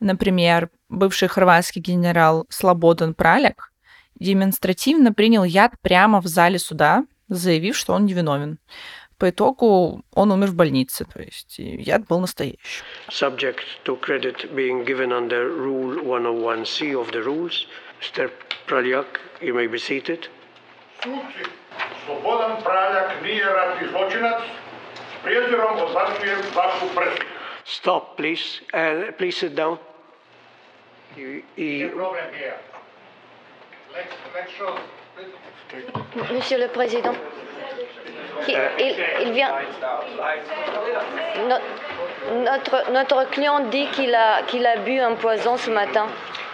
Например, 0.01 0.70
бывший 0.88 1.28
хорватский 1.28 1.80
генерал 1.80 2.47
Слободан 2.49 3.14
Праляк 3.14 3.72
демонстративно 4.18 5.12
принял 5.12 5.45
яд 5.45 5.72
прямо 5.82 6.20
в 6.20 6.26
зале 6.26 6.59
суда, 6.59 7.05
заявив, 7.28 7.76
что 7.76 7.95
он 7.95 8.07
невиновен. 8.07 8.59
По 9.18 9.30
итогу 9.30 10.03
он 10.12 10.32
умер 10.32 10.49
в 10.49 10.55
больнице, 10.55 11.05
то 11.05 11.22
есть 11.22 11.55
яд 11.59 12.07
был 12.07 12.20
настоящий. 12.20 12.82
Subject 13.09 13.62
to 13.84 13.99
credit 14.01 14.55
being 14.55 14.84
given 14.84 15.12
under 15.12 15.49
Rule 15.49 16.03
101C 16.05 16.95
of 16.95 17.12
the 17.12 17.22
rules. 17.22 17.66
Mr. 18.01 18.30
Pralyak, 18.66 19.07
you 19.40 19.55
may 19.55 19.68
be 19.68 19.78
seated. 19.78 20.28
Praljak 22.64 23.22
nije 23.22 23.45
ratni 23.45 23.88
zločinac. 23.88 24.42
S 25.11 25.24
prijezirom 25.24 25.78
odbacujem 25.78 26.38
vašu 26.55 26.86
presudu. 26.95 27.34
Stop, 27.65 28.17
please. 28.17 28.61
Uh, 28.73 29.12
please 29.17 29.37
sit 29.37 29.55
down. 29.55 29.79
You, 31.17 31.43
you, 31.57 31.89
Problem 31.91 32.25
here. 32.35 32.57
Let's, 33.95 34.15
let's 34.35 34.51
show. 34.53 34.77
Monsieur 36.33 36.59
le 36.59 36.69
Président, 36.69 37.15
il, 38.49 38.59
il- 38.79 39.05
il 39.23 39.33
vient. 39.33 39.53
No- 41.49 42.43
notre, 42.45 42.91
notre 42.93 43.25
client 43.31 43.61
dit 43.71 43.87
qu'il 43.93 44.15
a, 44.15 44.43
qu'il 44.43 44.67
a 44.67 44.77
bu 44.79 44.99
un 45.01 45.15
poison 45.15 45.57
ce 45.57 45.71
matin. 45.71 46.07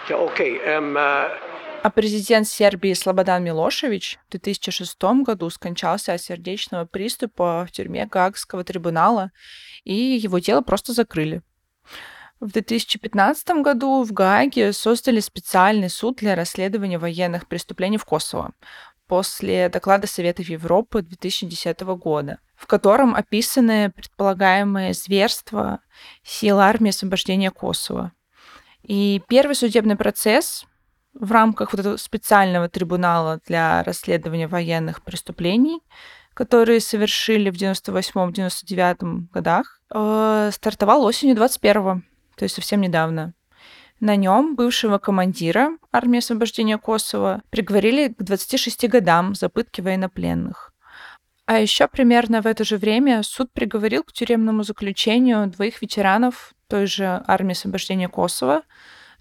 yeah, 0.09 0.17
okay. 0.17 0.59
Um, 0.65 0.95
uh, 0.95 1.29
А 1.83 1.89
президент 1.89 2.47
Сербии 2.47 2.93
Слободан 2.93 3.43
Милошевич 3.43 4.19
в 4.27 4.31
2006 4.31 5.01
году 5.23 5.49
скончался 5.49 6.13
от 6.13 6.21
сердечного 6.21 6.85
приступа 6.85 7.65
в 7.67 7.71
тюрьме 7.71 8.05
Гаагского 8.05 8.63
трибунала, 8.63 9.31
и 9.83 9.95
его 9.95 10.39
тело 10.39 10.61
просто 10.61 10.93
закрыли. 10.93 11.41
В 12.39 12.51
2015 12.51 13.63
году 13.63 14.03
в 14.03 14.13
Гааге 14.13 14.73
создали 14.73 15.19
специальный 15.21 15.89
суд 15.89 16.17
для 16.17 16.35
расследования 16.35 16.99
военных 16.99 17.47
преступлений 17.47 17.97
в 17.97 18.05
Косово 18.05 18.51
после 19.07 19.67
доклада 19.67 20.05
Совета 20.07 20.43
Европы 20.43 21.01
2010 21.01 21.81
года, 21.81 22.39
в 22.55 22.67
котором 22.67 23.15
описаны 23.15 23.89
предполагаемые 23.89 24.93
зверства 24.93 25.81
сил 26.23 26.59
армии 26.59 26.89
освобождения 26.89 27.49
Косово. 27.49 28.13
И 28.83 29.21
первый 29.27 29.55
судебный 29.55 29.95
процесс 29.95 30.65
в 31.13 31.31
рамках 31.31 31.73
вот 31.73 31.79
этого 31.79 31.97
специального 31.97 32.69
трибунала 32.69 33.39
для 33.47 33.83
расследования 33.83 34.47
военных 34.47 35.03
преступлений, 35.03 35.81
которые 36.33 36.79
совершили 36.79 37.49
в 37.49 37.55
98-99 37.55 39.31
годах, 39.31 39.81
э, 39.93 40.49
стартовал 40.53 41.03
осенью 41.03 41.35
21 41.35 42.03
то 42.41 42.45
есть 42.45 42.55
совсем 42.55 42.81
недавно. 42.81 43.35
На 43.99 44.15
нем 44.15 44.55
бывшего 44.55 44.97
командира 44.97 45.77
армии 45.91 46.17
освобождения 46.17 46.79
Косово 46.79 47.43
приговорили 47.51 48.07
к 48.07 48.23
26 48.23 48.87
годам 48.87 49.35
за 49.35 49.47
пытки 49.47 49.79
военнопленных. 49.79 50.73
А 51.45 51.59
еще 51.59 51.87
примерно 51.87 52.41
в 52.41 52.47
это 52.47 52.63
же 52.63 52.77
время 52.77 53.21
суд 53.21 53.51
приговорил 53.53 54.03
к 54.03 54.11
тюремному 54.11 54.63
заключению 54.63 55.45
двоих 55.47 55.83
ветеранов 55.83 56.53
той 56.67 56.87
же 56.87 57.21
армии 57.27 57.51
освобождения 57.51 58.07
Косово 58.07 58.63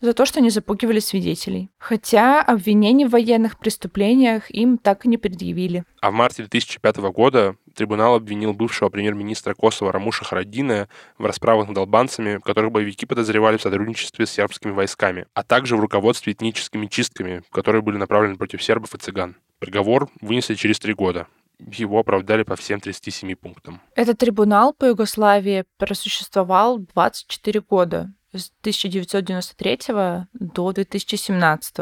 за 0.01 0.15
то, 0.15 0.27
что 0.27 0.41
они 0.41 0.51
запугивали 0.51 0.99
свидетелей. 0.99 1.71
Хотя 1.79 2.43
обвинений 2.43 3.05
в 3.05 3.11
военных 3.11 3.59
преступлениях 3.59 4.51
им 4.51 4.79
так 4.79 5.05
и 5.05 5.09
не 5.09 5.19
предъявили. 5.19 5.85
А 6.01 6.11
в 6.11 6.15
марте 6.15 6.43
2005 6.43 6.97
года 7.13 7.57
трибунал 7.75 8.15
обвинил 8.15 8.53
бывшего 8.53 8.89
премьер-министра 8.89 9.55
Косово 9.55 9.93
Рамуша 9.93 10.25
Харадина 10.25 10.89
в 11.19 11.25
расправах 11.25 11.69
над 11.69 11.79
албанцами, 11.79 12.37
в 12.37 12.41
которых 12.41 12.73
боевики 12.73 13.07
подозревали 13.07 13.57
в 13.57 13.63
сотрудничестве 13.63 14.27
с 14.27 14.31
сербскими 14.31 14.73
войсками, 14.73 15.27
а 15.35 15.43
также 15.43 15.77
в 15.77 15.81
руководстве 15.81 16.33
этническими 16.33 16.87
чистками, 16.87 17.43
которые 17.51 17.83
были 17.83 17.97
направлены 17.97 18.37
против 18.37 18.63
сербов 18.63 18.95
и 18.95 18.99
цыган. 18.99 19.37
Приговор 19.59 20.09
вынесли 20.21 20.55
через 20.55 20.79
три 20.79 20.95
года. 20.95 21.27
Его 21.59 21.99
оправдали 21.99 22.43
по 22.43 22.57
всем 22.57 22.81
37 22.81 23.35
пунктам. 23.35 23.83
Этот 23.95 24.19
трибунал 24.19 24.73
по 24.73 24.87
Югославии 24.87 25.65
просуществовал 25.77 26.79
24 26.79 27.61
года, 27.61 28.11
с 28.33 28.51
1993 28.61 30.27
до 30.33 30.73
2017, 30.73 31.77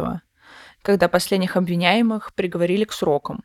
когда 0.82 1.08
последних 1.08 1.56
обвиняемых 1.56 2.34
приговорили 2.34 2.84
к 2.84 2.92
срокам. 2.92 3.44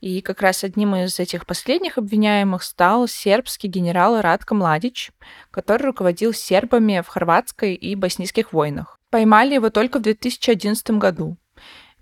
И 0.00 0.20
как 0.20 0.42
раз 0.42 0.64
одним 0.64 0.96
из 0.96 1.20
этих 1.20 1.46
последних 1.46 1.96
обвиняемых 1.96 2.64
стал 2.64 3.06
сербский 3.06 3.68
генерал 3.68 4.20
Радко 4.20 4.54
Младич, 4.54 5.12
который 5.52 5.82
руководил 5.82 6.32
сербами 6.32 7.00
в 7.04 7.08
хорватской 7.08 7.74
и 7.74 7.94
боснийских 7.94 8.52
войнах. 8.52 8.98
Поймали 9.10 9.54
его 9.54 9.70
только 9.70 10.00
в 10.00 10.02
2011 10.02 10.90
году. 10.92 11.36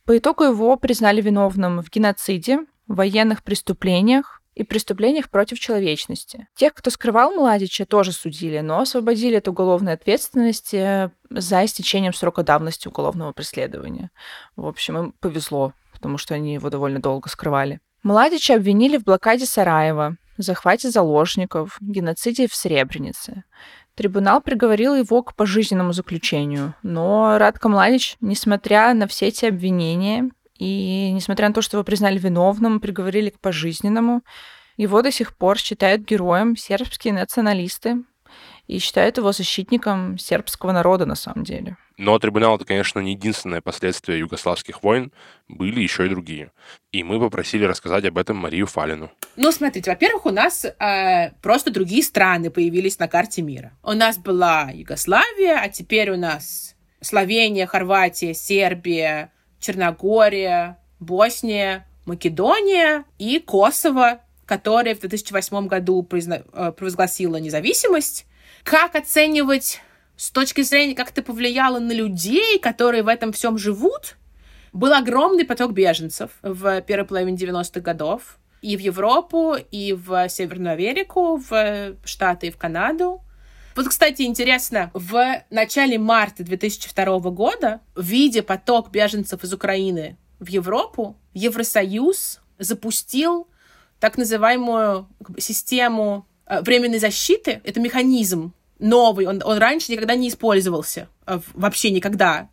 По 0.07 0.17
итогу 0.17 0.45
его 0.45 0.77
признали 0.77 1.21
виновным 1.21 1.83
в 1.83 1.91
геноциде, 1.91 2.61
военных 2.87 3.43
преступлениях 3.43 4.40
и 4.55 4.65
преступлениях 4.65 5.31
против 5.31 5.59
человечности. 5.59 6.49
Тех, 6.57 6.75
кто 6.75 6.91
скрывал 6.91 7.33
Младича, 7.33 7.85
тоже 7.85 8.13
судили, 8.13 8.61
но 8.61 8.81
освободили 8.81 9.37
от 9.37 9.49
уголовной 9.49 9.93
ответственности 9.95 11.11
за 11.31 11.65
истечением 11.65 12.13
срока 12.13 12.43
давности 12.43 12.89
уголовного 12.89 13.33
преследования. 13.33 14.11
В 14.57 14.67
общем, 14.67 14.99
им 14.99 15.15
повезло, 15.21 15.73
потому 15.93 16.19
что 16.19 16.35
они 16.35 16.55
его 16.55 16.71
довольно 16.71 17.01
долго 17.01 17.29
скрывали. 17.29 17.81
Младича 18.03 18.55
обвинили 18.55 18.97
в 18.97 19.05
блокаде 19.05 19.47
Сараева, 19.47 20.17
захвате 20.39 20.91
заложников, 20.91 21.77
геноциде 21.81 22.49
в 22.49 22.55
Сребренице. 22.55 23.45
Трибунал 23.95 24.41
приговорил 24.41 24.95
его 24.95 25.23
к 25.23 25.35
пожизненному 25.35 25.93
заключению, 25.93 26.75
но 26.83 27.37
Радко 27.39 27.69
Младич, 27.69 28.17
несмотря 28.21 28.95
на 28.95 29.07
все 29.07 29.27
эти 29.27 29.45
обвинения 29.45 30.31
и 30.61 31.11
несмотря 31.13 31.49
на 31.49 31.55
то, 31.55 31.63
что 31.63 31.79
его 31.79 31.85
признали 31.85 32.19
виновным, 32.19 32.81
приговорили 32.81 33.31
к 33.31 33.41
пожизненному, 33.41 34.23
его 34.77 35.01
до 35.01 35.11
сих 35.11 35.35
пор 35.35 35.59
считают 35.59 36.03
героем 36.03 36.55
сербские 36.55 37.15
националисты 37.15 38.05
и 38.67 38.79
считают 38.79 39.17
его 39.17 39.33
защитником 39.33 40.19
сербского 40.19 40.73
народа 40.73 41.07
на 41.07 41.15
самом 41.15 41.45
деле. 41.45 41.79
Но 41.97 42.19
трибунал 42.19 42.57
это, 42.57 42.67
конечно, 42.67 43.01
не 43.01 43.13
единственное 43.13 43.63
последствие 43.63 44.19
югославских 44.21 44.83
войн, 44.83 45.13
были 45.49 45.81
еще 45.81 46.07
и 46.07 46.11
другие. 46.11 46.53
И 46.93 47.03
мы 47.03 47.19
попросили 47.19 47.65
рассказать 47.65 48.05
об 48.05 48.19
этом 48.19 48.37
Марию 48.37 48.67
Фалину. 48.67 49.11
Ну, 49.37 49.53
смотрите, 49.53 49.91
во-первых, 49.91 50.27
у 50.27 50.31
нас 50.31 50.67
э, 50.67 51.31
просто 51.43 51.71
другие 51.71 52.03
страны 52.03 52.51
появились 52.51 52.99
на 52.99 53.09
карте 53.09 53.41
мира. 53.41 53.73
У 53.83 53.93
нас 53.93 54.19
была 54.19 54.71
Югославия, 54.73 55.59
а 55.59 55.71
теперь 55.71 56.11
у 56.11 56.17
нас 56.19 56.77
Словения, 57.01 57.67
Хорватия, 57.67 58.35
Сербия, 58.35 59.33
Черногория, 59.61 60.79
Босния, 60.99 61.87
Македония 62.07 63.05
и 63.19 63.39
Косово, 63.39 64.21
которая 64.47 64.95
в 64.95 65.01
2008 65.01 65.69
году 65.69 66.07
э, 66.11 66.73
провозгласила 66.73 67.37
независимость. 67.37 68.27
Как 68.65 68.97
оценивать 68.97 69.81
с 70.17 70.31
точки 70.31 70.63
зрения, 70.63 70.95
как 70.95 71.11
это 71.11 71.23
повлияло 71.23 71.79
на 71.79 71.93
людей, 71.93 72.59
которые 72.59 73.03
в 73.03 73.09
этом 73.09 73.33
всем 73.33 73.57
живут? 73.59 74.17
Был 74.73 74.93
огромный 74.93 75.45
поток 75.45 75.73
беженцев 75.73 76.31
в 76.43 76.81
первой 76.83 77.07
половине 77.07 77.37
90-х 77.37 77.81
годов 77.81 78.39
и 78.63 78.77
в 78.77 78.81
Европу, 78.81 79.55
и 79.71 79.93
в 79.93 80.29
Северную 80.29 80.75
Америку, 80.75 81.37
в 81.37 81.95
Штаты 82.05 82.49
и 82.49 82.51
в 82.51 82.57
Канаду. 82.57 83.23
Вот, 83.77 83.89
кстати, 83.89 84.23
интересно, 84.23 84.91
в 84.95 85.43
начале 85.51 85.99
марта 85.99 86.43
2002 86.43 87.19
года, 87.31 87.81
видя 87.97 88.43
поток 88.43 88.91
беженцев 88.91 89.45
из 89.45 89.53
Украины 89.53 90.17
в 90.39 90.49
Европу, 90.49 91.17
Евросоюз 91.35 92.41
запустил 92.59 93.49
так 94.01 94.19
называемую 94.19 95.09
систему 95.39 96.27
э, 96.47 96.63
временной 96.63 96.99
защиты. 96.99 97.61
Это 97.65 97.81
механизм 97.81 98.53
новый, 98.79 99.27
он, 99.27 99.43
он 99.45 99.59
раньше 99.59 99.93
никогда 99.93 100.15
не 100.15 100.29
использовался, 100.29 101.09
э, 101.27 101.39
вообще 101.55 101.91
никогда, 101.91 102.49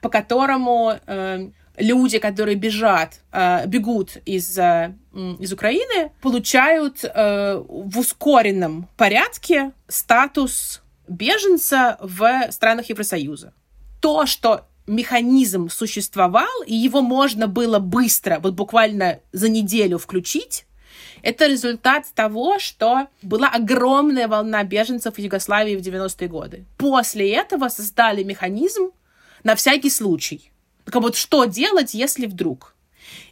по 0.00 0.08
которому 0.08 0.98
э, 1.06 1.50
люди, 1.78 2.18
которые 2.18 2.56
бежат, 2.56 3.20
э, 3.32 3.66
бегут 3.66 4.18
из, 4.24 4.58
э, 4.58 4.94
из 5.38 5.52
Украины, 5.52 6.12
получают 6.20 7.04
э, 7.04 7.62
в 7.68 7.98
ускоренном 7.98 8.88
порядке 8.96 9.72
статус 9.88 10.82
беженца 11.08 11.98
в 12.00 12.50
странах 12.50 12.88
Евросоюза. 12.88 13.52
То, 14.00 14.26
что 14.26 14.66
механизм 14.86 15.68
существовал, 15.68 16.62
и 16.66 16.74
его 16.74 17.02
можно 17.02 17.46
было 17.46 17.78
быстро, 17.78 18.38
вот 18.40 18.54
буквально 18.54 19.20
за 19.32 19.48
неделю 19.48 19.98
включить, 19.98 20.66
это 21.22 21.46
результат 21.46 22.06
того, 22.14 22.58
что 22.58 23.06
была 23.22 23.48
огромная 23.48 24.26
волна 24.26 24.64
беженцев 24.64 25.14
в 25.14 25.18
Югославии 25.18 25.76
в 25.76 25.80
90-е 25.80 26.28
годы. 26.28 26.64
После 26.76 27.32
этого 27.32 27.68
создали 27.68 28.24
механизм 28.24 28.90
на 29.44 29.54
всякий 29.54 29.90
случай. 29.90 30.51
Как 30.84 31.02
вот 31.02 31.16
что 31.16 31.44
делать, 31.44 31.94
если 31.94 32.26
вдруг? 32.26 32.74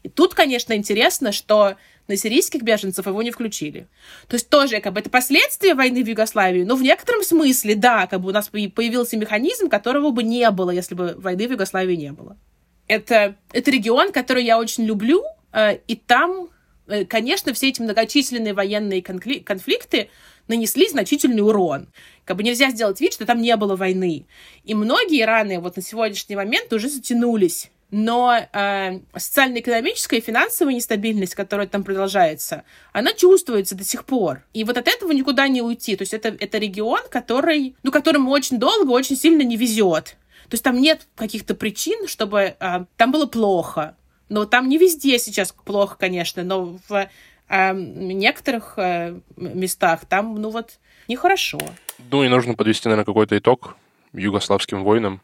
И 0.03 0.09
тут, 0.09 0.35
конечно, 0.35 0.75
интересно, 0.75 1.33
что 1.33 1.77
на 2.09 2.17
сирийских 2.17 2.63
беженцев 2.63 3.07
его 3.07 3.23
не 3.23 3.31
включили. 3.31 3.87
То 4.29 4.35
есть 4.35 4.49
тоже 4.49 4.81
как 4.81 4.95
бы 4.95 5.01
это 5.01 5.11
последствия 5.11 5.75
войны 5.75 6.03
в 6.03 6.09
Югославии, 6.09 6.65
но 6.65 6.75
в 6.75 6.83
некотором 6.83 7.23
смысле, 7.23 7.77
да, 7.77 8.07
как 8.07 8.21
бы 8.21 8.31
у 8.31 8.33
нас 8.33 8.49
появился 8.49 9.17
механизм, 9.17 9.69
которого 9.69 10.11
бы 10.11 10.23
не 10.23 10.51
было, 10.51 10.71
если 10.71 10.95
бы 10.95 11.15
войны 11.17 11.47
в 11.47 11.53
Югославии 11.53 11.95
не 11.95 12.13
было. 12.13 12.37
Это, 12.89 13.37
это 13.53 13.71
регион, 13.71 14.11
который 14.11 14.45
я 14.45 14.59
очень 14.59 14.85
люблю, 14.85 15.23
э, 15.53 15.79
и 15.87 15.95
там, 15.95 16.49
э, 16.89 17.05
конечно, 17.05 17.53
все 17.53 17.69
эти 17.69 17.81
многочисленные 17.81 18.55
военные 18.55 19.03
конфликты 19.03 20.11
нанесли 20.49 20.89
значительный 20.89 21.43
урон. 21.43 21.87
Как 22.31 22.37
бы 22.37 22.45
нельзя 22.45 22.71
сделать 22.71 23.01
вид, 23.01 23.13
что 23.13 23.27
там 23.27 23.43
не 23.43 23.57
было 23.57 23.75
войны. 23.75 24.25
И 24.63 24.73
многие 24.73 25.25
раны 25.25 25.59
вот 25.59 25.75
на 25.75 25.83
сегодняшний 25.83 26.37
момент 26.37 26.73
уже 26.73 26.89
затянулись 26.89 27.73
но 27.91 28.33
э, 28.53 29.01
социально-экономическая 29.17 30.19
и 30.19 30.21
финансовая 30.21 30.75
нестабильность, 30.75 31.35
которая 31.35 31.67
там 31.67 31.83
продолжается, 31.83 32.63
она 32.93 33.13
чувствуется 33.15 33.75
до 33.75 33.83
сих 33.83 34.05
пор. 34.05 34.45
И 34.53 34.63
вот 34.63 34.79
от 34.79 34.87
этого 34.87 35.11
никуда 35.11 35.49
не 35.49 35.61
уйти. 35.61 35.97
То 35.97 36.03
есть 36.03 36.15
это, 36.15 36.29
это 36.29 36.59
регион, 36.59 37.01
который, 37.11 37.75
ну, 37.83 37.91
которому 37.91 38.31
очень 38.31 38.61
долго, 38.61 38.93
очень 38.93 39.17
сильно 39.17 39.43
не 39.43 39.57
везет. 39.57 40.17
То 40.45 40.55
есть 40.55 40.63
там 40.63 40.81
нет 40.81 41.09
каких-то 41.17 41.57
причин, 41.57 42.07
чтобы 42.07 42.55
э, 42.61 42.85
там 42.97 43.11
было 43.11 43.27
плохо. 43.27 43.97
Но 44.29 44.45
там 44.45 44.69
не 44.69 44.79
везде 44.79 45.19
сейчас 45.19 45.51
плохо, 45.51 45.97
конечно, 45.99 46.45
но 46.45 46.79
в 46.89 47.09
э, 47.49 47.73
некоторых 47.75 48.75
э, 48.77 49.19
местах 49.37 50.05
там, 50.05 50.37
ну 50.37 50.51
вот, 50.51 50.79
нехорошо. 51.09 51.59
Ну 52.11 52.25
и 52.25 52.29
нужно 52.29 52.55
подвести, 52.55 52.89
наверное, 52.89 53.05
какой-то 53.05 53.37
итог 53.37 53.77
югославским 54.13 54.85
войнам. 54.85 55.21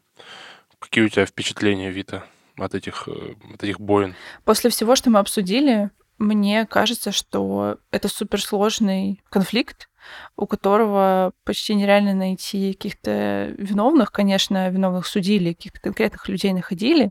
Какие 0.78 1.04
у 1.04 1.08
тебя 1.08 1.26
впечатления, 1.26 1.90
Вита? 1.90 2.24
от 2.58 2.74
этих, 2.74 3.08
э, 3.08 3.34
от 3.54 3.62
этих 3.62 3.80
боин. 3.80 4.14
После 4.44 4.70
всего, 4.70 4.96
что 4.96 5.10
мы 5.10 5.18
обсудили, 5.18 5.90
мне 6.18 6.66
кажется, 6.66 7.12
что 7.12 7.78
это 7.90 8.08
суперсложный 8.08 9.22
конфликт, 9.28 9.88
у 10.36 10.46
которого 10.46 11.32
почти 11.44 11.74
нереально 11.74 12.14
найти 12.14 12.72
каких-то 12.72 13.54
виновных. 13.58 14.12
Конечно, 14.12 14.70
виновных 14.70 15.06
судили, 15.06 15.52
каких-то 15.52 15.80
конкретных 15.80 16.28
людей 16.28 16.52
находили, 16.52 17.10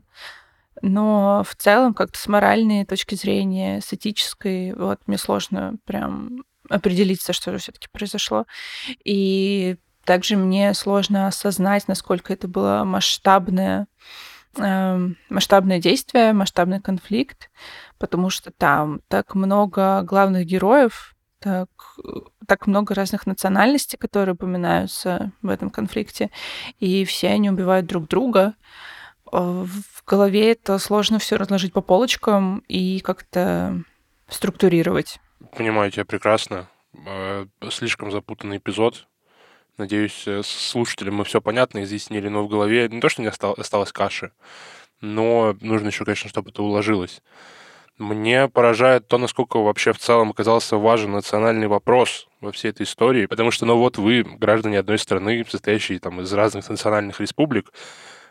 но 0.82 1.44
в 1.46 1.54
целом 1.54 1.94
как-то 1.94 2.18
с 2.18 2.26
моральной 2.26 2.84
точки 2.84 3.14
зрения, 3.14 3.80
с 3.80 3.92
этической, 3.92 4.72
вот 4.72 5.00
мне 5.06 5.18
сложно 5.18 5.76
прям 5.84 6.44
определиться, 6.68 7.32
что 7.32 7.52
же 7.52 7.58
все-таки 7.58 7.88
произошло. 7.92 8.46
И 9.04 9.76
также 10.04 10.36
мне 10.36 10.72
сложно 10.74 11.26
осознать, 11.26 11.88
насколько 11.88 12.32
это 12.32 12.48
было 12.48 12.84
масштабное 12.84 13.86
Эм, 14.58 15.18
масштабное 15.28 15.78
действие, 15.78 16.32
масштабный 16.32 16.80
конфликт, 16.80 17.50
потому 17.98 18.30
что 18.30 18.50
там 18.50 19.00
так 19.08 19.34
много 19.34 20.00
главных 20.02 20.46
героев, 20.46 21.14
так, 21.40 21.68
так 22.46 22.66
много 22.66 22.94
разных 22.94 23.26
национальностей, 23.26 23.98
которые 23.98 24.34
упоминаются 24.34 25.32
в 25.42 25.50
этом 25.50 25.68
конфликте, 25.68 26.30
и 26.78 27.04
все 27.04 27.28
они 27.28 27.50
убивают 27.50 27.86
друг 27.86 28.08
друга. 28.08 28.54
Э, 29.30 29.64
в 29.66 30.04
голове 30.06 30.52
это 30.52 30.78
сложно 30.78 31.18
все 31.18 31.36
разложить 31.36 31.74
по 31.74 31.82
полочкам 31.82 32.60
и 32.66 33.00
как-то 33.00 33.82
структурировать. 34.28 35.20
Понимаю 35.56 35.90
тебя 35.90 36.04
прекрасно. 36.04 36.68
Э, 37.06 37.46
слишком 37.70 38.10
запутанный 38.10 38.58
эпизод, 38.58 39.06
Надеюсь, 39.78 40.26
э, 40.26 40.40
слушателям 40.42 41.16
мы 41.16 41.24
все 41.24 41.42
понятно 41.42 41.82
изъяснили, 41.82 42.28
но 42.28 42.42
в 42.42 42.48
голове 42.48 42.88
не 42.88 43.00
то, 43.00 43.10
что 43.10 43.20
не 43.20 43.28
осталось 43.28 43.92
каши, 43.92 44.32
но 45.02 45.54
нужно 45.60 45.88
еще, 45.88 46.06
конечно, 46.06 46.30
чтобы 46.30 46.48
это 46.48 46.62
уложилось. 46.62 47.20
Мне 47.98 48.48
поражает 48.48 49.06
то, 49.06 49.18
насколько 49.18 49.58
вообще 49.58 49.92
в 49.92 49.98
целом 49.98 50.30
оказался 50.30 50.78
важен 50.78 51.12
национальный 51.12 51.66
вопрос 51.66 52.26
во 52.40 52.52
всей 52.52 52.70
этой 52.70 52.84
истории, 52.84 53.26
потому 53.26 53.50
что, 53.50 53.66
ну 53.66 53.76
вот 53.76 53.98
вы, 53.98 54.22
граждане 54.22 54.78
одной 54.78 54.98
страны, 54.98 55.44
состоящие 55.46 55.98
там 55.98 56.22
из 56.22 56.32
разных 56.32 56.68
национальных 56.70 57.20
республик, 57.20 57.72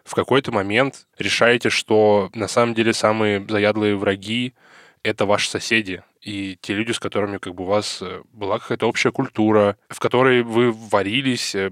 в 0.03 0.16
какой-то 0.16 0.51
момент 0.51 1.08
решаете, 1.20 1.70
что 1.70 2.30
на 2.34 2.47
самом 2.47 2.74
деле 2.74 2.93
самые 2.93 3.45
заядлые 3.47 3.95
враги— 3.95 4.56
это 5.03 5.28
ваши 5.28 5.49
соседи, 5.49 6.03
и 6.26 6.58
те 6.60 6.74
люди, 6.74 6.92
с 6.92 7.00
которыми 7.00 7.38
как 7.38 7.54
бы 7.54 7.64
у 7.64 7.68
вас 7.68 8.00
э, 8.02 8.24
была 8.34 8.58
какая-то 8.58 8.88
общая 8.90 9.12
культура, 9.12 9.78
в 9.90 10.00
которой 10.00 10.42
вы 10.42 10.72
варились. 10.72 11.54
Э, 11.54 11.72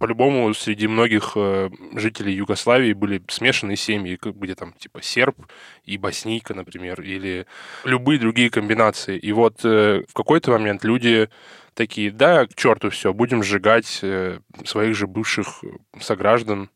по-любому 0.00 0.52
среди 0.54 0.88
многих 0.88 1.32
э, 1.36 1.70
жителей 1.94 2.34
Югославии 2.34 2.94
были 2.94 3.22
смешанные 3.28 3.76
семьи, 3.76 4.18
где 4.20 4.56
там 4.56 4.72
типа 4.72 5.02
серб 5.02 5.36
и 5.84 5.98
боснийка, 5.98 6.52
например, 6.52 7.00
или 7.00 7.46
любые 7.84 8.18
другие 8.18 8.50
комбинации. 8.50 9.16
И 9.16 9.30
вот 9.30 9.62
в 9.62 10.12
какой-то 10.12 10.50
момент 10.50 10.82
люди 10.82 11.28
такие, 11.74 12.10
да, 12.10 12.46
к 12.46 12.56
черту 12.56 12.90
все, 12.90 13.12
будем 13.12 13.44
сжигать 13.44 13.86
своих 13.86 14.96
же 14.96 15.06
бывших 15.06 15.62
сограждан, 16.00 16.70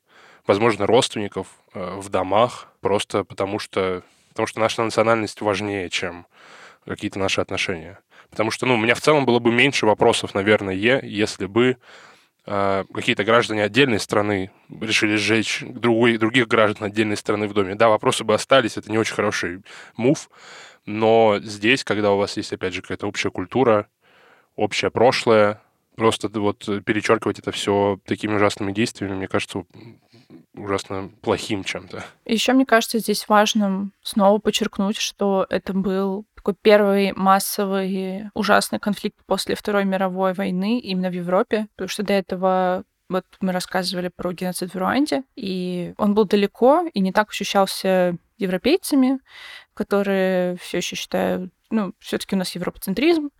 возможно, 0.46 0.86
родственников 0.86 1.48
в 1.74 2.08
домах, 2.08 2.68
просто 2.80 3.24
потому 3.24 3.58
что, 3.58 4.04
потому 4.28 4.46
что 4.46 4.60
наша 4.60 4.82
национальность 4.82 5.40
важнее, 5.40 5.90
чем 5.90 6.26
какие-то 6.86 7.18
наши 7.18 7.40
отношения. 7.40 7.98
Потому 8.30 8.50
что, 8.50 8.66
ну, 8.66 8.74
у 8.74 8.78
меня 8.78 8.94
в 8.94 9.00
целом 9.00 9.26
было 9.26 9.38
бы 9.38 9.52
меньше 9.52 9.86
вопросов, 9.86 10.34
наверное, 10.34 10.74
если 10.74 11.46
бы 11.46 11.76
э, 12.46 12.84
какие-то 12.92 13.24
граждане 13.24 13.64
отдельной 13.64 14.00
страны 14.00 14.50
решили 14.68 15.16
сжечь 15.16 15.62
другой, 15.62 16.16
других 16.18 16.48
граждан 16.48 16.86
отдельной 16.86 17.16
страны 17.16 17.48
в 17.48 17.54
доме. 17.54 17.74
Да, 17.74 17.88
вопросы 17.88 18.24
бы 18.24 18.34
остались, 18.34 18.76
это 18.76 18.90
не 18.90 18.98
очень 18.98 19.14
хороший 19.14 19.62
мув, 19.96 20.30
но 20.84 21.38
здесь, 21.42 21.84
когда 21.84 22.12
у 22.12 22.18
вас 22.18 22.36
есть, 22.36 22.52
опять 22.52 22.74
же, 22.74 22.82
какая-то 22.82 23.08
общая 23.08 23.30
культура, 23.30 23.88
общее 24.54 24.90
прошлое, 24.90 25.60
просто 25.96 26.28
вот 26.28 26.68
перечеркивать 26.84 27.38
это 27.38 27.50
все 27.50 27.98
такими 28.04 28.34
ужасными 28.34 28.72
действиями, 28.72 29.14
мне 29.14 29.28
кажется, 29.28 29.64
ужасно 30.54 31.10
плохим 31.22 31.64
чем-то. 31.64 32.04
Еще 32.24 32.52
мне 32.52 32.66
кажется 32.66 32.98
здесь 32.98 33.28
важным 33.28 33.92
снова 34.02 34.38
подчеркнуть, 34.38 34.96
что 34.96 35.46
это 35.50 35.72
был 35.72 36.26
такой 36.34 36.54
первый 36.60 37.12
массовый 37.12 38.30
ужасный 38.34 38.78
конфликт 38.78 39.18
после 39.26 39.54
Второй 39.54 39.84
мировой 39.84 40.32
войны 40.32 40.78
именно 40.78 41.10
в 41.10 41.14
Европе, 41.14 41.66
потому 41.74 41.88
что 41.88 42.02
до 42.02 42.12
этого 42.12 42.84
вот 43.08 43.24
мы 43.40 43.52
рассказывали 43.52 44.10
про 44.14 44.32
геноцид 44.32 44.74
в 44.74 44.78
Руанде, 44.78 45.22
и 45.36 45.94
он 45.96 46.14
был 46.14 46.24
далеко 46.24 46.84
и 46.92 47.00
не 47.00 47.12
так 47.12 47.30
ощущался 47.30 48.16
европейцами, 48.38 49.20
которые 49.74 50.56
все 50.56 50.78
еще 50.78 50.96
считают 50.96 51.52
ну, 51.70 51.92
все-таки 51.98 52.34
у 52.34 52.38
нас 52.38 52.54
европоцентризм, 52.54 53.30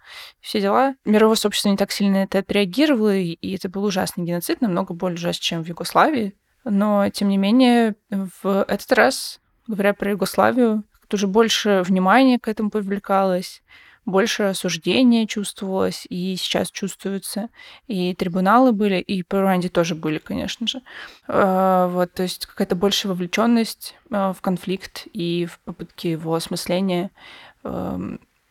все 0.40 0.60
дела. 0.60 0.96
Мировое 1.04 1.36
сообщество 1.36 1.68
не 1.68 1.76
так 1.76 1.92
сильно 1.92 2.18
это 2.18 2.38
отреагировало, 2.38 3.16
и 3.16 3.54
это 3.54 3.68
был 3.68 3.84
ужасный 3.84 4.24
геноцид, 4.24 4.60
намного 4.60 4.94
более 4.94 5.16
ужасный, 5.16 5.42
чем 5.42 5.64
в 5.64 5.68
Югославии. 5.68 6.34
Но, 6.64 7.08
тем 7.10 7.28
не 7.28 7.38
менее, 7.38 7.94
в 8.10 8.64
этот 8.66 8.90
раз, 8.92 9.40
говоря 9.66 9.94
про 9.94 10.10
Югославию, 10.10 10.84
тоже 11.08 11.28
больше 11.28 11.82
внимания 11.86 12.38
к 12.38 12.48
этому 12.48 12.70
привлекалось, 12.70 13.62
больше 14.06 14.44
осуждения 14.44 15.26
чувствовалось, 15.26 16.06
и 16.08 16.36
сейчас 16.36 16.70
чувствуется. 16.70 17.50
И 17.88 18.14
трибуналы 18.14 18.72
были, 18.72 19.00
и 19.00 19.24
по 19.24 19.40
Руанде 19.40 19.68
тоже 19.68 19.96
были, 19.96 20.18
конечно 20.18 20.66
же. 20.66 20.80
А, 21.26 21.88
вот, 21.88 22.12
то 22.12 22.22
есть 22.22 22.46
какая-то 22.46 22.76
большая 22.76 23.12
вовлеченность 23.12 23.96
а, 24.10 24.32
в 24.32 24.40
конфликт 24.40 25.08
и 25.12 25.46
в 25.46 25.58
попытке 25.60 26.12
его 26.12 26.34
осмысления 26.34 27.10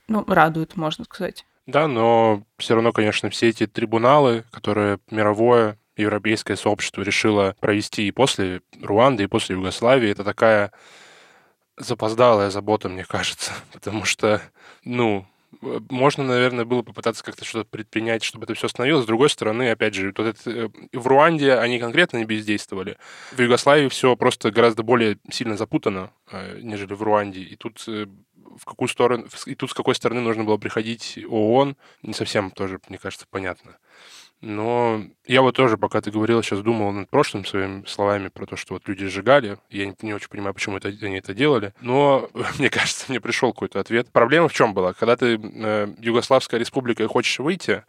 ну, 0.07 0.23
радует, 0.27 0.75
можно 0.75 1.05
сказать. 1.05 1.45
Да, 1.65 1.87
но 1.87 2.43
все 2.57 2.75
равно, 2.75 2.91
конечно, 2.91 3.29
все 3.29 3.49
эти 3.49 3.65
трибуналы, 3.65 4.43
которые 4.51 4.99
мировое 5.09 5.77
европейское 5.97 6.57
сообщество 6.57 7.01
решило 7.01 7.55
провести 7.59 8.07
и 8.07 8.11
после 8.11 8.61
Руанды, 8.81 9.23
и 9.23 9.27
после 9.27 9.55
Югославии. 9.55 10.09
Это 10.09 10.23
такая 10.23 10.71
запоздалая 11.77 12.49
забота, 12.49 12.89
мне 12.89 13.03
кажется, 13.03 13.51
потому 13.73 14.05
что, 14.05 14.41
ну, 14.83 15.25
можно, 15.89 16.23
наверное, 16.23 16.65
было 16.65 16.81
попытаться 16.81 17.23
как-то 17.23 17.45
что-то 17.45 17.67
предпринять, 17.69 18.23
чтобы 18.23 18.43
это 18.43 18.53
все 18.53 18.67
остановилось. 18.67 19.03
С 19.03 19.07
другой 19.07 19.29
стороны, 19.29 19.71
опять 19.71 19.93
же, 19.93 20.13
вот 20.15 20.27
это, 20.27 20.51
э, 20.51 20.69
в 20.93 21.07
Руанде 21.07 21.53
они 21.53 21.79
конкретно 21.79 22.17
не 22.17 22.25
бездействовали. 22.25 22.97
В 23.31 23.41
Югославии 23.41 23.87
все 23.87 24.15
просто 24.15 24.51
гораздо 24.51 24.83
более 24.83 25.17
сильно 25.31 25.57
запутано, 25.57 26.11
э, 26.31 26.59
нежели 26.61 26.93
в 26.93 27.01
Руанде. 27.01 27.41
И 27.41 27.55
тут 27.55 27.83
э, 27.87 28.07
в 28.55 28.65
какую 28.65 28.87
сторону, 28.87 29.25
и 29.45 29.55
тут 29.55 29.71
с 29.71 29.73
какой 29.73 29.95
стороны 29.95 30.21
нужно 30.21 30.43
было 30.43 30.57
приходить 30.57 31.19
ООН, 31.29 31.75
не 32.03 32.13
совсем 32.13 32.51
тоже, 32.51 32.79
мне 32.89 32.97
кажется, 32.97 33.25
понятно. 33.29 33.77
Но 34.41 35.01
я 35.25 35.41
вот 35.41 35.55
тоже, 35.55 35.77
пока 35.77 36.01
ты 36.01 36.11
говорил, 36.11 36.43
сейчас 36.43 36.59
думал 36.59 36.91
над 36.91 37.09
прошлым 37.09 37.45
своими 37.45 37.83
словами 37.85 38.27
про 38.27 38.45
то, 38.45 38.55
что 38.55 38.75
вот 38.75 38.87
люди 38.87 39.07
сжигали. 39.07 39.57
Я 39.69 39.87
не, 39.87 39.95
не 40.01 40.13
очень 40.13 40.27
понимаю, 40.27 40.53
почему 40.53 40.77
это, 40.77 40.89
они 40.89 41.17
это 41.17 41.33
делали. 41.33 41.73
Но, 41.81 42.29
мне 42.59 42.69
кажется, 42.69 43.05
мне 43.07 43.19
пришел 43.19 43.53
какой-то 43.53 43.79
ответ. 43.79 44.11
Проблема 44.11 44.47
в 44.47 44.53
чем 44.53 44.73
была? 44.73 44.93
Когда 44.93 45.15
ты 45.15 45.39
э, 45.41 45.87
Югославская 45.99 46.59
республика 46.59 47.01
и 47.01 47.07
хочешь 47.07 47.39
выйти, 47.39 47.85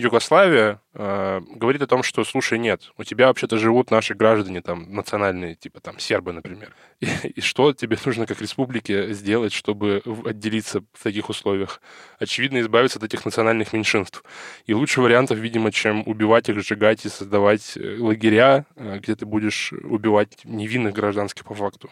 Югославия 0.00 0.80
э, 0.94 1.40
говорит 1.54 1.82
о 1.82 1.86
том, 1.86 2.02
что, 2.02 2.24
слушай, 2.24 2.58
нет, 2.58 2.90
у 2.96 3.04
тебя 3.04 3.26
вообще-то 3.26 3.58
живут 3.58 3.90
наши 3.90 4.14
граждане 4.14 4.62
там 4.62 4.92
национальные, 4.94 5.54
типа 5.54 5.80
там 5.80 5.98
сербы, 5.98 6.32
например. 6.32 6.74
И, 7.00 7.06
и 7.36 7.40
что 7.40 7.72
тебе 7.72 7.96
нужно 8.04 8.26
как 8.26 8.40
республике 8.40 9.12
сделать, 9.12 9.52
чтобы 9.52 10.02
отделиться 10.24 10.82
в 10.92 11.02
таких 11.02 11.28
условиях? 11.28 11.80
Очевидно, 12.18 12.60
избавиться 12.60 12.98
от 12.98 13.04
этих 13.04 13.24
национальных 13.24 13.72
меньшинств. 13.72 14.22
И 14.66 14.74
лучше 14.74 15.00
вариантов, 15.00 15.38
видимо, 15.38 15.70
чем 15.70 16.02
убивать 16.06 16.48
их, 16.48 16.60
сжигать 16.60 17.06
и 17.06 17.08
создавать 17.08 17.76
э, 17.76 17.98
лагеря, 17.98 18.66
э, 18.76 18.98
где 18.98 19.14
ты 19.14 19.26
будешь 19.26 19.72
убивать 19.72 20.44
невинных 20.44 20.94
гражданских 20.94 21.44
по 21.44 21.54
факту. 21.54 21.90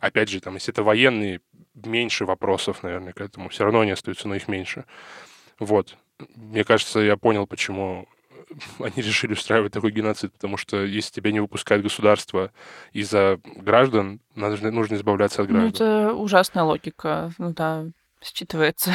Опять 0.00 0.30
же, 0.30 0.40
там, 0.40 0.54
если 0.54 0.72
это 0.72 0.82
военные, 0.82 1.40
меньше 1.74 2.24
вопросов, 2.24 2.82
наверное, 2.82 3.12
к 3.12 3.20
этому. 3.20 3.48
Все 3.48 3.64
равно 3.64 3.80
они 3.80 3.90
остаются, 3.90 4.28
но 4.28 4.34
их 4.34 4.48
меньше. 4.48 4.84
Вот 5.58 5.96
мне 6.36 6.64
кажется, 6.64 7.00
я 7.00 7.16
понял, 7.16 7.46
почему 7.46 8.06
они 8.78 8.94
решили 8.96 9.32
устраивать 9.32 9.72
такой 9.72 9.92
геноцид, 9.92 10.32
потому 10.32 10.56
что 10.56 10.82
если 10.84 11.12
тебя 11.12 11.32
не 11.32 11.40
выпускает 11.40 11.82
государство 11.82 12.52
из-за 12.92 13.40
граждан, 13.44 14.20
надо, 14.34 14.70
нужно 14.70 14.94
избавляться 14.96 15.42
от 15.42 15.48
Ну, 15.48 15.54
граждан. 15.54 15.72
это 15.74 16.14
ужасная 16.14 16.64
логика, 16.64 17.32
ну 17.38 17.52
да, 17.52 17.86
считывается. 18.22 18.92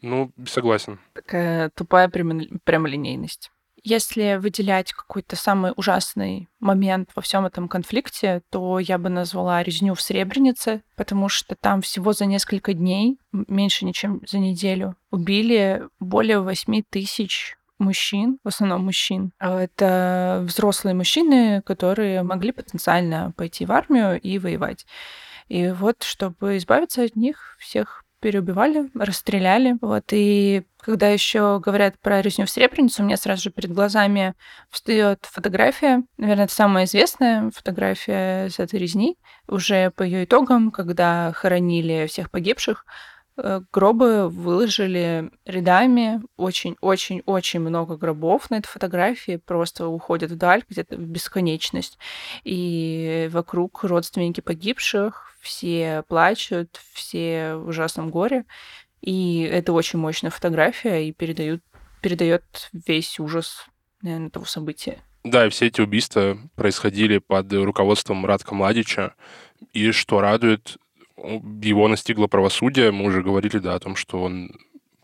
Ну, 0.00 0.30
согласен. 0.46 0.98
Такая 1.12 1.70
тупая 1.70 2.08
прямо- 2.08 2.46
прямолинейность. 2.64 3.50
Если 3.84 4.36
выделять 4.36 4.92
какой-то 4.92 5.36
самый 5.36 5.72
ужасный 5.76 6.48
момент 6.60 7.10
во 7.14 7.22
всем 7.22 7.46
этом 7.46 7.68
конфликте, 7.68 8.42
то 8.50 8.78
я 8.78 8.98
бы 8.98 9.08
назвала 9.08 9.62
резню 9.62 9.94
в 9.94 10.02
Сребренице, 10.02 10.82
потому 10.96 11.28
что 11.28 11.54
там 11.54 11.82
всего 11.82 12.12
за 12.12 12.26
несколько 12.26 12.72
дней, 12.74 13.18
меньше, 13.32 13.90
чем 13.92 14.20
за 14.26 14.38
неделю, 14.38 14.96
убили 15.10 15.82
более 16.00 16.40
8 16.40 16.82
тысяч 16.90 17.56
мужчин, 17.78 18.38
в 18.42 18.48
основном 18.48 18.84
мужчин. 18.84 19.32
А 19.38 19.60
Это 19.60 20.40
взрослые 20.44 20.94
мужчины, 20.94 21.62
которые 21.62 22.22
могли 22.22 22.52
потенциально 22.52 23.32
пойти 23.36 23.64
в 23.64 23.72
армию 23.72 24.20
и 24.20 24.38
воевать. 24.38 24.84
И 25.48 25.68
вот, 25.68 26.02
чтобы 26.02 26.58
избавиться 26.58 27.04
от 27.04 27.16
них, 27.16 27.56
всех 27.58 28.04
переубивали, 28.20 28.90
расстреляли. 28.94 29.76
Вот. 29.80 30.04
И 30.12 30.64
когда 30.80 31.08
еще 31.08 31.60
говорят 31.60 31.98
про 32.00 32.22
резню 32.22 32.46
в 32.46 32.50
Сребреницу, 32.50 33.02
у 33.02 33.06
меня 33.06 33.16
сразу 33.16 33.42
же 33.44 33.50
перед 33.50 33.72
глазами 33.72 34.34
встает 34.70 35.26
фотография. 35.30 36.02
Наверное, 36.16 36.44
это 36.44 36.54
самая 36.54 36.84
известная 36.84 37.50
фотография 37.50 38.48
с 38.48 38.58
этой 38.58 38.78
резни. 38.78 39.18
Уже 39.48 39.90
по 39.90 40.02
ее 40.02 40.24
итогам, 40.24 40.70
когда 40.70 41.32
хоронили 41.32 42.06
всех 42.06 42.30
погибших, 42.30 42.84
гробы 43.72 44.28
выложили 44.28 45.30
рядами. 45.44 46.20
Очень-очень-очень 46.36 47.60
много 47.60 47.96
гробов 47.96 48.50
на 48.50 48.56
этой 48.56 48.68
фотографии 48.68 49.36
просто 49.36 49.86
уходят 49.88 50.30
вдаль, 50.30 50.64
где-то 50.68 50.96
в 50.96 51.00
бесконечность. 51.00 51.98
И 52.44 53.28
вокруг 53.32 53.84
родственники 53.84 54.40
погибших, 54.40 55.32
все 55.40 56.02
плачут, 56.08 56.80
все 56.92 57.54
в 57.54 57.68
ужасном 57.68 58.10
горе. 58.10 58.44
И 59.00 59.42
это 59.42 59.72
очень 59.72 59.98
мощная 59.98 60.30
фотография 60.30 61.08
и 61.08 61.12
передают, 61.12 61.62
передает 62.02 62.68
весь 62.72 63.20
ужас, 63.20 63.66
наверное, 64.02 64.30
того 64.30 64.44
события. 64.44 64.98
Да, 65.24 65.46
и 65.46 65.50
все 65.50 65.66
эти 65.66 65.80
убийства 65.80 66.38
происходили 66.56 67.18
под 67.18 67.52
руководством 67.52 68.24
Радка 68.24 68.54
Младича. 68.54 69.14
И 69.72 69.90
что 69.92 70.20
радует, 70.20 70.78
его 71.62 71.88
настигло 71.88 72.26
правосудие. 72.26 72.90
Мы 72.90 73.04
уже 73.04 73.22
говорили, 73.22 73.58
да, 73.58 73.74
о 73.74 73.80
том, 73.80 73.96
что 73.96 74.22
он 74.22 74.50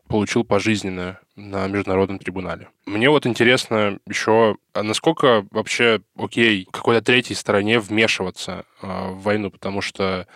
получил 0.08 0.44
пожизненное 0.44 1.20
на 1.34 1.66
международном 1.66 2.18
трибунале. 2.18 2.68
Мне 2.86 3.10
вот 3.10 3.26
интересно 3.26 3.98
еще, 4.06 4.56
а 4.72 4.82
насколько 4.82 5.46
вообще 5.50 6.02
окей 6.16 6.68
какой-то 6.70 7.02
третьей 7.02 7.34
стороне 7.34 7.80
вмешиваться 7.80 8.64
э, 8.82 8.86
в 8.86 9.22
войну, 9.22 9.50
потому 9.50 9.80
что 9.80 10.26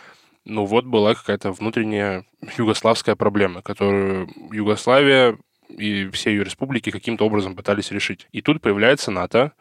ну 0.44 0.64
вот 0.64 0.86
была 0.86 1.14
какая-то 1.14 1.52
внутренняя 1.52 2.24
югославская 2.56 3.14
проблема, 3.14 3.62
которую 3.62 4.28
Югославия 4.50 5.38
и 5.68 6.08
все 6.08 6.30
ее 6.30 6.44
республики 6.44 6.90
каким-то 6.90 7.26
образом 7.26 7.54
пытались 7.54 7.90
решить. 7.90 8.26
И 8.32 8.40
тут 8.40 8.62
появляется 8.62 9.10
НАТО, 9.10 9.52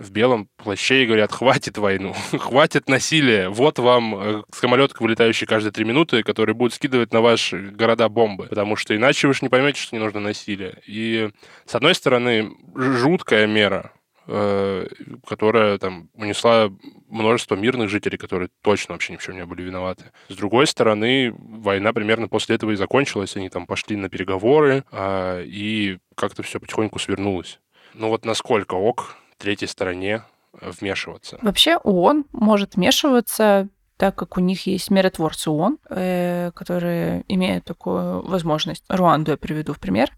в 0.00 0.10
белом 0.10 0.48
плаще 0.56 1.04
и 1.04 1.06
говорят, 1.06 1.30
хватит 1.30 1.78
войну, 1.78 2.14
хватит 2.32 2.88
насилия, 2.88 3.50
вот 3.50 3.78
вам 3.78 4.14
э, 4.16 4.42
самолет, 4.52 4.98
вылетающий 4.98 5.46
каждые 5.46 5.72
три 5.72 5.84
минуты, 5.84 6.22
который 6.22 6.54
будет 6.54 6.72
скидывать 6.72 7.12
на 7.12 7.20
ваши 7.20 7.58
города 7.70 8.08
бомбы, 8.08 8.46
потому 8.46 8.76
что 8.76 8.96
иначе 8.96 9.28
вы 9.28 9.34
же 9.34 9.40
не 9.42 9.50
поймете, 9.50 9.80
что 9.80 9.94
не 9.94 10.02
нужно 10.02 10.20
насилие. 10.20 10.80
И, 10.86 11.30
с 11.66 11.74
одной 11.74 11.94
стороны, 11.94 12.50
жуткая 12.74 13.46
мера, 13.46 13.92
э, 14.26 14.86
которая 15.26 15.76
там 15.76 16.08
унесла 16.14 16.70
множество 17.08 17.56
мирных 17.56 17.90
жителей, 17.90 18.16
которые 18.16 18.48
точно 18.62 18.94
вообще 18.94 19.12
ни 19.12 19.18
в 19.18 19.22
чем 19.22 19.36
не 19.36 19.44
были 19.44 19.62
виноваты. 19.62 20.12
С 20.28 20.34
другой 20.34 20.66
стороны, 20.66 21.34
война 21.36 21.92
примерно 21.92 22.26
после 22.26 22.56
этого 22.56 22.70
и 22.70 22.76
закончилась, 22.76 23.36
они 23.36 23.50
там 23.50 23.66
пошли 23.66 23.96
на 23.96 24.08
переговоры, 24.08 24.84
а, 24.92 25.42
и 25.42 25.98
как-то 26.14 26.42
все 26.42 26.58
потихоньку 26.58 26.98
свернулось. 26.98 27.60
Ну 27.92 28.08
вот 28.08 28.24
насколько 28.24 28.74
ок 28.74 29.16
третьей 29.40 29.68
стороне 29.68 30.22
вмешиваться. 30.52 31.38
Вообще 31.42 31.76
ООН 31.76 32.26
может 32.32 32.76
вмешиваться, 32.76 33.68
так 33.96 34.14
как 34.14 34.36
у 34.36 34.40
них 34.40 34.66
есть 34.66 34.90
миротворцы 34.90 35.50
ООН, 35.50 35.78
э, 35.88 36.50
которые 36.54 37.24
имеют 37.28 37.64
такую 37.64 38.22
возможность. 38.26 38.84
Руанду 38.88 39.32
я 39.32 39.36
приведу 39.36 39.72
в 39.72 39.80
пример. 39.80 40.10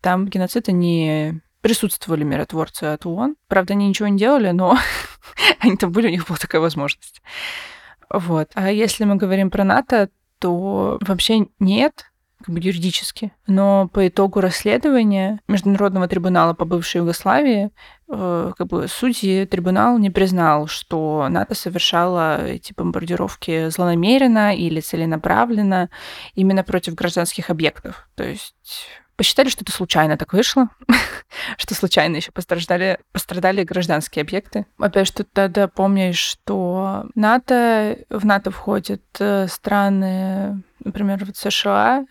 Там 0.00 0.26
геноцид 0.26 0.68
они 0.68 1.40
присутствовали 1.60 2.24
миротворцы 2.24 2.84
от 2.84 3.06
ООН. 3.06 3.36
Правда, 3.48 3.74
они 3.74 3.88
ничего 3.88 4.08
не 4.08 4.18
делали, 4.18 4.50
но 4.50 4.78
они 5.60 5.76
там 5.76 5.90
были, 5.90 6.08
у 6.08 6.10
них 6.10 6.28
была 6.28 6.38
такая 6.38 6.60
возможность. 6.60 7.22
Вот. 8.10 8.50
А 8.54 8.70
если 8.70 9.04
мы 9.04 9.16
говорим 9.16 9.50
про 9.50 9.64
НАТО, 9.64 10.10
то 10.38 10.98
вообще 11.00 11.48
нет, 11.58 12.04
как 12.44 12.54
бы 12.54 12.60
юридически. 12.60 13.32
Но 13.46 13.88
по 13.88 14.06
итогу 14.06 14.40
расследования 14.40 15.40
Международного 15.48 16.06
трибунала 16.08 16.54
по 16.54 16.64
бывшей 16.64 16.98
Югославии 16.98 17.70
э, 18.08 18.52
как 18.56 18.66
бы 18.66 18.86
судьи 18.88 19.44
трибунал 19.46 19.98
не 19.98 20.10
признал, 20.10 20.68
что 20.68 21.26
НАТО 21.28 21.54
совершала 21.54 22.46
эти 22.46 22.72
бомбардировки 22.72 23.68
злонамеренно 23.70 24.54
или 24.54 24.80
целенаправленно 24.80 25.90
именно 26.34 26.62
против 26.62 26.94
гражданских 26.94 27.50
объектов. 27.50 28.08
То 28.14 28.24
есть 28.24 28.54
посчитали, 29.18 29.48
что 29.48 29.64
это 29.64 29.72
случайно 29.72 30.16
так 30.16 30.32
вышло, 30.32 30.68
что 31.58 31.74
случайно 31.74 32.16
еще 32.16 32.30
пострадали, 32.30 33.00
пострадали 33.12 33.64
гражданские 33.64 34.22
объекты. 34.22 34.64
Опять 34.78 35.08
что 35.08 35.24
тогда 35.24 35.66
помнишь, 35.66 36.18
что 36.18 37.06
НАТО, 37.16 37.98
в 38.08 38.24
НАТО 38.24 38.52
входят 38.52 39.02
э, 39.18 39.48
страны, 39.48 40.62
например, 40.84 41.24
вот 41.24 41.36
США, 41.36 42.06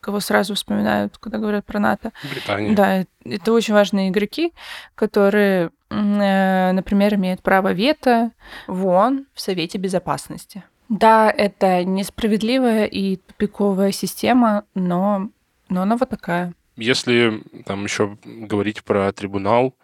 кого 0.00 0.20
сразу 0.20 0.54
вспоминают, 0.54 1.18
когда 1.18 1.38
говорят 1.38 1.64
про 1.64 1.78
НАТО. 1.78 2.12
Британия. 2.30 2.74
Да, 2.74 3.04
это 3.24 3.52
очень 3.52 3.74
важные 3.74 4.10
игроки, 4.10 4.52
которые, 4.94 5.70
э, 5.90 6.72
например, 6.72 7.14
имеют 7.14 7.42
право 7.42 7.72
вето 7.72 8.30
в 8.66 8.86
ООН, 8.86 9.26
в 9.34 9.40
Совете 9.40 9.78
Безопасности. 9.78 10.62
Да, 10.88 11.30
это 11.30 11.82
несправедливая 11.84 12.84
и 12.84 13.16
тупиковая 13.16 13.90
система, 13.92 14.64
но 14.74 15.30
но 15.68 15.82
она 15.82 15.96
вот 15.96 16.08
такая. 16.08 16.54
Если 16.76 17.42
там 17.64 17.84
еще 17.84 18.16
говорить 18.24 18.84
про 18.84 19.12
трибунал, 19.12 19.74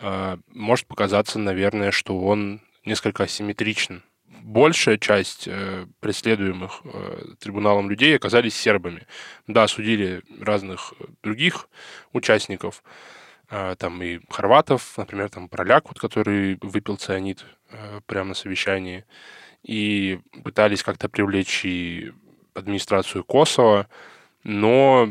э, 0.00 0.36
может 0.48 0.86
показаться, 0.86 1.38
наверное, 1.38 1.90
что 1.90 2.18
он 2.20 2.60
несколько 2.84 3.24
асимметричен. 3.24 4.02
Большая 4.44 4.98
часть 4.98 5.48
э, 5.48 5.86
преследуемых 6.00 6.82
э, 6.84 7.34
трибуналом 7.40 7.88
людей 7.88 8.14
оказались 8.14 8.54
сербами. 8.54 9.06
Да, 9.46 9.66
судили 9.66 10.20
разных 10.38 10.92
других 11.22 11.70
участников, 12.12 12.82
э, 13.48 13.74
там 13.78 14.02
и 14.02 14.20
хорватов, 14.28 14.98
например, 14.98 15.30
там 15.30 15.48
проляк, 15.48 15.88
вот, 15.88 15.98
который 15.98 16.58
выпил 16.60 16.98
цианид 16.98 17.42
э, 17.70 18.00
прямо 18.04 18.28
на 18.28 18.34
совещании, 18.34 19.06
и 19.62 20.20
пытались 20.42 20.82
как-то 20.82 21.08
привлечь 21.08 21.64
и 21.64 22.12
администрацию 22.52 23.24
Косово, 23.24 23.88
но 24.42 25.10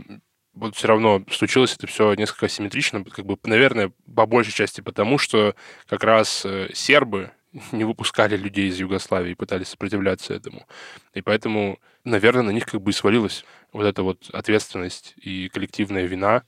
вот 0.53 0.75
все 0.75 0.89
равно 0.89 1.23
случилось 1.31 1.73
это 1.73 1.87
все 1.87 2.13
несколько 2.13 2.45
асимметрично, 2.45 3.03
как 3.03 3.25
бы, 3.25 3.39
наверное, 3.45 3.91
по 4.15 4.27
большей 4.27 4.53
части 4.53 4.81
потому, 4.81 5.17
что 5.17 5.55
как 5.87 6.03
раз 6.03 6.45
э, 6.45 6.69
сербы 6.75 7.31
не 7.71 7.83
выпускали 7.83 8.35
людей 8.35 8.69
из 8.69 8.79
Югославии 8.79 9.31
и 9.31 9.35
пытались 9.35 9.69
сопротивляться 9.69 10.33
этому. 10.33 10.65
И 11.13 11.21
поэтому, 11.21 11.79
наверное, 12.03 12.43
на 12.43 12.51
них 12.51 12.65
как 12.65 12.81
бы 12.81 12.91
и 12.91 12.93
свалилась 12.93 13.45
вот 13.71 13.85
эта 13.85 14.03
вот 14.03 14.29
ответственность 14.31 15.13
и 15.17 15.49
коллективная 15.49 16.05
вина, 16.05 16.43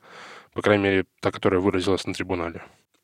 По 0.53 0.61
крайней 0.61 0.83
мере, 0.83 1.05
та, 1.19 1.31
которая 1.31 1.59
выразилась 1.59 2.07
на 2.07 2.13
трибунале. 2.13 2.63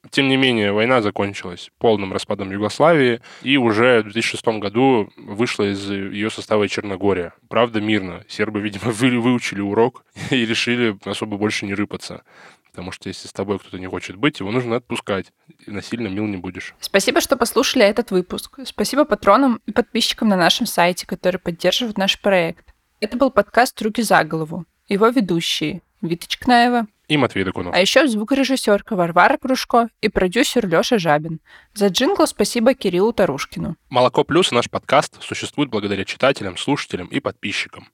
Тем 0.10 0.30
не 0.30 0.38
менее, 0.38 0.72
война 0.72 1.02
закончилась 1.02 1.70
полным 1.78 2.12
распадом 2.12 2.52
Югославии, 2.52 3.22
и 3.44 3.58
уже 3.58 4.00
в 4.00 4.12
2006 4.12 4.48
году 4.60 5.12
вышла 5.16 5.72
из 5.72 5.90
ее 5.90 6.32
состава 6.32 6.68
Черногория. 6.68 7.34
Правда, 7.50 7.80
мирно. 7.82 8.24
Сербы, 8.28 8.62
видимо, 8.62 8.86
вы, 8.92 9.20
выучили 9.20 9.62
урок 9.62 10.04
и 10.32 10.46
решили 10.46 10.98
особо 11.06 11.38
больше 11.38 11.66
не 11.66 11.76
рыпаться. 11.76 12.24
Потому 12.72 12.92
что 12.92 13.10
если 13.10 13.28
с 13.28 13.34
тобой 13.34 13.60
кто-то 13.60 13.80
не 13.80 13.88
хочет 13.88 14.16
быть, 14.16 14.40
его 14.40 14.52
нужно 14.52 14.78
отпускать. 14.78 15.34
И 15.66 15.72
насильно 15.72 16.08
мил 16.08 16.26
не 16.26 16.38
будешь. 16.38 16.74
Спасибо, 16.80 17.20
что 17.20 17.36
послушали 17.36 17.86
этот 17.86 18.12
выпуск. 18.12 18.60
Спасибо 18.66 19.06
патронам 19.06 19.62
и 19.66 19.72
подписчикам 19.72 20.30
на 20.30 20.38
нашем 20.38 20.66
сайте, 20.66 21.06
которые 21.06 21.40
поддерживают 21.40 21.98
наш 21.98 22.20
проект. 22.20 22.74
Это 23.02 23.18
был 23.18 23.30
подкаст 23.30 23.82
«Руки 23.82 24.02
за 24.02 24.24
голову». 24.24 24.66
Его 24.88 25.08
ведущие 25.08 25.82
Вита 26.02 26.28
Чкнаева 26.28 26.88
и 27.12 27.18
Матвей 27.18 27.44
Докунов. 27.44 27.76
А 27.76 27.80
еще 27.80 28.08
звукорежиссерка 28.08 28.96
Варвара 28.96 29.38
Кружко 29.38 29.90
и 30.00 30.08
продюсер 30.08 30.66
Леша 30.66 30.98
Жабин. 30.98 31.42
За 31.74 31.88
джингл 31.88 32.26
спасибо 32.26 32.74
Кириллу 32.74 33.12
Тарушкину. 33.12 33.76
«Молоко 33.90 34.24
плюс» 34.24 34.52
наш 34.52 34.70
подкаст 34.70 35.22
существует 35.22 35.70
благодаря 35.70 36.06
читателям, 36.06 36.56
слушателям 36.56 37.08
и 37.08 37.20
подписчикам. 37.20 37.90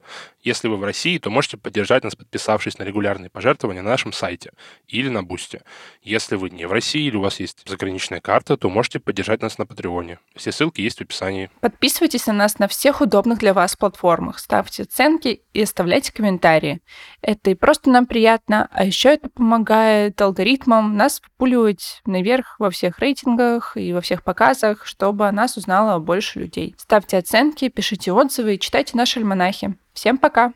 Если 0.48 0.70
вы 0.70 0.78
в 0.78 0.84
России, 0.86 1.18
то 1.18 1.30
можете 1.30 1.58
поддержать 1.58 2.06
нас, 2.06 2.16
подписавшись 2.16 2.78
на 2.78 2.84
регулярные 2.84 3.30
пожертвования 3.30 3.82
на 3.82 3.90
нашем 3.90 4.14
сайте 4.14 4.54
или 4.88 5.10
на 5.10 5.22
Бусте. 5.22 5.64
Если 6.02 6.38
вы 6.38 6.50
не 6.50 6.66
в 6.66 6.72
России 6.72 7.06
или 7.06 7.18
у 7.18 7.22
вас 7.22 7.42
есть 7.42 7.68
заграничная 7.68 8.22
карта, 8.22 8.56
то 8.56 8.70
можете 8.70 9.02
поддержать 9.02 9.42
нас 9.42 9.58
на 9.58 9.66
Патреоне. 9.66 10.20
Все 10.38 10.54
ссылки 10.54 10.80
есть 10.80 11.00
в 11.00 11.02
описании. 11.02 11.50
Подписывайтесь 11.60 12.28
на 12.28 12.34
нас 12.34 12.60
на 12.60 12.70
всех 12.70 13.02
удобных 13.02 13.40
для 13.40 13.54
вас 13.54 13.76
платформах, 13.76 14.40
ставьте 14.40 14.84
оценки 14.84 15.42
и 15.52 15.62
оставляйте 15.64 16.14
комментарии. 16.14 16.80
Это 17.22 17.50
и 17.50 17.54
просто 17.54 17.90
нам 17.90 18.06
приятно, 18.06 18.70
а 18.72 18.86
еще 18.86 19.10
это 19.10 19.28
помогает 19.28 20.22
алгоритмам 20.22 20.96
нас 20.96 21.22
выпуливать 21.22 22.02
наверх 22.06 22.56
во 22.58 22.70
всех 22.70 23.00
рейтингах 23.00 23.76
и 23.76 23.92
во 23.92 24.00
всех 24.00 24.24
показах, 24.24 24.86
чтобы 24.86 25.30
нас 25.34 25.58
узнало 25.58 26.00
больше 26.00 26.40
людей. 26.40 26.74
Ставьте 26.78 27.18
оценки, 27.18 27.68
пишите 27.68 28.14
отзывы 28.14 28.56
и 28.56 28.60
читайте 28.60 28.96
наши 28.96 29.20
альманахи. 29.20 29.76
Всем 29.98 30.20
пока! 30.20 30.54